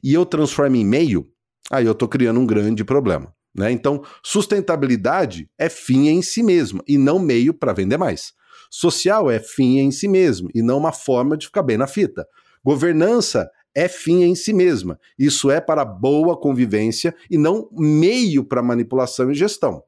e 0.02 0.14
eu 0.14 0.24
transformo 0.24 0.76
em 0.76 0.84
meio, 0.84 1.28
aí 1.70 1.86
eu 1.86 1.92
estou 1.92 2.08
criando 2.08 2.40
um 2.40 2.46
grande 2.46 2.84
problema. 2.84 3.34
Né? 3.54 3.70
Então, 3.70 4.02
sustentabilidade 4.22 5.48
é 5.58 5.68
fim 5.68 6.08
em 6.08 6.22
si 6.22 6.42
mesma 6.42 6.82
e 6.86 6.96
não 6.96 7.18
meio 7.18 7.52
para 7.52 7.72
vender 7.72 7.98
mais. 7.98 8.32
Social 8.70 9.30
é 9.30 9.38
fim 9.38 9.78
em 9.78 9.90
si 9.90 10.08
mesmo 10.08 10.48
e 10.54 10.62
não 10.62 10.78
uma 10.78 10.92
forma 10.92 11.36
de 11.36 11.46
ficar 11.46 11.62
bem 11.62 11.76
na 11.76 11.86
fita. 11.86 12.26
Governança 12.64 13.50
é 13.74 13.88
fim 13.88 14.22
em 14.22 14.34
si 14.34 14.52
mesma. 14.52 14.98
Isso 15.18 15.50
é 15.50 15.60
para 15.60 15.84
boa 15.84 16.38
convivência 16.38 17.14
e 17.30 17.36
não 17.36 17.68
meio 17.72 18.44
para 18.44 18.62
manipulação 18.62 19.30
e 19.30 19.34
gestão. 19.34 19.82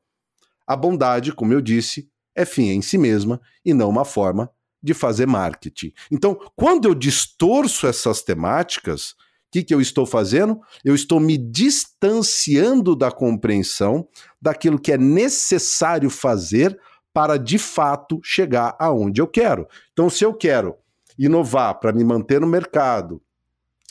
A 0.67 0.77
bondade, 0.77 1.33
como 1.33 1.53
eu 1.53 1.61
disse, 1.61 2.09
é 2.35 2.45
fim 2.45 2.71
em 2.71 2.83
si 2.83 2.99
mesma 2.99 3.41
e 3.65 3.73
não 3.73 3.89
uma 3.89 4.05
forma 4.05 4.51
de 4.83 4.93
fazer 4.93 5.27
marketing. 5.27 5.93
Então, 6.11 6.39
quando 6.55 6.87
eu 6.87 6.95
distorço 6.95 7.87
essas 7.87 8.23
temáticas, 8.23 9.13
o 9.13 9.17
que, 9.53 9.63
que 9.63 9.75
eu 9.75 9.81
estou 9.81 10.05
fazendo? 10.05 10.61
Eu 10.85 10.95
estou 10.95 11.19
me 11.19 11.39
distanciando 11.39 12.95
da 12.95 13.11
compreensão 13.11 14.07
daquilo 14.43 14.79
que 14.79 14.93
é 14.93 14.99
necessário 14.99 16.11
fazer 16.11 16.79
para 17.15 17.39
de 17.39 17.57
fato 17.57 18.21
chegar 18.23 18.77
aonde 18.79 19.23
eu 19.23 19.27
quero. 19.27 19.67
Então, 19.93 20.11
se 20.11 20.25
eu 20.25 20.35
quero 20.35 20.77
inovar 21.17 21.79
para 21.79 21.93
me 21.93 22.05
manter 22.05 22.41
no 22.41 22.47
mercado, 22.47 23.23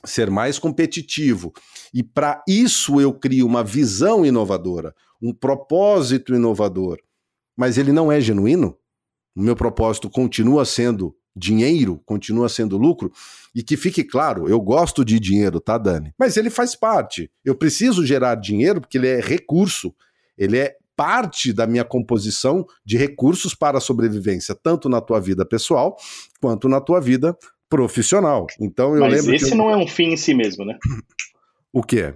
ser 0.06 0.30
mais 0.30 0.60
competitivo, 0.60 1.54
e 1.94 2.04
para 2.04 2.44
isso 2.48 3.00
eu 3.00 3.14
crio 3.14 3.46
uma 3.48 3.64
visão 3.64 4.26
inovadora, 4.26 4.94
um 5.22 5.34
propósito 5.34 6.36
inovador, 6.36 7.00
mas 7.58 7.78
ele 7.78 7.92
não 7.92 8.12
é 8.12 8.20
genuíno, 8.20 8.78
o 9.36 9.42
meu 9.42 9.56
propósito 9.56 10.10
continua 10.10 10.66
sendo 10.66 11.16
dinheiro, 11.36 12.00
continua 12.06 12.48
sendo 12.48 12.78
lucro, 12.78 13.12
e 13.56 13.64
que 13.64 13.76
fique 13.76 14.04
claro, 14.04 14.48
eu 14.48 14.60
gosto 14.60 15.04
de 15.04 15.20
dinheiro, 15.20 15.60
tá, 15.60 15.78
Dani? 15.78 16.14
Mas 16.18 16.38
ele 16.38 16.50
faz 16.50 16.76
parte. 16.76 17.32
Eu 17.44 17.56
preciso 17.56 18.06
gerar 18.06 18.36
dinheiro 18.36 18.82
porque 18.82 18.98
ele 18.98 19.08
é 19.08 19.20
recurso, 19.20 19.94
ele 20.38 20.58
é 20.58 20.76
parte 20.96 21.52
da 21.52 21.66
minha 21.66 21.84
composição 21.84 22.66
de 22.86 22.98
recursos 22.98 23.56
para 23.56 23.80
a 23.80 23.82
sobrevivência, 23.82 24.56
tanto 24.56 24.88
na 24.88 25.02
tua 25.02 25.20
vida 25.20 25.46
pessoal 25.46 25.98
quanto 26.40 26.70
na 26.70 26.80
tua 26.80 27.02
vida 27.02 27.36
profissional. 27.68 28.46
Então 28.60 28.94
eu 28.96 29.02
Mas 29.02 29.14
lembro 29.14 29.34
esse 29.36 29.52
eu... 29.52 29.58
não 29.58 29.70
é 29.70 29.76
um 29.76 29.88
fim 29.88 30.14
em 30.14 30.18
si 30.18 30.34
mesmo, 30.34 30.64
né? 30.64 30.78
O 31.72 31.82
que 31.82 32.14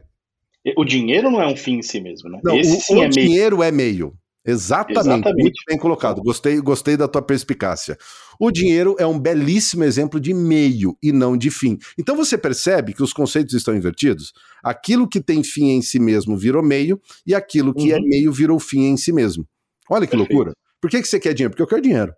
O 0.76 0.86
dinheiro 0.86 1.32
não 1.32 1.42
é 1.42 1.48
um 1.48 1.56
fim 1.56 1.78
em 1.78 1.82
si 1.82 2.00
mesmo, 2.00 2.30
né? 2.30 2.40
Não, 2.44 2.56
esse 2.56 2.94
o, 2.94 2.98
o 2.98 3.04
é 3.04 3.10
dinheiro 3.10 3.58
meio. 3.58 3.68
é 3.68 3.72
meio. 3.72 4.14
Exatamente, 4.48 5.00
Exatamente, 5.00 5.42
muito 5.42 5.62
bem 5.68 5.78
colocado. 5.78 6.22
Gostei, 6.24 6.62
gostei 6.62 6.96
da 6.96 7.06
tua 7.06 7.22
perspicácia. 7.22 7.98
O 8.40 8.50
dinheiro 8.50 8.96
é 8.98 9.06
um 9.06 9.20
belíssimo 9.20 9.84
exemplo 9.84 10.22
de 10.22 10.34
meio 10.34 10.98
e 11.04 11.12
não 11.12 11.36
de 11.36 11.52
fim. 11.52 11.78
Então 12.00 12.16
você 12.16 12.38
percebe 12.38 12.94
que 12.94 13.04
os 13.04 13.12
conceitos 13.12 13.54
estão 13.54 13.76
invertidos? 13.76 14.32
Aquilo 14.64 15.06
que 15.06 15.20
tem 15.20 15.44
fim 15.44 15.72
em 15.72 15.82
si 15.82 16.00
mesmo 16.00 16.38
virou 16.38 16.64
meio 16.64 16.98
e 17.26 17.36
aquilo 17.36 17.74
que 17.74 17.92
é 17.92 17.98
uhum. 17.98 18.06
é 18.06 18.08
meio 18.08 18.32
virou 18.32 18.58
fim 18.58 18.86
em 18.86 18.96
si 18.96 19.12
mesmo. 19.12 19.46
Olha 19.90 20.08
que 20.08 20.12
Perfeito. 20.12 20.32
loucura. 20.32 20.54
Por 20.80 20.90
que, 20.90 21.02
que 21.02 21.08
você 21.08 21.20
quer 21.20 21.34
dinheiro? 21.34 21.52
Porque 21.52 21.64
eu 21.64 21.68
quero 21.68 21.82
dinheiro. 21.82 22.14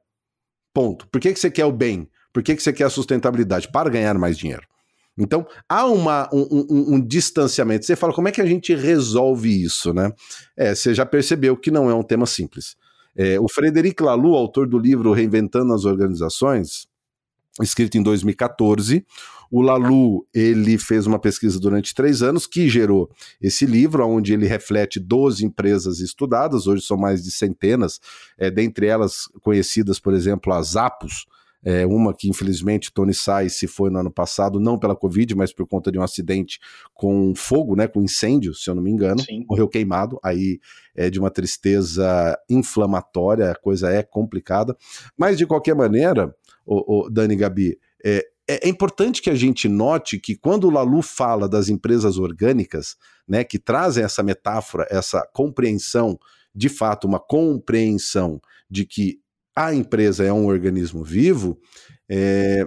Ponto. 0.72 1.08
Por 1.08 1.20
que, 1.20 1.34
que 1.34 1.40
você 1.40 1.50
quer 1.50 1.66
o 1.66 1.72
bem? 1.72 2.08
Por 2.32 2.44
que, 2.44 2.56
que 2.56 2.62
você 2.62 2.72
quer 2.72 2.84
a 2.84 2.90
sustentabilidade? 2.92 3.72
Para 3.72 3.90
ganhar 3.90 4.16
mais 4.20 4.38
dinheiro. 4.38 4.68
Então, 5.20 5.46
há 5.68 5.86
uma, 5.86 6.30
um, 6.34 6.48
um, 6.50 6.96
um, 6.96 7.02
distanciamento. 7.06 7.86
Você 7.86 7.96
fala, 7.96 8.14
como 8.14 8.30
é 8.30 8.32
que 8.32 8.42
a 8.42 8.46
gente 8.46 8.74
resolve 8.74 9.64
isso, 9.64 9.94
né? 9.94 10.12
É, 10.56 10.74
você 10.74 10.94
já 10.94 11.06
percebeu 11.06 11.58
que 11.58 11.70
não 11.70 11.90
é 11.90 11.94
um 11.94 12.04
tema 12.04 12.26
simples. 12.26 12.78
É, 13.16 13.38
o 13.40 13.50
Frederic 13.50 14.02
Laloux, 14.02 14.38
autor 14.38 14.66
do 14.66 14.80
livro 14.80 15.12
Reinventando 15.12 15.74
as 15.74 15.84
Organizações, 15.84 16.88
escrito 17.62 17.98
em 17.98 18.04
2014, 18.04 19.06
o 19.52 19.62
Lalu 19.62 20.26
ele 20.34 20.78
fez 20.78 21.08
uma 21.08 21.20
pesquisa 21.20 21.60
durante 21.60 21.94
três 21.94 22.22
anos 22.22 22.46
que 22.46 22.70
gerou 22.70 23.10
esse 23.42 23.66
livro, 23.66 24.08
onde 24.08 24.34
ele 24.34 24.48
reflete 24.48 25.00
12 25.00 25.46
empresas 25.46 26.00
estudadas, 26.00 26.68
hoje 26.68 26.84
são 26.84 26.96
mais 26.96 27.24
de 27.24 27.32
centenas, 27.32 28.00
é, 28.38 28.50
dentre 28.52 28.86
elas 28.86 29.24
conhecidas, 29.42 30.00
por 30.00 30.14
exemplo, 30.14 30.54
as 30.54 30.76
Apos, 30.76 31.26
é, 31.64 31.86
uma 31.86 32.14
que 32.14 32.30
infelizmente 32.30 32.92
Tony 32.94 33.14
Sai 33.14 33.50
se 33.50 33.68
foi 33.68 33.90
no 33.90 34.00
ano 34.00 34.12
passado, 34.12 34.60
não 34.60 34.78
pela 34.78 34.96
Covid, 34.96 35.36
mas 35.36 35.54
por 35.54 35.68
conta 35.68 35.92
de 35.92 36.00
um 36.00 36.04
acidente 36.04 36.60
com 36.94 37.34
fogo, 37.36 37.76
né, 37.76 37.88
com 37.88 38.02
incêndio, 38.02 38.54
se 38.54 38.70
eu 38.70 38.76
não 38.76 38.82
me 38.82 38.92
engano, 38.92 39.22
Sim. 39.22 39.46
morreu 39.48 39.68
queimado, 39.68 40.20
aí 40.24 40.60
é 40.96 41.10
de 41.10 41.20
uma 41.20 41.30
tristeza 41.30 42.38
inflamatória, 42.50 43.52
a 43.52 43.56
coisa 43.56 43.90
é 43.92 44.04
complicada, 44.04 44.76
mas 45.18 45.38
de 45.38 45.46
qualquer 45.46 45.76
maneira, 45.76 46.34
o, 46.66 47.06
o 47.06 47.10
Dani 47.10 47.36
Gabi, 47.36 47.78
é, 48.04 48.26
é, 48.50 48.68
é, 48.68 48.70
importante 48.70 49.22
que 49.22 49.30
a 49.30 49.36
gente 49.36 49.70
note 49.70 50.18
que 50.18 50.36
quando 50.36 50.64
o 50.64 50.72
Lalu 50.72 51.04
fala 51.04 51.48
das 51.48 51.70
empresas 51.70 52.18
orgânicas, 52.18 52.96
né, 53.28 53.44
que 53.44 53.60
trazem 53.60 54.04
essa 54.04 54.24
metáfora, 54.24 54.88
essa 54.90 55.24
compreensão, 55.32 56.18
de 56.56 56.68
fato, 56.68 57.06
uma 57.06 57.20
compreensão 57.20 58.42
de 58.68 58.86
que 58.86 59.20
a 59.60 59.76
empresa 59.76 60.24
é 60.24 60.32
um 60.32 60.46
organismo 60.46 61.04
vivo, 61.04 61.60
é, 62.10 62.66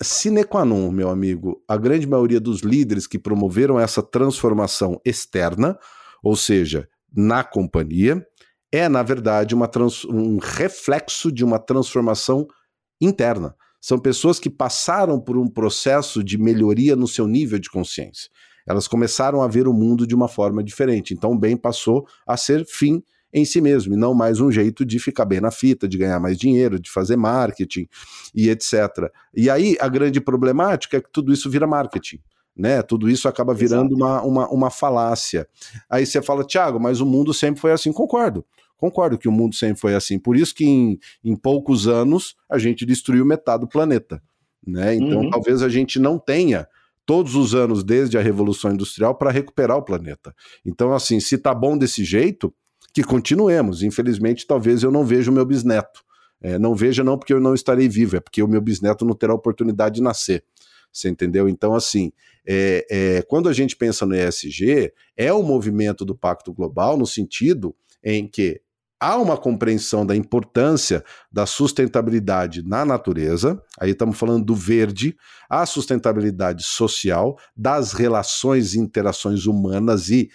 sine 0.00 0.44
qua 0.44 0.64
non, 0.64 0.92
meu 0.92 1.10
amigo, 1.10 1.60
a 1.66 1.76
grande 1.76 2.06
maioria 2.06 2.38
dos 2.38 2.60
líderes 2.60 3.04
que 3.04 3.18
promoveram 3.18 3.80
essa 3.80 4.00
transformação 4.00 5.00
externa, 5.04 5.76
ou 6.22 6.36
seja, 6.36 6.88
na 7.12 7.42
companhia, 7.42 8.24
é, 8.70 8.88
na 8.88 9.02
verdade, 9.02 9.56
uma 9.56 9.68
um 10.08 10.38
reflexo 10.38 11.32
de 11.32 11.44
uma 11.44 11.58
transformação 11.58 12.46
interna. 13.00 13.56
São 13.80 13.98
pessoas 13.98 14.38
que 14.38 14.48
passaram 14.48 15.18
por 15.18 15.36
um 15.36 15.48
processo 15.48 16.22
de 16.22 16.38
melhoria 16.38 16.94
no 16.94 17.08
seu 17.08 17.26
nível 17.26 17.58
de 17.58 17.68
consciência. 17.68 18.30
Elas 18.68 18.86
começaram 18.86 19.42
a 19.42 19.48
ver 19.48 19.66
o 19.66 19.72
mundo 19.72 20.06
de 20.06 20.14
uma 20.14 20.28
forma 20.28 20.62
diferente. 20.62 21.12
Então, 21.12 21.32
o 21.32 21.38
bem 21.38 21.56
passou 21.56 22.06
a 22.24 22.36
ser 22.36 22.64
fim 22.64 23.02
em 23.32 23.44
si 23.44 23.60
mesmo, 23.60 23.94
e 23.94 23.96
não 23.96 24.14
mais 24.14 24.40
um 24.40 24.50
jeito 24.50 24.84
de 24.84 24.98
ficar 24.98 25.24
bem 25.24 25.40
na 25.40 25.50
fita, 25.50 25.88
de 25.88 25.96
ganhar 25.96 26.18
mais 26.18 26.38
dinheiro, 26.38 26.80
de 26.80 26.90
fazer 26.90 27.16
marketing 27.16 27.86
e 28.34 28.48
etc. 28.50 29.10
E 29.34 29.48
aí 29.48 29.76
a 29.80 29.88
grande 29.88 30.20
problemática 30.20 30.96
é 30.96 31.00
que 31.00 31.10
tudo 31.12 31.32
isso 31.32 31.48
vira 31.48 31.66
marketing. 31.66 32.18
Né? 32.56 32.82
Tudo 32.82 33.08
isso 33.08 33.28
acaba 33.28 33.54
virando 33.54 33.94
uma, 33.94 34.20
uma, 34.22 34.48
uma 34.48 34.70
falácia. 34.70 35.46
Aí 35.88 36.04
você 36.04 36.20
fala, 36.20 36.44
Tiago, 36.44 36.80
mas 36.80 37.00
o 37.00 37.06
mundo 37.06 37.32
sempre 37.32 37.60
foi 37.60 37.72
assim. 37.72 37.92
Concordo. 37.92 38.44
Concordo 38.76 39.16
que 39.16 39.28
o 39.28 39.32
mundo 39.32 39.54
sempre 39.54 39.80
foi 39.80 39.94
assim. 39.94 40.18
Por 40.18 40.36
isso 40.36 40.54
que 40.54 40.64
em, 40.64 40.98
em 41.24 41.36
poucos 41.36 41.86
anos 41.86 42.34
a 42.50 42.58
gente 42.58 42.84
destruiu 42.84 43.24
metade 43.24 43.60
do 43.60 43.68
planeta. 43.68 44.22
Né? 44.66 44.96
Então 44.96 45.20
uhum. 45.20 45.30
talvez 45.30 45.62
a 45.62 45.68
gente 45.68 45.98
não 45.98 46.18
tenha 46.18 46.66
todos 47.06 47.34
os 47.34 47.54
anos 47.54 47.82
desde 47.82 48.16
a 48.16 48.20
Revolução 48.20 48.72
Industrial 48.72 49.14
para 49.14 49.30
recuperar 49.30 49.76
o 49.76 49.82
planeta. 49.82 50.34
Então, 50.64 50.92
assim, 50.92 51.18
se 51.18 51.36
tá 51.36 51.52
bom 51.52 51.76
desse 51.76 52.04
jeito, 52.04 52.54
que 52.92 53.02
continuemos. 53.02 53.82
Infelizmente, 53.82 54.46
talvez 54.46 54.82
eu 54.82 54.90
não 54.90 55.04
veja 55.04 55.30
o 55.30 55.34
meu 55.34 55.44
bisneto. 55.44 56.02
É, 56.42 56.58
não 56.58 56.74
veja 56.74 57.04
não 57.04 57.18
porque 57.18 57.34
eu 57.34 57.40
não 57.40 57.54
estarei 57.54 57.88
vivo, 57.88 58.16
é 58.16 58.20
porque 58.20 58.42
o 58.42 58.48
meu 58.48 58.60
bisneto 58.60 59.04
não 59.04 59.14
terá 59.14 59.34
oportunidade 59.34 59.96
de 59.96 60.02
nascer. 60.02 60.42
Você 60.92 61.08
entendeu? 61.08 61.48
Então, 61.48 61.74
assim, 61.74 62.12
é, 62.46 62.86
é, 62.90 63.22
quando 63.22 63.48
a 63.48 63.52
gente 63.52 63.76
pensa 63.76 64.06
no 64.06 64.14
ESG, 64.14 64.92
é 65.16 65.32
o 65.32 65.42
movimento 65.42 66.04
do 66.04 66.16
Pacto 66.16 66.52
Global 66.52 66.96
no 66.96 67.06
sentido 67.06 67.74
em 68.02 68.26
que 68.26 68.60
há 68.98 69.16
uma 69.16 69.36
compreensão 69.36 70.04
da 70.04 70.14
importância 70.14 71.02
da 71.32 71.46
sustentabilidade 71.46 72.62
na 72.62 72.84
natureza, 72.84 73.62
aí 73.78 73.92
estamos 73.92 74.18
falando 74.18 74.44
do 74.44 74.54
verde, 74.54 75.16
a 75.48 75.64
sustentabilidade 75.64 76.64
social, 76.64 77.38
das 77.56 77.92
relações 77.92 78.74
e 78.74 78.78
interações 78.78 79.46
humanas 79.46 80.10
e 80.10 80.30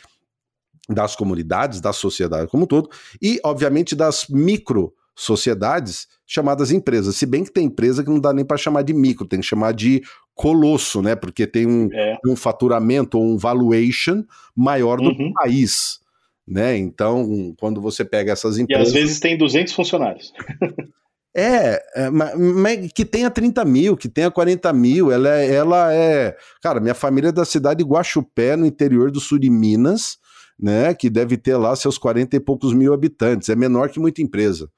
das 0.90 1.16
comunidades, 1.16 1.82
da 1.82 1.92
sociedade 1.92 2.48
como 2.48 2.64
um 2.64 2.68
todo, 2.68 2.90
e, 3.22 3.40
obviamente, 3.44 3.96
das 3.96 4.28
micro 4.30 4.94
sociedades 5.16 6.08
chamadas 6.28 6.72
empresas. 6.72 7.16
Se 7.16 7.26
bem 7.26 7.44
que 7.44 7.52
tem 7.52 7.66
empresa 7.66 8.04
que 8.04 8.10
não 8.10 8.20
dá 8.20 8.34
nem 8.34 8.44
para 8.44 8.58
chamar 8.58 8.82
de 8.82 8.94
micro, 8.94 9.26
tem 9.26 9.40
que 9.40 9.46
chamar 9.46 9.74
de 9.74 10.04
colosso, 10.34 11.02
né? 11.02 11.16
Porque 11.16 11.48
tem 11.48 11.66
um, 11.66 11.90
é. 11.94 12.18
um 12.28 12.36
faturamento 12.36 13.18
ou 13.18 13.24
um 13.24 13.38
valuation 13.38 14.24
maior 14.56 14.98
do 14.98 15.10
uhum. 15.10 15.32
país, 15.34 16.00
né? 16.46 16.78
Então, 16.78 17.56
quando 17.58 17.80
você 17.80 18.04
pega 18.04 18.34
essas 18.34 18.58
empresas... 18.58 18.88
E 18.88 18.90
às 18.90 18.94
vezes 18.94 19.20
tem 19.20 19.38
200 19.38 19.74
funcionários. 19.74 20.34
É, 21.38 21.84
é 21.94 22.10
mas 22.10 22.94
que 22.94 23.04
tenha 23.04 23.30
30 23.30 23.66
mil, 23.66 23.98
que 23.98 24.08
tenha 24.08 24.32
40 24.32 24.72
mil, 24.72 25.12
ela 25.12 25.38
é, 25.38 25.54
ela 25.54 25.94
é. 25.94 26.34
Cara, 26.62 26.80
minha 26.80 26.94
família 26.94 27.28
é 27.28 27.32
da 27.34 27.44
cidade 27.44 27.84
de 27.84 27.90
Guaxupé, 27.90 28.56
no 28.56 28.66
interior 28.66 29.12
do 29.12 29.20
sul 29.20 29.38
de 29.38 29.50
Minas 29.50 30.18
né, 30.60 30.94
que 30.94 31.10
deve 31.10 31.38
ter 31.38 31.58
lá 31.58 31.76
seus 31.76 31.98
40 31.98 32.36
e 32.36 32.40
poucos 32.40 32.74
mil 32.74 32.94
habitantes, 32.94 33.50
é 33.50 33.56
menor 33.56 33.90
que 33.90 34.00
muita 34.00 34.22
empresa. 34.22 34.70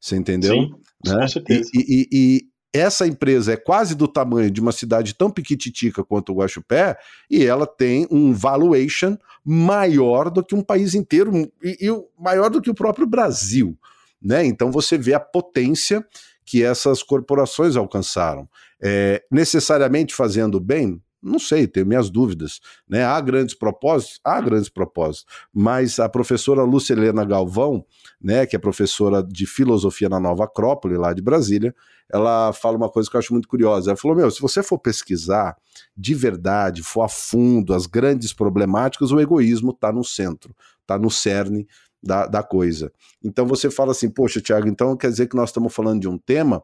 Você 0.00 0.16
entendeu? 0.16 0.54
Sim, 0.54 0.74
né? 1.04 1.20
com 1.20 1.28
certeza. 1.28 1.70
E, 1.74 1.80
e, 1.80 2.08
e, 2.12 2.56
essa 2.72 3.06
empresa 3.06 3.54
é 3.54 3.56
quase 3.56 3.94
do 3.94 4.06
tamanho 4.06 4.50
de 4.50 4.60
uma 4.60 4.72
cidade 4.72 5.14
tão 5.14 5.30
piquititica 5.30 6.04
quanto 6.04 6.32
o 6.32 6.36
Guaxupé, 6.36 6.96
e 7.30 7.44
ela 7.44 7.66
tem 7.66 8.06
um 8.10 8.34
valuation 8.34 9.16
maior 9.44 10.30
do 10.30 10.44
que 10.44 10.54
um 10.54 10.62
país 10.62 10.94
inteiro, 10.94 11.32
e, 11.62 11.88
e 11.88 12.22
maior 12.22 12.50
do 12.50 12.60
que 12.60 12.70
o 12.70 12.74
próprio 12.74 13.06
Brasil. 13.06 13.78
Né? 14.20 14.44
Então 14.44 14.70
você 14.70 14.98
vê 14.98 15.14
a 15.14 15.20
potência 15.20 16.04
que 16.44 16.62
essas 16.62 17.02
corporações 17.02 17.76
alcançaram. 17.76 18.48
É, 18.80 19.22
necessariamente 19.30 20.14
fazendo 20.14 20.60
bem? 20.60 21.00
Não 21.26 21.38
sei, 21.38 21.66
tenho 21.66 21.86
minhas 21.86 22.08
dúvidas. 22.08 22.60
Né? 22.88 23.04
Há 23.04 23.20
grandes 23.20 23.54
propósitos? 23.54 24.20
Há 24.24 24.40
grandes 24.40 24.68
propósitos. 24.68 25.26
Mas 25.52 25.98
a 25.98 26.08
professora 26.08 26.62
Lúcia 26.62 26.94
Helena 26.94 27.24
Galvão, 27.24 27.84
né, 28.22 28.46
que 28.46 28.56
é 28.56 28.58
professora 28.58 29.22
de 29.22 29.46
filosofia 29.46 30.08
na 30.08 30.20
Nova 30.20 30.44
Acrópole, 30.44 30.96
lá 30.96 31.12
de 31.12 31.20
Brasília, 31.20 31.74
ela 32.08 32.52
fala 32.52 32.76
uma 32.76 32.88
coisa 32.88 33.10
que 33.10 33.16
eu 33.16 33.18
acho 33.18 33.32
muito 33.32 33.48
curiosa. 33.48 33.90
Ela 33.90 33.96
falou: 33.96 34.16
Meu, 34.16 34.30
se 34.30 34.40
você 34.40 34.62
for 34.62 34.78
pesquisar 34.78 35.56
de 35.96 36.14
verdade, 36.14 36.82
for 36.82 37.02
a 37.02 37.08
fundo 37.08 37.74
as 37.74 37.86
grandes 37.86 38.32
problemáticas, 38.32 39.10
o 39.10 39.20
egoísmo 39.20 39.72
está 39.72 39.92
no 39.92 40.04
centro, 40.04 40.54
está 40.82 40.98
no 40.98 41.10
cerne 41.10 41.66
da, 42.02 42.26
da 42.26 42.42
coisa. 42.42 42.92
Então 43.22 43.46
você 43.46 43.70
fala 43.70 43.92
assim: 43.92 44.08
Poxa, 44.08 44.40
Tiago, 44.40 44.68
então 44.68 44.96
quer 44.96 45.10
dizer 45.10 45.26
que 45.26 45.36
nós 45.36 45.50
estamos 45.50 45.74
falando 45.74 46.00
de 46.00 46.08
um 46.08 46.16
tema 46.16 46.62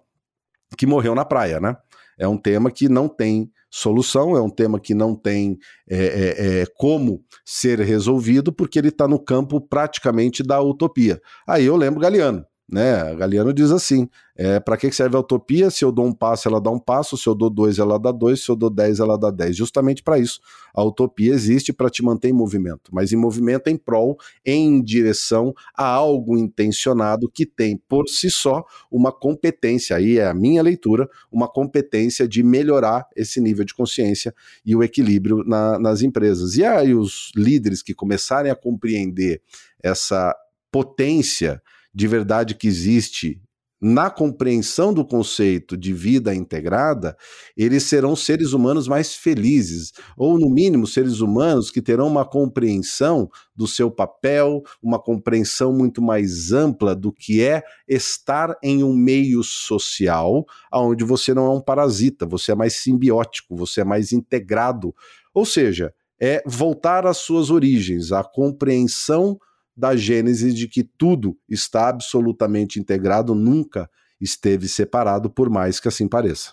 que 0.77 0.87
morreu 0.87 1.15
na 1.15 1.25
praia, 1.25 1.61
né? 1.61 1.77
É 2.17 2.29
um 2.29 2.39
tema 2.39 2.71
que 2.71 2.89
não 2.89 3.09
tem 3.09 3.51
solução, 3.73 4.37
é 4.37 4.43
um 4.43 4.51
tema 4.51 4.79
que 4.79 4.95
não 4.95 5.15
tem 5.15 5.59
é, 5.89 5.97
é, 5.97 6.61
é, 6.61 6.67
como 6.77 7.25
ser 7.45 7.81
resolvido, 7.81 8.53
porque 8.53 8.79
ele 8.79 8.89
está 8.89 9.09
no 9.09 9.19
campo 9.19 9.61
praticamente 9.61 10.43
da 10.43 10.61
utopia. 10.61 11.19
Aí 11.49 11.65
eu 11.65 11.77
lembro 11.77 11.99
Galeano. 11.99 12.45
Né? 12.73 13.15
Galeano 13.17 13.53
diz 13.53 13.71
assim: 13.71 14.09
é, 14.35 14.59
para 14.59 14.79
que 14.79 14.91
serve 14.91 15.15
a 15.15 15.21
utopia? 15.21 15.71
Se 15.71 15.85
eu 15.85 15.93
dou 15.93 16.07
um 16.07 16.13
passo, 16.13 16.49
ela 16.49 16.59
dá 16.59 16.71
um 16.71 16.79
passo, 16.79 17.19
se 17.19 17.29
eu 17.29 17.35
dou 17.35 17.51
dois, 17.51 17.79
ela 17.79 17.99
dá 17.99 18.11
dois, 18.11 18.43
se 18.43 18.51
eu 18.51 18.57
dou 18.57 18.71
dez, 18.71 18.99
ela 18.99 19.19
dá 19.19 19.31
dez. 19.31 19.55
Justamente 19.55 20.03
para 20.03 20.19
isso. 20.19 20.41
A 20.75 20.83
utopia 20.83 21.35
existe 21.35 21.71
para 21.71 21.91
te 21.91 22.03
manter 22.03 22.31
em 22.31 22.33
movimento, 22.33 22.91
mas 22.91 23.13
em 23.13 23.17
movimento 23.17 23.69
em 23.69 23.77
prol, 23.77 24.17
em 24.43 24.83
direção 24.83 25.53
a 25.77 25.85
algo 25.85 26.39
intencionado 26.39 27.31
que 27.31 27.45
tem 27.45 27.77
por 27.77 28.09
si 28.09 28.31
só 28.31 28.65
uma 28.91 29.13
competência, 29.13 29.95
aí 29.95 30.19
é 30.19 30.27
a 30.27 30.33
minha 30.33 30.63
leitura, 30.63 31.07
uma 31.31 31.47
competência 31.47 32.27
de 32.27 32.43
melhorar 32.43 33.07
esse 33.15 33.39
nível 33.39 33.67
de 33.67 33.75
consciência 33.75 34.35
e 34.65 34.75
o 34.75 34.83
equilíbrio 34.83 35.45
na, 35.45 35.79
nas 35.79 36.01
empresas. 36.01 36.57
E 36.57 36.65
aí 36.65 36.95
os 36.95 37.33
líderes 37.37 37.83
que 37.83 37.93
começarem 37.93 38.51
a 38.51 38.57
compreender 38.57 39.43
essa 39.83 40.35
potência 40.71 41.61
de 41.95 42.07
verdade 42.07 42.55
que 42.55 42.67
existe 42.67 43.41
na 43.85 44.09
compreensão 44.09 44.95
do 44.95 45.05
conceito 45.05 45.77
de 45.77 45.93
vida 45.93 46.33
integrada, 46.33 47.17
eles 47.57 47.83
serão 47.83 48.15
seres 48.15 48.53
humanos 48.53 48.87
mais 48.87 49.13
felizes, 49.13 49.91
ou 50.17 50.39
no 50.39 50.49
mínimo 50.49 50.87
seres 50.87 51.19
humanos 51.19 51.69
que 51.69 51.83
terão 51.83 52.07
uma 52.07 52.25
compreensão 52.25 53.29
do 53.57 53.67
seu 53.67 53.91
papel, 53.91 54.63
uma 54.81 55.01
compreensão 55.01 55.73
muito 55.73 56.01
mais 56.01 56.53
ampla 56.53 56.95
do 56.95 57.13
que 57.13 57.43
é 57.43 57.65
estar 57.89 58.57
em 58.63 58.85
um 58.85 58.95
meio 58.95 59.43
social 59.43 60.47
onde 60.73 61.03
você 61.03 61.35
não 61.35 61.47
é 61.47 61.51
um 61.51 61.61
parasita, 61.61 62.25
você 62.25 62.53
é 62.53 62.55
mais 62.55 62.75
simbiótico, 62.75 63.57
você 63.57 63.81
é 63.81 63.85
mais 63.85 64.13
integrado. 64.13 64.95
Ou 65.35 65.45
seja, 65.45 65.93
é 66.21 66.41
voltar 66.47 67.05
às 67.05 67.17
suas 67.17 67.51
origens, 67.51 68.13
à 68.13 68.23
compreensão 68.23 69.41
da 69.77 69.97
gênese 69.97 70.53
de 70.53 70.69
que 70.69 70.83
tudo 70.83 71.37
está 71.49 71.89
absolutamente 71.89 72.79
integrado, 72.79 73.35
nunca 73.35 73.89
esteve 74.21 74.69
separado, 74.69 75.31
por 75.31 75.51
mais 75.51 75.81
que 75.81 75.89
assim 75.89 76.07
pareça. 76.07 76.53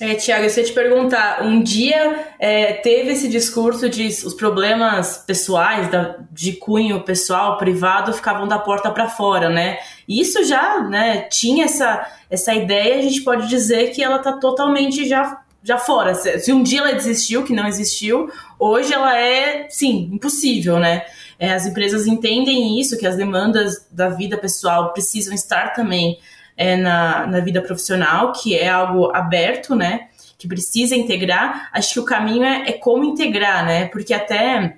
É, 0.00 0.14
Tiago, 0.14 0.46
eu 0.46 0.56
ia 0.56 0.64
te 0.64 0.72
perguntar, 0.72 1.42
um 1.42 1.62
dia 1.62 2.24
é, 2.38 2.72
teve 2.72 3.12
esse 3.12 3.28
discurso 3.28 3.86
de 3.86 4.06
os 4.06 4.32
problemas 4.32 5.18
pessoais, 5.26 5.90
da, 5.90 6.16
de 6.32 6.54
cunho 6.54 7.02
pessoal, 7.04 7.58
privado, 7.58 8.14
ficavam 8.14 8.48
da 8.48 8.58
porta 8.58 8.90
para 8.90 9.10
fora, 9.10 9.50
né? 9.50 9.78
Isso 10.08 10.42
já 10.44 10.80
né, 10.80 11.28
tinha 11.30 11.66
essa, 11.66 12.10
essa 12.30 12.54
ideia, 12.54 12.96
a 12.96 13.02
gente 13.02 13.20
pode 13.20 13.46
dizer 13.46 13.90
que 13.90 14.02
ela 14.02 14.16
está 14.16 14.32
totalmente 14.32 15.06
já, 15.06 15.42
já 15.62 15.76
fora. 15.76 16.14
Se, 16.14 16.38
se 16.38 16.50
um 16.50 16.62
dia 16.62 16.80
ela 16.80 16.94
desistiu, 16.94 17.44
que 17.44 17.52
não 17.52 17.66
existiu, 17.66 18.30
hoje 18.58 18.94
ela 18.94 19.14
é, 19.14 19.68
sim, 19.68 20.08
impossível, 20.14 20.78
né? 20.78 21.04
É, 21.40 21.52
as 21.52 21.64
empresas 21.64 22.06
entendem 22.06 22.78
isso, 22.78 22.98
que 22.98 23.06
as 23.06 23.16
demandas 23.16 23.86
da 23.90 24.10
vida 24.10 24.36
pessoal 24.36 24.92
precisam 24.92 25.32
estar 25.32 25.72
também 25.72 26.18
é, 26.54 26.76
na, 26.76 27.26
na 27.26 27.40
vida 27.40 27.62
profissional, 27.62 28.32
que 28.34 28.54
é 28.54 28.68
algo 28.68 29.10
aberto, 29.14 29.74
né? 29.74 30.08
Que 30.36 30.46
precisa 30.46 30.94
integrar. 30.94 31.70
Acho 31.72 31.94
que 31.94 32.00
o 32.00 32.04
caminho 32.04 32.44
é, 32.44 32.68
é 32.68 32.72
como 32.72 33.04
integrar, 33.04 33.64
né? 33.64 33.86
Porque 33.86 34.12
até 34.12 34.76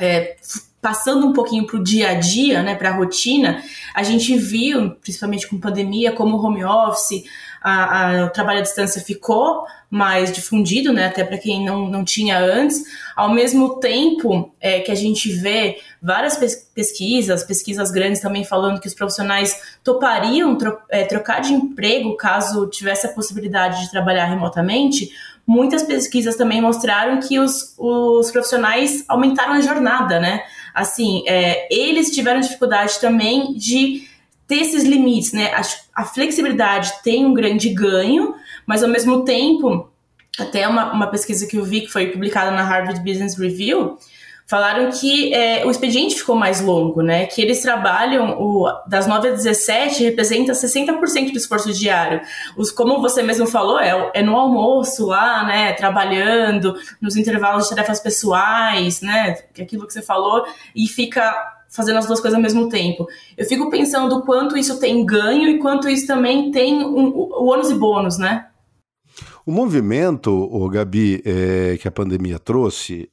é, 0.00 0.36
passando 0.80 1.26
um 1.26 1.32
pouquinho 1.32 1.64
para 1.64 1.76
o 1.76 1.84
dia 1.84 2.10
a 2.10 2.14
dia, 2.14 2.62
né, 2.62 2.74
para 2.74 2.88
a 2.88 2.94
rotina, 2.94 3.62
a 3.94 4.02
gente 4.02 4.36
viu, 4.36 4.92
principalmente 4.92 5.46
com 5.46 5.60
pandemia, 5.60 6.12
como 6.12 6.38
home 6.38 6.64
office, 6.64 7.24
a, 7.62 8.20
a, 8.20 8.24
o 8.26 8.30
trabalho 8.30 8.60
à 8.60 8.62
distância 8.62 9.00
ficou 9.02 9.64
mais 9.90 10.32
difundido, 10.32 10.92
né, 10.92 11.06
até 11.06 11.24
para 11.24 11.36
quem 11.36 11.64
não, 11.64 11.88
não 11.88 12.04
tinha 12.04 12.38
antes, 12.38 12.84
ao 13.16 13.34
mesmo 13.34 13.80
tempo 13.80 14.52
é, 14.60 14.78
que 14.80 14.90
a 14.92 14.94
gente 14.94 15.30
vê 15.32 15.78
várias 16.00 16.36
pesquisas, 16.72 17.42
pesquisas 17.42 17.90
grandes 17.90 18.20
também 18.20 18.44
falando 18.44 18.80
que 18.80 18.86
os 18.86 18.94
profissionais 18.94 19.60
topariam 19.82 20.56
tro, 20.56 20.78
é, 20.88 21.04
trocar 21.04 21.40
de 21.40 21.52
emprego 21.52 22.16
caso 22.16 22.68
tivesse 22.68 23.06
a 23.06 23.12
possibilidade 23.12 23.82
de 23.82 23.90
trabalhar 23.90 24.26
remotamente, 24.26 25.10
muitas 25.44 25.82
pesquisas 25.82 26.36
também 26.36 26.60
mostraram 26.60 27.18
que 27.18 27.40
os, 27.40 27.74
os 27.76 28.30
profissionais 28.30 29.04
aumentaram 29.08 29.54
a 29.54 29.60
jornada, 29.60 30.20
né? 30.20 30.44
Assim, 30.72 31.24
é, 31.26 31.66
eles 31.74 32.14
tiveram 32.14 32.38
dificuldade 32.38 33.00
também 33.00 33.54
de 33.54 34.08
ter 34.50 34.62
esses 34.62 34.82
limites, 34.82 35.32
né? 35.32 35.54
A, 35.54 35.62
a, 36.02 36.04
flexibilidade 36.04 36.92
tem 37.04 37.24
um 37.24 37.32
grande 37.32 37.68
ganho, 37.68 38.34
mas 38.66 38.82
ao 38.82 38.88
mesmo 38.88 39.24
tempo, 39.24 39.88
até 40.36 40.66
uma, 40.66 40.92
uma 40.92 41.06
pesquisa 41.06 41.46
que 41.46 41.56
eu 41.56 41.64
vi 41.64 41.82
que 41.82 41.86
foi 41.86 42.08
publicada 42.08 42.50
na 42.50 42.64
Harvard 42.64 43.00
Business 43.00 43.38
Review, 43.38 43.96
falaram 44.48 44.90
que 44.90 45.32
é, 45.32 45.64
o 45.64 45.70
expediente 45.70 46.16
ficou 46.16 46.34
mais 46.34 46.60
longo, 46.60 47.00
né? 47.00 47.26
Que 47.26 47.40
eles 47.40 47.62
trabalham 47.62 48.40
o, 48.40 48.66
das 48.88 49.06
9 49.06 49.28
às 49.28 49.44
17 49.44 50.02
representa 50.02 50.50
60% 50.50 51.30
do 51.30 51.38
esforço 51.38 51.72
diário. 51.72 52.20
Os, 52.56 52.72
como 52.72 53.00
você 53.00 53.22
mesmo 53.22 53.46
falou, 53.46 53.78
é, 53.78 54.10
é, 54.14 54.20
no 54.20 54.36
almoço 54.36 55.06
lá, 55.06 55.44
né? 55.44 55.74
Trabalhando, 55.74 56.74
nos 57.00 57.14
intervalos 57.16 57.68
de 57.68 57.70
tarefas 57.70 58.00
pessoais, 58.00 59.00
né? 59.00 59.36
É 59.56 59.62
aquilo 59.62 59.86
que 59.86 59.92
você 59.92 60.02
falou, 60.02 60.44
e 60.74 60.88
fica 60.88 61.59
fazendo 61.70 61.98
as 61.98 62.06
duas 62.06 62.20
coisas 62.20 62.36
ao 62.36 62.42
mesmo 62.42 62.68
tempo. 62.68 63.06
Eu 63.36 63.46
fico 63.46 63.70
pensando 63.70 64.22
quanto 64.22 64.56
isso 64.56 64.78
tem 64.80 65.06
ganho 65.06 65.48
e 65.48 65.58
quanto 65.58 65.88
isso 65.88 66.06
também 66.06 66.50
tem 66.50 66.84
um, 66.84 67.08
o 67.14 67.46
ônus 67.46 67.70
e 67.70 67.74
bônus, 67.74 68.18
né? 68.18 68.48
O 69.46 69.52
movimento, 69.52 70.30
o 70.30 70.68
Gabi, 70.68 71.22
é, 71.24 71.78
que 71.78 71.88
a 71.88 71.90
pandemia 71.90 72.38
trouxe, 72.38 73.08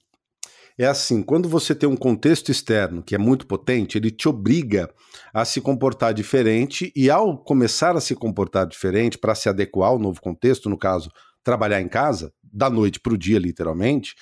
é 0.78 0.86
assim, 0.86 1.24
quando 1.24 1.50
você 1.50 1.74
tem 1.74 1.90
um 1.90 1.96
contexto 1.96 2.52
externo 2.52 3.02
que 3.02 3.16
é 3.16 3.18
muito 3.18 3.48
potente, 3.48 3.98
ele 3.98 4.12
te 4.12 4.30
obriga 4.30 4.90
a 5.34 5.44
se 5.44 5.60
comportar 5.60 6.14
diferente 6.14 6.92
e 6.96 7.10
ao 7.10 7.38
começar 7.38 7.96
a 7.96 8.02
se 8.02 8.14
comportar 8.14 8.68
diferente 8.68 9.18
para 9.18 9.34
se 9.34 9.50
adequar 9.50 9.90
ao 9.90 10.00
novo 10.00 10.22
contexto, 10.22 10.70
no 10.70 10.78
caso, 10.78 11.10
trabalhar 11.44 11.82
em 11.82 11.88
casa, 11.88 12.32
da 12.44 12.70
noite 12.70 13.00
para 13.00 13.14
o 13.14 13.18
dia, 13.18 13.40
literalmente, 13.40 14.16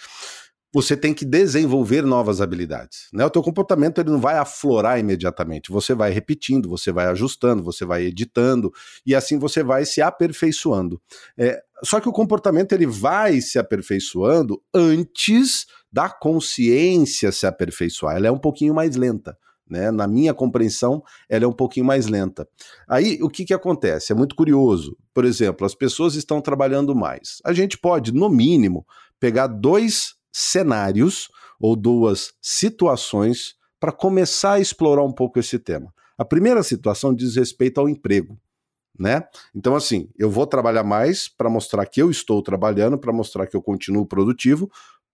você 0.75 0.97
tem 0.97 1.13
que 1.13 1.23
desenvolver 1.23 2.01
novas 2.01 2.41
habilidades. 2.41 3.07
Né? 3.13 3.25
O 3.25 3.29
teu 3.29 3.41
comportamento 3.41 4.01
ele 4.01 4.09
não 4.09 4.19
vai 4.19 4.37
aflorar 4.37 4.99
imediatamente. 4.99 5.71
Você 5.71 5.95
vai 5.95 6.11
repetindo, 6.11 6.67
você 6.67 6.91
vai 6.91 7.05
ajustando, 7.05 7.63
você 7.63 7.85
vai 7.85 8.03
editando 8.03 8.73
e 9.05 9.15
assim 9.15 9.39
você 9.39 9.63
vai 9.63 9.85
se 9.85 10.01
aperfeiçoando. 10.01 11.01
É, 11.37 11.61
só 11.81 12.01
que 12.01 12.09
o 12.09 12.11
comportamento 12.11 12.73
ele 12.73 12.85
vai 12.85 13.39
se 13.39 13.57
aperfeiçoando 13.57 14.61
antes 14.73 15.65
da 15.89 16.09
consciência 16.09 17.31
se 17.31 17.47
aperfeiçoar. 17.47 18.17
Ela 18.17 18.27
é 18.27 18.31
um 18.31 18.37
pouquinho 18.37 18.73
mais 18.73 18.97
lenta. 18.97 19.37
Né? 19.69 19.91
Na 19.91 20.09
minha 20.09 20.33
compreensão, 20.33 21.01
ela 21.29 21.45
é 21.45 21.47
um 21.47 21.53
pouquinho 21.53 21.85
mais 21.85 22.07
lenta. 22.07 22.45
Aí, 22.85 23.17
o 23.21 23.29
que, 23.29 23.45
que 23.45 23.53
acontece? 23.53 24.11
É 24.11 24.15
muito 24.15 24.35
curioso. 24.35 24.97
Por 25.13 25.23
exemplo, 25.23 25.65
as 25.65 25.73
pessoas 25.73 26.15
estão 26.15 26.41
trabalhando 26.41 26.93
mais. 26.93 27.37
A 27.45 27.53
gente 27.53 27.77
pode, 27.77 28.13
no 28.13 28.29
mínimo, 28.29 28.85
pegar 29.21 29.47
dois 29.47 30.15
cenários 30.37 31.29
ou 31.57 31.77
duas 31.77 32.33
situações 32.41 33.55
para 33.79 33.93
começar 33.93 34.53
a 34.53 34.59
explorar 34.59 35.03
um 35.03 35.11
pouco 35.11 35.39
esse 35.39 35.57
tema. 35.57 35.93
A 36.17 36.25
primeira 36.25 36.61
situação 36.61 37.15
diz 37.15 37.37
respeito 37.37 37.79
ao 37.79 37.87
emprego. 37.87 38.37
Né? 38.99 39.23
Então, 39.53 39.75
assim, 39.75 40.09
eu 40.17 40.29
vou 40.29 40.45
trabalhar 40.45 40.83
mais 40.83 41.29
para 41.29 41.49
mostrar 41.49 41.85
que 41.85 42.01
eu 42.01 42.11
estou 42.11 42.41
trabalhando, 42.41 42.97
para 42.97 43.13
mostrar 43.13 43.47
que 43.47 43.55
eu 43.55 43.61
continuo 43.61 44.05
produtivo, 44.05 44.69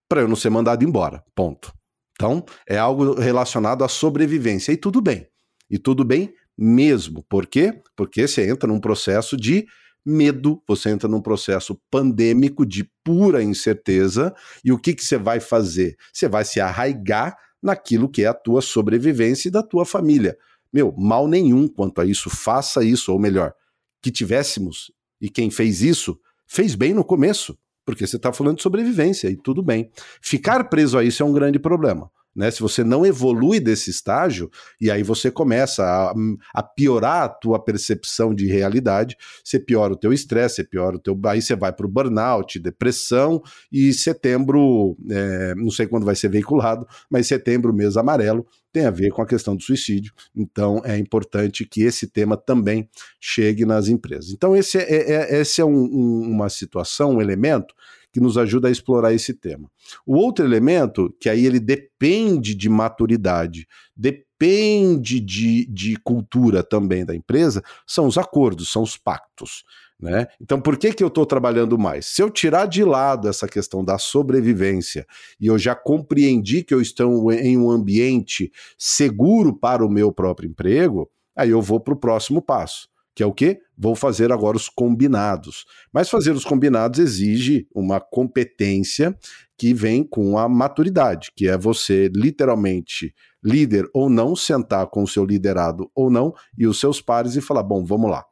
para 0.09 0.21
eu 0.21 0.27
não 0.27 0.35
ser 0.35 0.49
mandado 0.49 0.83
embora. 0.83 1.23
Ponto. 1.35 1.71
Então, 2.13 2.43
é 2.67 2.77
algo 2.77 3.13
relacionado 3.13 3.83
à 3.83 3.87
sobrevivência. 3.87 4.71
E 4.71 4.77
tudo 4.77 5.01
bem. 5.01 5.27
E 5.69 5.77
tudo 5.77 6.03
bem 6.03 6.33
mesmo. 6.57 7.23
Por 7.29 7.45
quê? 7.45 7.79
Porque 7.95 8.27
você 8.27 8.49
entra 8.49 8.67
num 8.67 8.79
processo 8.79 9.37
de 9.37 9.67
medo, 10.05 10.61
você 10.67 10.89
entra 10.89 11.07
num 11.07 11.21
processo 11.21 11.79
pandêmico 11.89 12.65
de 12.65 12.89
pura 13.03 13.43
incerteza. 13.43 14.33
E 14.63 14.71
o 14.71 14.77
que, 14.77 14.93
que 14.93 15.03
você 15.03 15.17
vai 15.17 15.39
fazer? 15.39 15.95
Você 16.11 16.27
vai 16.27 16.43
se 16.43 16.59
arraigar 16.59 17.37
naquilo 17.61 18.09
que 18.09 18.23
é 18.23 18.27
a 18.27 18.33
tua 18.33 18.61
sobrevivência 18.61 19.47
e 19.47 19.51
da 19.51 19.61
tua 19.61 19.85
família. 19.85 20.37
Meu, 20.73 20.93
mal 20.97 21.27
nenhum 21.27 21.67
quanto 21.67 22.01
a 22.01 22.05
isso. 22.05 22.29
Faça 22.29 22.83
isso, 22.83 23.11
ou 23.11 23.19
melhor, 23.19 23.53
que 24.01 24.09
tivéssemos, 24.11 24.91
e 25.19 25.29
quem 25.29 25.51
fez 25.51 25.81
isso, 25.81 26.19
fez 26.47 26.73
bem 26.75 26.93
no 26.93 27.03
começo 27.03 27.57
porque 27.85 28.05
você 28.05 28.15
está 28.15 28.31
falando 28.31 28.57
de 28.57 28.63
sobrevivência 28.63 29.29
e 29.29 29.35
tudo 29.35 29.61
bem. 29.61 29.89
Ficar 30.21 30.65
preso 30.65 30.97
a 30.97 31.03
isso 31.03 31.21
é 31.21 31.25
um 31.25 31.33
grande 31.33 31.59
problema. 31.59 32.09
Né? 32.35 32.49
Se 32.49 32.61
você 32.61 32.83
não 32.83 33.05
evolui 33.05 33.59
desse 33.59 33.89
estágio, 33.89 34.49
e 34.79 34.89
aí 34.89 35.03
você 35.03 35.29
começa 35.29 35.83
a, 35.83 36.13
a 36.53 36.63
piorar 36.63 37.23
a 37.23 37.29
tua 37.29 37.59
percepção 37.59 38.33
de 38.33 38.47
realidade, 38.47 39.17
você 39.43 39.59
piora 39.59 39.93
o 39.93 39.97
teu 39.97 40.13
estresse, 40.13 40.55
você 40.55 40.63
piora 40.63 40.95
o 40.95 40.99
teu. 40.99 41.19
Aí 41.25 41.41
você 41.41 41.55
vai 41.55 41.73
para 41.73 41.85
o 41.85 41.89
burnout, 41.89 42.59
depressão, 42.59 43.41
e 43.71 43.93
setembro, 43.93 44.97
é, 45.09 45.55
não 45.55 45.69
sei 45.69 45.87
quando 45.87 46.05
vai 46.05 46.15
ser 46.15 46.29
veiculado, 46.29 46.87
mas 47.09 47.27
setembro, 47.27 47.73
mês 47.73 47.97
amarelo, 47.97 48.45
tem 48.71 48.85
a 48.85 48.91
ver 48.91 49.11
com 49.11 49.21
a 49.21 49.27
questão 49.27 49.55
do 49.55 49.63
suicídio. 49.63 50.13
Então 50.35 50.81
é 50.85 50.97
importante 50.97 51.65
que 51.65 51.83
esse 51.83 52.07
tema 52.07 52.37
também 52.37 52.89
chegue 53.19 53.65
nas 53.65 53.87
empresas. 53.87 54.31
Então, 54.31 54.55
esse 54.55 54.77
é, 54.77 54.83
é, 54.83 55.37
é 55.37 55.41
esse 55.41 55.61
é 55.61 55.65
um, 55.65 55.83
um, 55.83 56.21
uma 56.29 56.49
situação, 56.49 57.15
um 57.15 57.21
elemento 57.21 57.75
que 58.11 58.19
nos 58.19 58.37
ajuda 58.37 58.67
a 58.67 58.71
explorar 58.71 59.13
esse 59.13 59.33
tema. 59.33 59.69
O 60.05 60.15
outro 60.15 60.45
elemento, 60.45 61.13
que 61.19 61.29
aí 61.29 61.45
ele 61.45 61.59
depende 61.59 62.53
de 62.53 62.69
maturidade, 62.69 63.67
depende 63.95 65.19
de, 65.19 65.65
de 65.67 65.95
cultura 66.03 66.63
também 66.63 67.05
da 67.05 67.15
empresa, 67.15 67.63
são 67.87 68.07
os 68.07 68.17
acordos, 68.17 68.71
são 68.71 68.83
os 68.83 68.97
pactos. 68.97 69.63
Né? 69.99 70.25
Então, 70.41 70.59
por 70.59 70.77
que, 70.77 70.91
que 70.91 71.03
eu 71.03 71.09
estou 71.09 71.27
trabalhando 71.27 71.77
mais? 71.77 72.07
Se 72.07 72.23
eu 72.23 72.29
tirar 72.29 72.65
de 72.65 72.83
lado 72.83 73.29
essa 73.29 73.47
questão 73.47 73.85
da 73.85 73.99
sobrevivência 73.99 75.05
e 75.39 75.45
eu 75.45 75.59
já 75.59 75.75
compreendi 75.75 76.63
que 76.63 76.73
eu 76.73 76.81
estou 76.81 77.31
em 77.31 77.55
um 77.55 77.69
ambiente 77.69 78.51
seguro 78.79 79.55
para 79.55 79.85
o 79.85 79.89
meu 79.89 80.11
próprio 80.11 80.49
emprego, 80.49 81.07
aí 81.35 81.51
eu 81.51 81.61
vou 81.61 81.79
para 81.79 81.93
o 81.93 81.99
próximo 81.99 82.41
passo 82.41 82.90
que 83.15 83.23
é 83.23 83.25
o 83.25 83.33
quê? 83.33 83.59
Vou 83.77 83.95
fazer 83.95 84.31
agora 84.31 84.55
os 84.55 84.69
combinados. 84.69 85.65
Mas 85.91 86.09
fazer 86.09 86.31
os 86.31 86.45
combinados 86.45 86.99
exige 86.99 87.67
uma 87.73 87.99
competência 87.99 89.17
que 89.57 89.73
vem 89.73 90.03
com 90.03 90.37
a 90.37 90.47
maturidade, 90.47 91.31
que 91.35 91.47
é 91.47 91.57
você 91.57 92.09
literalmente, 92.15 93.13
líder 93.43 93.87
ou 93.93 94.09
não, 94.09 94.35
sentar 94.35 94.87
com 94.87 95.03
o 95.03 95.07
seu 95.07 95.25
liderado 95.25 95.89
ou 95.93 96.09
não 96.09 96.33
e 96.57 96.65
os 96.65 96.79
seus 96.79 97.01
pares 97.01 97.35
e 97.35 97.41
falar: 97.41 97.63
bom, 97.63 97.83
vamos 97.83 98.09
lá. 98.09 98.25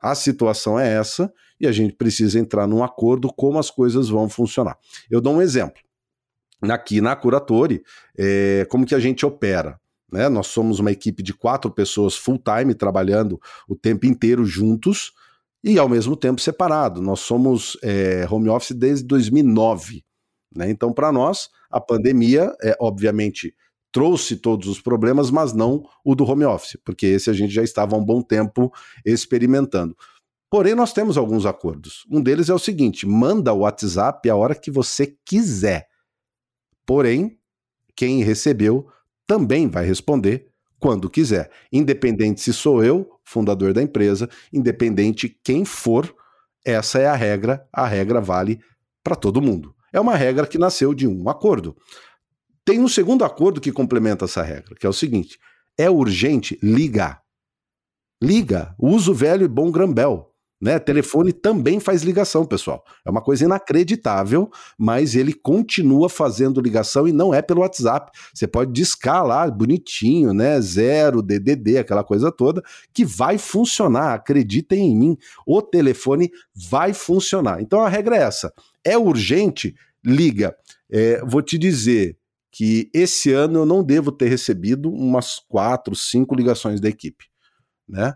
A 0.00 0.14
situação 0.14 0.80
é 0.80 0.88
essa 0.88 1.32
e 1.60 1.66
a 1.66 1.72
gente 1.72 1.94
precisa 1.94 2.38
entrar 2.38 2.66
num 2.66 2.82
acordo 2.82 3.30
como 3.32 3.58
as 3.58 3.70
coisas 3.70 4.08
vão 4.08 4.28
funcionar. 4.28 4.78
Eu 5.10 5.20
dou 5.20 5.34
um 5.34 5.42
exemplo. 5.42 5.82
Aqui 6.62 7.00
na 7.00 7.14
Curatori, 7.16 7.82
é, 8.18 8.66
como 8.70 8.86
que 8.86 8.94
a 8.94 8.98
gente 8.98 9.24
opera? 9.24 9.78
Né? 10.12 10.28
Nós 10.28 10.48
somos 10.48 10.78
uma 10.78 10.90
equipe 10.90 11.22
de 11.22 11.32
quatro 11.32 11.70
pessoas 11.70 12.16
full-time 12.16 12.74
trabalhando 12.74 13.40
o 13.68 13.76
tempo 13.76 14.06
inteiro 14.06 14.44
juntos 14.44 15.12
e 15.62 15.78
ao 15.78 15.88
mesmo 15.88 16.16
tempo 16.16 16.40
separado. 16.40 17.00
Nós 17.00 17.20
somos 17.20 17.76
é, 17.82 18.26
home 18.30 18.48
office 18.48 18.76
desde 18.76 19.04
2009. 19.06 20.04
Né? 20.54 20.70
Então, 20.70 20.92
para 20.92 21.12
nós, 21.12 21.48
a 21.70 21.80
pandemia, 21.80 22.52
é, 22.62 22.76
obviamente, 22.80 23.54
trouxe 23.92 24.36
todos 24.36 24.68
os 24.68 24.80
problemas, 24.80 25.30
mas 25.30 25.52
não 25.52 25.84
o 26.04 26.14
do 26.14 26.24
home 26.24 26.44
office, 26.44 26.78
porque 26.84 27.06
esse 27.06 27.30
a 27.30 27.32
gente 27.32 27.52
já 27.52 27.62
estava 27.62 27.96
há 27.96 27.98
um 27.98 28.04
bom 28.04 28.22
tempo 28.22 28.72
experimentando. 29.04 29.96
Porém, 30.48 30.74
nós 30.74 30.92
temos 30.92 31.16
alguns 31.16 31.46
acordos. 31.46 32.04
Um 32.10 32.20
deles 32.20 32.48
é 32.48 32.54
o 32.54 32.58
seguinte: 32.58 33.06
manda 33.06 33.52
o 33.52 33.60
WhatsApp 33.60 34.28
a 34.28 34.34
hora 34.36 34.54
que 34.54 34.70
você 34.70 35.16
quiser. 35.24 35.88
Porém, 36.84 37.38
quem 37.94 38.22
recebeu 38.22 38.88
também 39.30 39.68
vai 39.68 39.86
responder 39.86 40.48
quando 40.80 41.08
quiser, 41.08 41.52
independente 41.70 42.40
se 42.40 42.52
sou 42.52 42.82
eu, 42.82 43.08
fundador 43.22 43.72
da 43.72 43.80
empresa, 43.80 44.28
independente 44.52 45.28
quem 45.44 45.64
for, 45.64 46.12
essa 46.64 46.98
é 46.98 47.06
a 47.06 47.14
regra, 47.14 47.64
a 47.72 47.86
regra 47.86 48.20
vale 48.20 48.58
para 49.04 49.14
todo 49.14 49.40
mundo. 49.40 49.72
É 49.92 50.00
uma 50.00 50.16
regra 50.16 50.48
que 50.48 50.58
nasceu 50.58 50.92
de 50.92 51.06
um 51.06 51.28
acordo. 51.28 51.76
Tem 52.64 52.80
um 52.80 52.88
segundo 52.88 53.24
acordo 53.24 53.60
que 53.60 53.70
complementa 53.70 54.24
essa 54.24 54.42
regra, 54.42 54.74
que 54.74 54.84
é 54.84 54.88
o 54.88 54.92
seguinte: 54.92 55.38
é 55.78 55.88
urgente 55.88 56.58
ligar. 56.60 57.22
liga, 58.20 58.74
usa 58.80 59.12
o 59.12 59.14
velho 59.14 59.44
e 59.44 59.48
bom 59.48 59.70
Grambel. 59.70 60.29
Né? 60.60 60.78
Telefone 60.78 61.32
também 61.32 61.80
faz 61.80 62.02
ligação, 62.02 62.44
pessoal. 62.44 62.84
É 63.06 63.10
uma 63.10 63.22
coisa 63.22 63.44
inacreditável, 63.44 64.50
mas 64.78 65.14
ele 65.14 65.32
continua 65.32 66.10
fazendo 66.10 66.60
ligação 66.60 67.08
e 67.08 67.12
não 67.12 67.32
é 67.32 67.40
pelo 67.40 67.62
WhatsApp. 67.62 68.12
Você 68.34 68.46
pode 68.46 68.70
discar 68.72 69.24
lá, 69.24 69.50
bonitinho, 69.50 70.34
né? 70.34 70.60
Zero, 70.60 71.22
DDD, 71.22 71.78
aquela 71.78 72.04
coisa 72.04 72.30
toda, 72.30 72.62
que 72.92 73.06
vai 73.06 73.38
funcionar. 73.38 74.12
Acreditem 74.12 74.90
em 74.90 74.96
mim, 74.96 75.16
o 75.46 75.62
telefone 75.62 76.30
vai 76.68 76.92
funcionar. 76.92 77.62
Então 77.62 77.80
a 77.80 77.88
regra 77.88 78.16
é 78.16 78.22
essa: 78.22 78.52
é 78.84 78.98
urgente, 78.98 79.74
liga. 80.04 80.54
É, 80.92 81.24
vou 81.24 81.40
te 81.40 81.56
dizer 81.56 82.18
que 82.52 82.90
esse 82.92 83.32
ano 83.32 83.60
eu 83.60 83.66
não 83.66 83.82
devo 83.82 84.12
ter 84.12 84.28
recebido 84.28 84.92
umas 84.92 85.38
quatro, 85.38 85.94
cinco 85.94 86.34
ligações 86.34 86.80
da 86.80 86.88
equipe, 86.88 87.26
né? 87.88 88.14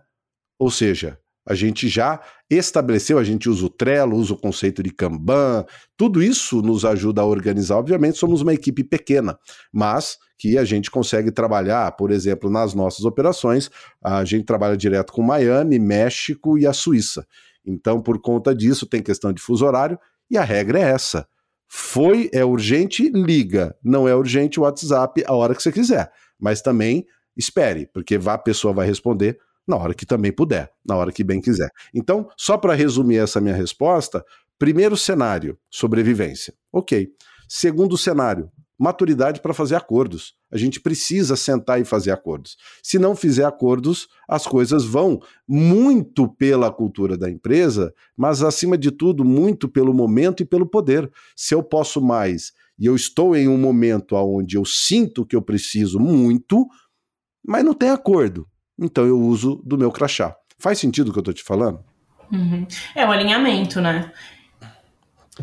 Ou 0.58 0.70
seja, 0.70 1.18
a 1.46 1.54
gente 1.54 1.88
já 1.88 2.20
estabeleceu, 2.48 3.18
a 3.18 3.24
gente 3.24 3.48
usa 3.48 3.66
o 3.66 3.70
Trello, 3.70 4.16
usa 4.16 4.32
o 4.32 4.38
conceito 4.38 4.82
de 4.82 4.90
Kanban, 4.90 5.64
tudo 5.96 6.22
isso 6.22 6.62
nos 6.62 6.84
ajuda 6.84 7.22
a 7.22 7.26
organizar. 7.26 7.76
Obviamente, 7.76 8.18
somos 8.18 8.40
uma 8.40 8.54
equipe 8.54 8.82
pequena, 8.82 9.38
mas 9.72 10.16
que 10.38 10.56
a 10.58 10.64
gente 10.64 10.90
consegue 10.90 11.30
trabalhar, 11.30 11.92
por 11.92 12.10
exemplo, 12.10 12.50
nas 12.50 12.74
nossas 12.74 13.04
operações, 13.04 13.70
a 14.02 14.24
gente 14.24 14.44
trabalha 14.44 14.76
direto 14.76 15.12
com 15.12 15.22
Miami, 15.22 15.78
México 15.78 16.58
e 16.58 16.66
a 16.66 16.72
Suíça. 16.72 17.26
Então, 17.64 18.00
por 18.00 18.20
conta 18.20 18.54
disso, 18.54 18.86
tem 18.86 19.02
questão 19.02 19.32
de 19.32 19.40
fuso 19.40 19.64
horário 19.64 19.98
e 20.30 20.36
a 20.36 20.44
regra 20.44 20.78
é 20.78 20.82
essa. 20.82 21.26
Foi, 21.66 22.30
é 22.32 22.44
urgente, 22.44 23.10
liga. 23.10 23.76
Não 23.82 24.06
é 24.06 24.14
urgente, 24.14 24.60
WhatsApp 24.60 25.24
a 25.26 25.34
hora 25.34 25.54
que 25.54 25.62
você 25.62 25.72
quiser. 25.72 26.10
Mas 26.38 26.60
também 26.60 27.06
espere, 27.36 27.86
porque 27.92 28.18
a 28.26 28.38
pessoa 28.38 28.72
vai 28.72 28.86
responder 28.86 29.38
na 29.66 29.76
hora 29.76 29.94
que 29.94 30.06
também 30.06 30.32
puder, 30.32 30.70
na 30.84 30.96
hora 30.96 31.12
que 31.12 31.24
bem 31.24 31.40
quiser. 31.40 31.70
Então, 31.94 32.28
só 32.36 32.56
para 32.56 32.74
resumir 32.74 33.18
essa 33.18 33.40
minha 33.40 33.54
resposta, 33.54 34.24
primeiro 34.58 34.96
cenário, 34.96 35.58
sobrevivência. 35.70 36.54
Ok. 36.72 37.08
Segundo 37.48 37.96
cenário, 37.96 38.50
maturidade 38.78 39.40
para 39.40 39.54
fazer 39.54 39.76
acordos. 39.76 40.34
A 40.52 40.56
gente 40.56 40.80
precisa 40.80 41.36
sentar 41.36 41.80
e 41.80 41.84
fazer 41.84 42.10
acordos. 42.10 42.56
Se 42.82 42.98
não 42.98 43.14
fizer 43.14 43.44
acordos, 43.44 44.08
as 44.28 44.46
coisas 44.46 44.84
vão 44.84 45.20
muito 45.48 46.28
pela 46.28 46.70
cultura 46.72 47.16
da 47.16 47.30
empresa, 47.30 47.92
mas 48.16 48.42
acima 48.42 48.76
de 48.76 48.90
tudo, 48.90 49.24
muito 49.24 49.68
pelo 49.68 49.94
momento 49.94 50.42
e 50.42 50.46
pelo 50.46 50.66
poder. 50.66 51.10
Se 51.36 51.54
eu 51.54 51.62
posso 51.62 52.00
mais 52.00 52.52
e 52.78 52.86
eu 52.86 52.96
estou 52.96 53.36
em 53.36 53.48
um 53.48 53.58
momento 53.58 54.16
onde 54.16 54.56
eu 54.56 54.64
sinto 54.64 55.24
que 55.24 55.36
eu 55.36 55.42
preciso 55.42 56.00
muito, 56.00 56.66
mas 57.46 57.64
não 57.64 57.74
tem 57.74 57.90
acordo 57.90 58.46
então 58.78 59.06
eu 59.06 59.20
uso 59.20 59.60
do 59.64 59.78
meu 59.78 59.90
crachá. 59.90 60.34
Faz 60.58 60.78
sentido 60.78 61.08
o 61.08 61.12
que 61.12 61.18
eu 61.18 61.22
estou 61.22 61.34
te 61.34 61.42
falando? 61.42 61.80
Uhum. 62.32 62.66
É 62.94 63.06
o 63.06 63.10
alinhamento, 63.10 63.80
né? 63.80 64.10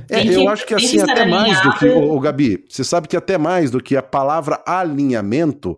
É, 0.10 0.26
eu 0.26 0.48
acho 0.48 0.66
que 0.66 0.74
assim, 0.74 1.00
até 1.02 1.26
mais 1.26 1.62
do 1.62 1.74
que. 1.74 1.90
O 1.90 2.20
Gabi, 2.20 2.66
você 2.70 2.84
sabe 2.84 3.08
que 3.08 3.18
até 3.18 3.38
mais 3.38 3.70
do 3.70 3.82
que 3.82 3.98
a 3.98 4.02
palavra 4.02 4.64
alinhamento, 4.66 5.78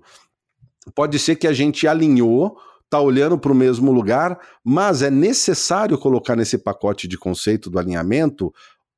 pode 0.94 1.18
ser 1.18 1.36
que 1.36 1.48
a 1.48 1.54
gente 1.54 1.88
alinhou, 1.88 2.56
tá 2.90 3.00
olhando 3.00 3.40
para 3.40 3.52
o 3.52 3.56
mesmo 3.56 3.92
lugar, 3.92 4.40
mas 4.64 5.02
é 5.02 5.10
necessário 5.10 5.98
colocar 5.98 6.36
nesse 6.36 6.60
pacote 6.60 7.08
de 7.08 7.18
conceito 7.18 7.70
do 7.70 7.80
alinhamento 7.80 8.54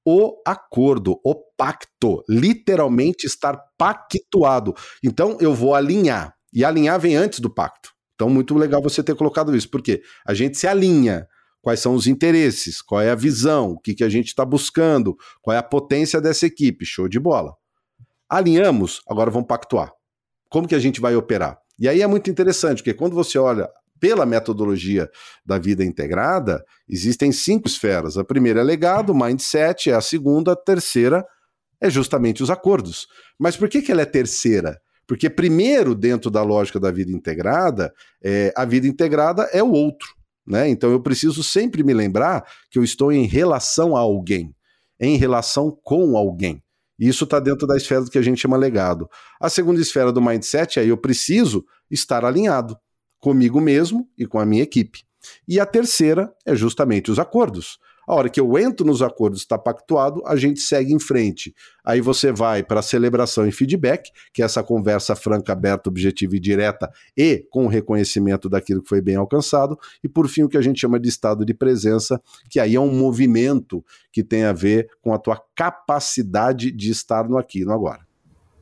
o 0.06 0.40
acordo, 0.46 1.20
o 1.24 1.34
pacto, 1.58 2.24
literalmente 2.30 3.26
estar 3.26 3.58
pactuado. 3.76 4.76
Então 5.04 5.38
eu 5.40 5.54
vou 5.54 5.74
alinhar, 5.74 6.36
e 6.54 6.64
alinhar 6.64 7.00
vem 7.00 7.16
antes 7.16 7.40
do 7.40 7.50
pacto. 7.50 7.95
Então, 8.16 8.30
muito 8.30 8.56
legal 8.56 8.82
você 8.82 9.04
ter 9.04 9.16
colocado 9.16 9.56
isso, 9.56 9.70
porque 9.70 10.02
a 10.26 10.34
gente 10.34 10.58
se 10.58 10.68
alinha. 10.68 11.28
Quais 11.62 11.80
são 11.80 11.96
os 11.96 12.06
interesses? 12.06 12.82
Qual 12.82 13.02
é 13.02 13.10
a 13.10 13.16
visão? 13.16 13.72
O 13.72 13.80
que, 13.80 13.96
que 13.96 14.04
a 14.04 14.10
gente 14.10 14.28
está 14.28 14.46
buscando? 14.46 15.16
Qual 15.42 15.54
é 15.54 15.58
a 15.58 15.64
potência 15.64 16.22
dessa 16.22 16.46
equipe? 16.46 16.86
Show 16.86 17.08
de 17.08 17.20
bola. 17.20 17.56
Alinhamos, 18.30 19.02
agora 19.10 19.32
vamos 19.32 19.48
pactuar. 19.48 19.92
Como 20.48 20.68
que 20.68 20.76
a 20.76 20.80
gente 20.80 21.02
vai 21.02 21.16
operar? 21.16 21.58
E 21.80 21.90
aí 21.90 22.02
é 22.02 22.08
muito 22.08 22.30
interessante, 22.30 22.78
porque 22.78 22.94
quando 22.94 23.14
você 23.14 23.38
olha 23.38 23.68
pela 24.00 24.26
metodologia 24.26 25.10
da 25.46 25.58
vida 25.58 25.84
integrada, 25.84 26.64
existem 26.88 27.32
cinco 27.32 27.68
esferas. 27.68 28.18
A 28.18 28.24
primeira 28.24 28.60
é 28.60 28.64
legado, 28.64 29.16
mindset, 29.16 29.90
é 29.90 29.96
a 29.96 30.02
segunda, 30.02 30.52
a 30.54 30.56
terceira 30.56 31.26
é 31.82 31.90
justamente 31.90 32.42
os 32.44 32.50
acordos. 32.50 33.08
Mas 33.40 33.58
por 33.58 33.70
que, 33.70 33.82
que 33.82 33.92
ela 33.92 34.02
é 34.02 34.06
terceira? 34.06 34.80
Porque, 35.08 35.30
primeiro, 35.30 35.94
dentro 35.94 36.32
da 36.32 36.42
lógica 36.42 36.80
da 36.80 36.92
vida 36.92 37.12
integrada, 37.12 37.94
é, 38.24 38.54
a 38.56 38.66
vida 38.66 38.88
integrada 38.88 39.44
é 39.52 39.62
o 39.62 39.72
outro. 39.72 40.08
Né? 40.46 40.70
Então, 40.70 40.92
eu 40.92 41.02
preciso 41.02 41.44
sempre 41.44 41.84
me 41.84 41.94
lembrar 41.94 42.46
que 42.70 42.78
eu 42.78 42.84
estou 42.84 43.12
em 43.12 43.26
relação 43.26 43.96
a 43.96 44.00
alguém, 44.00 44.54
em 45.00 45.18
relação 45.18 45.78
com 45.84 46.18
alguém. 46.18 46.62
Isso 46.98 47.26
está 47.26 47.40
dentro 47.40 47.68
da 47.68 47.76
esfera 47.76 48.04
do 48.04 48.10
que 48.10 48.18
a 48.18 48.22
gente 48.22 48.40
chama 48.40 48.56
legado. 48.56 49.10
A 49.40 49.50
segunda 49.50 49.82
esfera 49.82 50.12
do 50.12 50.22
mindset 50.22 50.80
é 50.80 50.86
eu 50.86 50.98
preciso 50.98 51.66
estar 51.92 52.24
alinhado 52.24 52.78
comigo 53.20 53.60
mesmo 53.60 54.08
e 54.18 54.26
com 54.26 54.40
a 54.40 54.46
minha 54.46 54.64
equipe. 54.64 55.04
E 55.48 55.60
a 55.60 55.66
terceira 55.66 56.34
é 56.46 56.56
justamente 56.56 57.12
os 57.12 57.20
acordos. 57.20 57.80
A 58.08 58.14
hora 58.14 58.30
que 58.30 58.40
eu 58.40 58.58
entro 58.58 58.86
nos 58.86 59.02
acordos, 59.02 59.40
está 59.40 59.58
pactuado, 59.58 60.22
a 60.26 60.36
gente 60.36 60.60
segue 60.60 60.94
em 60.94 61.00
frente. 61.00 61.54
Aí 61.84 62.02
você 62.02 62.32
vai 62.32 62.64
para 62.64 62.80
a 62.80 62.84
celebração 62.84 63.48
e 63.48 63.52
feedback, 63.52 64.12
que 64.34 64.42
é 64.42 64.46
essa 64.46 64.64
conversa 64.64 65.16
franca, 65.16 65.54
aberta, 65.54 65.90
objetiva 65.90 66.36
e 66.36 66.40
direta, 66.40 66.90
e 67.18 67.46
com 67.50 67.66
o 67.66 67.68
reconhecimento 67.68 68.50
daquilo 68.50 68.82
que 68.82 68.90
foi 68.90 69.02
bem 69.02 69.16
alcançado. 69.16 69.78
E 70.04 70.08
por 70.08 70.28
fim, 70.28 70.44
o 70.44 70.50
que 70.50 70.58
a 70.58 70.62
gente 70.62 70.80
chama 70.80 71.00
de 71.00 71.10
estado 71.10 71.46
de 71.46 71.54
presença, 71.54 72.22
que 72.50 72.60
aí 72.60 72.76
é 72.76 72.80
um 72.80 72.94
movimento 72.94 73.84
que 74.12 74.24
tem 74.24 74.44
a 74.44 74.54
ver 74.54 74.90
com 75.02 75.14
a 75.14 75.18
tua 75.18 75.42
capacidade 75.56 76.72
de 76.72 76.92
estar 76.92 77.28
no 77.28 77.38
aqui 77.38 77.62
e 77.62 77.66
no 77.66 77.74
agora. 77.74 78.06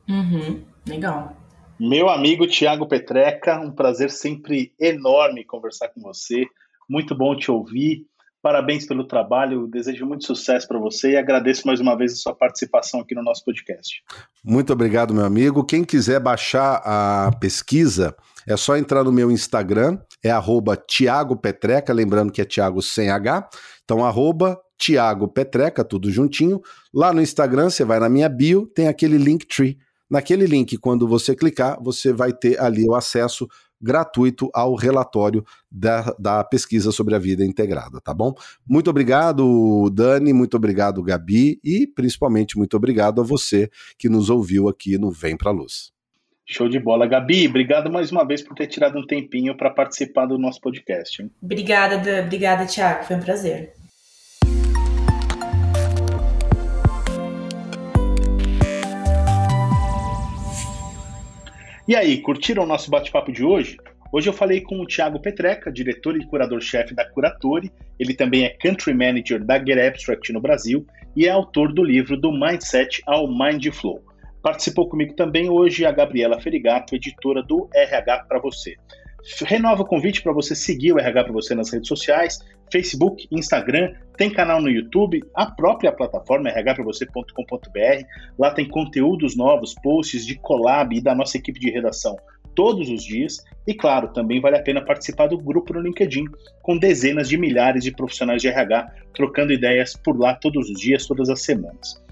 Uhum, 0.08 0.62
legal. 0.86 1.36
Meu 1.78 2.08
amigo 2.08 2.46
Tiago 2.46 2.86
Petreca, 2.86 3.58
um 3.58 3.72
prazer 3.72 4.10
sempre 4.10 4.72
enorme 4.78 5.44
conversar 5.44 5.88
com 5.88 6.00
você. 6.00 6.46
Muito 6.88 7.16
bom 7.16 7.34
te 7.36 7.50
ouvir. 7.50 8.06
Parabéns 8.44 8.86
pelo 8.86 9.04
trabalho, 9.04 9.66
desejo 9.66 10.04
muito 10.04 10.26
sucesso 10.26 10.68
para 10.68 10.78
você 10.78 11.12
e 11.12 11.16
agradeço 11.16 11.66
mais 11.66 11.80
uma 11.80 11.96
vez 11.96 12.12
a 12.12 12.16
sua 12.16 12.34
participação 12.34 13.00
aqui 13.00 13.14
no 13.14 13.22
nosso 13.22 13.42
podcast. 13.42 14.02
Muito 14.44 14.70
obrigado, 14.70 15.14
meu 15.14 15.24
amigo. 15.24 15.64
Quem 15.64 15.82
quiser 15.82 16.20
baixar 16.20 16.82
a 16.84 17.30
pesquisa, 17.40 18.14
é 18.46 18.54
só 18.54 18.76
entrar 18.76 19.02
no 19.02 19.10
meu 19.10 19.30
Instagram, 19.30 19.98
é 20.22 20.30
Tiago 20.86 21.38
Petreca, 21.38 21.90
lembrando 21.94 22.30
que 22.30 22.42
é 22.42 22.44
Tiago 22.44 22.82
sem 22.82 23.08
H. 23.08 23.48
Então, 23.82 24.04
arroba 24.04 24.60
Tiago 24.76 25.26
Petreca, 25.26 25.82
tudo 25.82 26.10
juntinho. 26.10 26.60
Lá 26.92 27.14
no 27.14 27.22
Instagram, 27.22 27.70
você 27.70 27.82
vai 27.82 27.98
na 27.98 28.10
minha 28.10 28.28
bio, 28.28 28.66
tem 28.66 28.88
aquele 28.88 29.16
link 29.16 29.46
tree. 29.46 29.78
Naquele 30.10 30.44
link, 30.44 30.76
quando 30.76 31.08
você 31.08 31.34
clicar, 31.34 31.82
você 31.82 32.12
vai 32.12 32.30
ter 32.30 32.60
ali 32.60 32.86
o 32.86 32.94
acesso 32.94 33.48
gratuito 33.80 34.48
ao 34.54 34.74
relatório 34.74 35.44
da, 35.70 36.14
da 36.18 36.44
pesquisa 36.44 36.90
sobre 36.92 37.14
a 37.14 37.18
vida 37.18 37.44
integrada, 37.44 38.00
tá 38.00 38.14
bom? 38.14 38.34
Muito 38.66 38.88
obrigado, 38.90 39.90
Dani, 39.90 40.32
muito 40.32 40.56
obrigado, 40.56 41.02
Gabi, 41.02 41.60
e 41.62 41.86
principalmente 41.86 42.56
muito 42.56 42.76
obrigado 42.76 43.20
a 43.20 43.24
você 43.24 43.70
que 43.98 44.08
nos 44.08 44.30
ouviu 44.30 44.68
aqui 44.68 44.98
no 44.98 45.10
Vem 45.10 45.36
Pra 45.36 45.50
Luz. 45.50 45.92
Show 46.46 46.68
de 46.68 46.78
bola. 46.78 47.06
Gabi, 47.06 47.48
obrigado 47.48 47.90
mais 47.90 48.12
uma 48.12 48.26
vez 48.26 48.42
por 48.42 48.54
ter 48.54 48.66
tirado 48.66 48.98
um 48.98 49.06
tempinho 49.06 49.56
para 49.56 49.70
participar 49.70 50.26
do 50.26 50.38
nosso 50.38 50.60
podcast. 50.60 51.22
Hein? 51.22 51.30
Obrigada, 51.42 52.22
obrigada, 52.22 52.66
Tiago. 52.66 53.04
Foi 53.04 53.16
um 53.16 53.20
prazer. 53.20 53.72
E 61.86 61.94
aí, 61.94 62.22
curtiram 62.22 62.62
o 62.62 62.66
nosso 62.66 62.90
bate-papo 62.90 63.30
de 63.30 63.44
hoje? 63.44 63.76
Hoje 64.10 64.26
eu 64.26 64.32
falei 64.32 64.62
com 64.62 64.80
o 64.80 64.86
Thiago 64.86 65.20
Petreca, 65.20 65.70
diretor 65.70 66.16
e 66.16 66.24
curador-chefe 66.24 66.94
da 66.94 67.04
Curatori. 67.04 67.70
Ele 68.00 68.14
também 68.14 68.44
é 68.44 68.48
Country 68.48 68.94
Manager 68.94 69.44
da 69.44 69.58
Get 69.58 69.78
Abstract 69.78 70.32
no 70.32 70.40
Brasil 70.40 70.86
e 71.14 71.26
é 71.26 71.30
autor 71.30 71.74
do 71.74 71.84
livro 71.84 72.16
Do 72.16 72.32
Mindset 72.32 73.02
ao 73.06 73.28
Mindflow. 73.28 74.02
Participou 74.42 74.88
comigo 74.88 75.14
também 75.14 75.50
hoje 75.50 75.84
a 75.84 75.92
Gabriela 75.92 76.40
Ferigato, 76.40 76.94
editora 76.94 77.42
do 77.42 77.68
RH 77.74 78.24
para 78.30 78.40
você. 78.40 78.76
Renova 79.46 79.82
o 79.82 79.86
convite 79.86 80.22
para 80.22 80.32
você 80.32 80.54
seguir 80.54 80.92
o 80.92 80.98
RH 80.98 81.24
para 81.24 81.32
você 81.32 81.54
nas 81.54 81.72
redes 81.72 81.88
sociais, 81.88 82.38
Facebook, 82.70 83.26
Instagram, 83.30 83.94
tem 84.16 84.30
canal 84.30 84.60
no 84.60 84.68
YouTube, 84.68 85.22
a 85.34 85.46
própria 85.46 85.92
plataforma 85.92 86.50
rhpravocê.com.br. 86.50 88.06
Lá 88.38 88.50
tem 88.50 88.68
conteúdos 88.68 89.36
novos, 89.36 89.74
posts 89.82 90.26
de 90.26 90.36
collab 90.36 90.96
e 90.96 91.00
da 91.00 91.14
nossa 91.14 91.38
equipe 91.38 91.58
de 91.58 91.70
redação 91.70 92.16
todos 92.54 92.88
os 92.88 93.02
dias. 93.02 93.42
E 93.66 93.74
claro, 93.74 94.08
também 94.08 94.40
vale 94.40 94.56
a 94.56 94.62
pena 94.62 94.84
participar 94.84 95.26
do 95.26 95.38
grupo 95.38 95.72
no 95.74 95.80
LinkedIn, 95.80 96.24
com 96.62 96.78
dezenas 96.78 97.28
de 97.28 97.36
milhares 97.36 97.82
de 97.82 97.90
profissionais 97.90 98.40
de 98.40 98.48
RH 98.48 98.92
trocando 99.12 99.52
ideias 99.52 99.94
por 99.96 100.18
lá 100.18 100.34
todos 100.34 100.70
os 100.70 100.80
dias, 100.80 101.06
todas 101.06 101.28
as 101.28 101.42
semanas. 101.42 102.02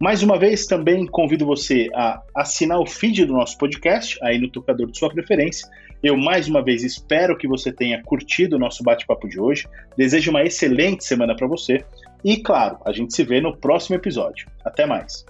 Mais 0.00 0.22
uma 0.22 0.36
vez, 0.36 0.66
também 0.66 1.06
convido 1.06 1.46
você 1.46 1.88
a 1.94 2.20
assinar 2.34 2.80
o 2.80 2.86
feed 2.86 3.24
do 3.24 3.34
nosso 3.34 3.56
podcast, 3.56 4.18
aí 4.22 4.36
no 4.36 4.50
tocador 4.50 4.90
de 4.90 4.98
sua 4.98 5.08
preferência. 5.08 5.68
Eu, 6.02 6.16
mais 6.16 6.48
uma 6.48 6.62
vez, 6.62 6.82
espero 6.82 7.36
que 7.36 7.46
você 7.46 7.72
tenha 7.72 8.02
curtido 8.02 8.56
o 8.56 8.58
nosso 8.58 8.82
bate-papo 8.82 9.28
de 9.28 9.38
hoje. 9.38 9.68
Desejo 9.96 10.30
uma 10.30 10.42
excelente 10.42 11.04
semana 11.04 11.36
para 11.36 11.46
você. 11.46 11.84
E, 12.24 12.36
claro, 12.38 12.78
a 12.84 12.92
gente 12.92 13.14
se 13.14 13.22
vê 13.22 13.40
no 13.40 13.56
próximo 13.56 13.96
episódio. 13.96 14.48
Até 14.64 14.84
mais. 14.84 15.24